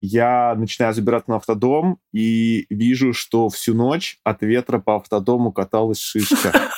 Я 0.00 0.54
начинаю 0.56 0.92
забираться 0.92 1.30
на 1.30 1.36
автодом 1.36 1.98
и 2.12 2.66
вижу, 2.68 3.14
что 3.14 3.48
всю 3.48 3.74
ночь 3.74 4.18
от 4.24 4.42
ветра 4.42 4.78
по 4.78 4.96
автодому 4.96 5.52
каталась 5.52 6.00
шишка. 6.00 6.52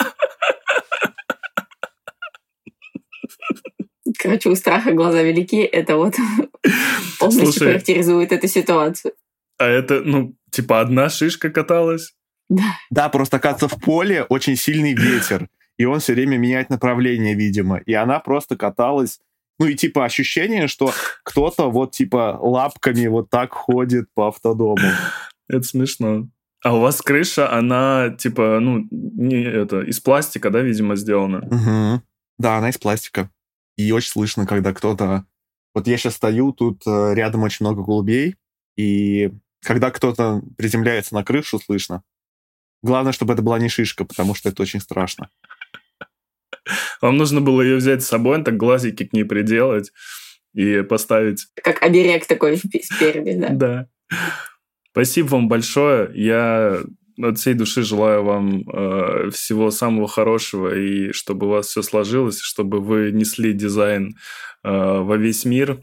Короче, 4.27 4.49
у 4.49 4.57
страха 4.57 4.93
глаза 4.93 5.22
велики. 5.22 5.62
Это 5.62 5.97
вот 5.97 6.16
полностью 7.20 7.53
Слушай, 7.53 7.68
характеризует 7.68 8.33
эту 8.33 8.49
ситуацию. 8.49 9.12
А 9.57 9.66
это, 9.66 10.01
ну, 10.05 10.35
типа 10.51 10.81
одна 10.81 11.09
шишка 11.09 11.51
каталась? 11.51 12.12
Да. 12.49 12.64
Да, 12.91 13.09
просто, 13.09 13.37
оказывается, 13.37 13.68
в 13.68 13.81
поле 13.81 14.24
очень 14.24 14.57
сильный 14.57 14.95
ветер, 14.95 15.49
и 15.79 15.85
он 15.85 16.01
все 16.01 16.14
время 16.14 16.39
меняет 16.39 16.70
направление, 16.70 17.35
видимо. 17.35 17.77
И 17.77 17.93
она 17.93 18.18
просто 18.18 18.57
каталась 18.57 19.20
ну 19.59 19.66
и 19.66 19.74
типа 19.74 20.05
ощущение, 20.05 20.68
что 20.68 20.93
кто-то 21.22 21.70
вот 21.70 21.93
типа 21.93 22.39
лапками 22.43 23.07
вот 23.07 23.31
так 23.31 23.55
ходит 23.55 24.09
по 24.12 24.29
автодому. 24.29 24.77
Это 25.49 25.62
смешно. 25.62 26.29
А 26.62 26.77
у 26.77 26.81
вас 26.81 27.01
крыша, 27.01 27.51
она 27.51 28.11
типа, 28.11 28.59
ну, 28.61 28.87
не 28.91 29.45
это, 29.45 29.83
из 29.83 30.01
пластика, 30.01 30.51
да, 30.51 30.61
видимо, 30.61 30.97
сделана? 30.97 31.39
Угу. 31.39 32.03
Да, 32.39 32.59
она 32.59 32.70
из 32.70 32.77
пластика. 32.77 33.31
И 33.77 33.93
очень 33.93 34.11
слышно, 34.11 34.47
когда 34.47 34.72
кто-то 34.72 35.27
Вот 35.74 35.87
я 35.87 35.99
сейчас 35.99 36.14
стою, 36.14 36.53
тут 36.53 36.83
э, 36.87 37.12
рядом 37.14 37.43
очень 37.43 37.66
много 37.66 37.83
голубей, 37.83 38.37
и 38.77 39.31
когда 39.62 39.91
кто-то 39.91 40.43
приземляется 40.57 41.14
на 41.14 41.24
крышу, 41.24 41.59
слышно. 41.59 42.03
Главное, 42.83 43.12
чтобы 43.12 43.35
это 43.35 43.43
была 43.43 43.59
не 43.59 43.68
шишка, 43.68 44.05
потому 44.05 44.35
что 44.35 44.49
это 44.49 44.62
очень 44.62 44.81
страшно. 44.81 45.29
Вам 47.01 47.16
нужно 47.16 47.41
было 47.41 47.62
ее 47.62 47.77
взять 47.77 48.03
с 48.03 48.07
собой, 48.07 48.43
так 48.43 48.57
глазики 48.57 49.05
к 49.05 49.12
ней 49.12 49.24
приделать 49.24 49.93
и 50.55 50.83
поставить. 50.83 51.47
Как 51.62 51.83
оберег 51.83 52.27
такой 52.27 52.57
спереди, 52.57 53.39
да. 53.39 53.49
Да. 53.51 53.89
Спасибо 54.93 55.27
вам 55.27 55.49
большое. 55.49 56.11
Я 56.14 56.83
от 57.23 57.39
всей 57.39 57.55
души 57.55 57.83
желаю 57.83 58.25
вам 58.25 58.69
э, 58.69 59.31
всего 59.31 59.71
самого 59.71 60.09
хорошего 60.09 60.75
и 60.75 61.12
чтобы 61.12 61.47
у 61.47 61.51
вас 61.51 61.69
все 61.69 61.83
сложилось, 61.83 62.41
чтобы 62.41 62.81
вы 62.81 63.11
несли 63.12 63.53
дизайн 63.53 64.17
э, 64.64 64.69
во 64.71 65.17
весь 65.17 65.45
мир. 65.45 65.83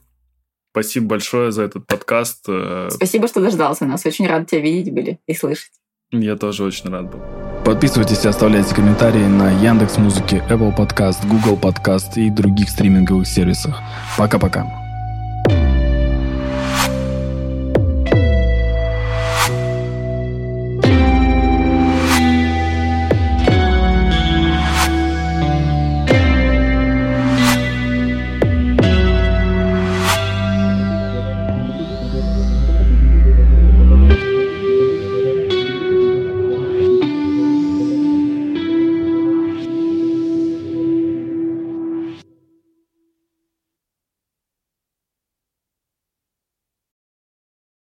Спасибо 0.72 1.08
большое 1.08 1.52
за 1.52 1.64
этот 1.64 1.86
подкаст. 1.86 2.46
Э. 2.48 2.90
Спасибо, 2.92 3.28
что 3.28 3.42
дождался 3.42 3.86
нас. 3.86 4.06
Очень 4.06 4.28
рад 4.28 4.50
тебя 4.50 4.62
видеть 4.62 4.94
были 4.94 5.20
и 5.28 5.34
слышать. 5.34 5.72
Я 6.12 6.36
тоже 6.36 6.64
очень 6.64 6.90
рад 6.90 7.12
был. 7.12 7.20
Подписывайтесь 7.66 8.26
и 8.26 8.28
оставляйте 8.28 8.76
комментарии 8.76 9.26
на 9.26 9.52
Яндекс 9.62 9.98
Музыке, 9.98 10.44
Apple 10.50 10.76
Podcast, 10.76 11.26
Google 11.28 11.58
Podcast 11.58 12.18
и 12.18 12.30
других 12.30 12.70
стриминговых 12.70 13.26
сервисах. 13.26 13.80
Пока-пока. 14.18 14.83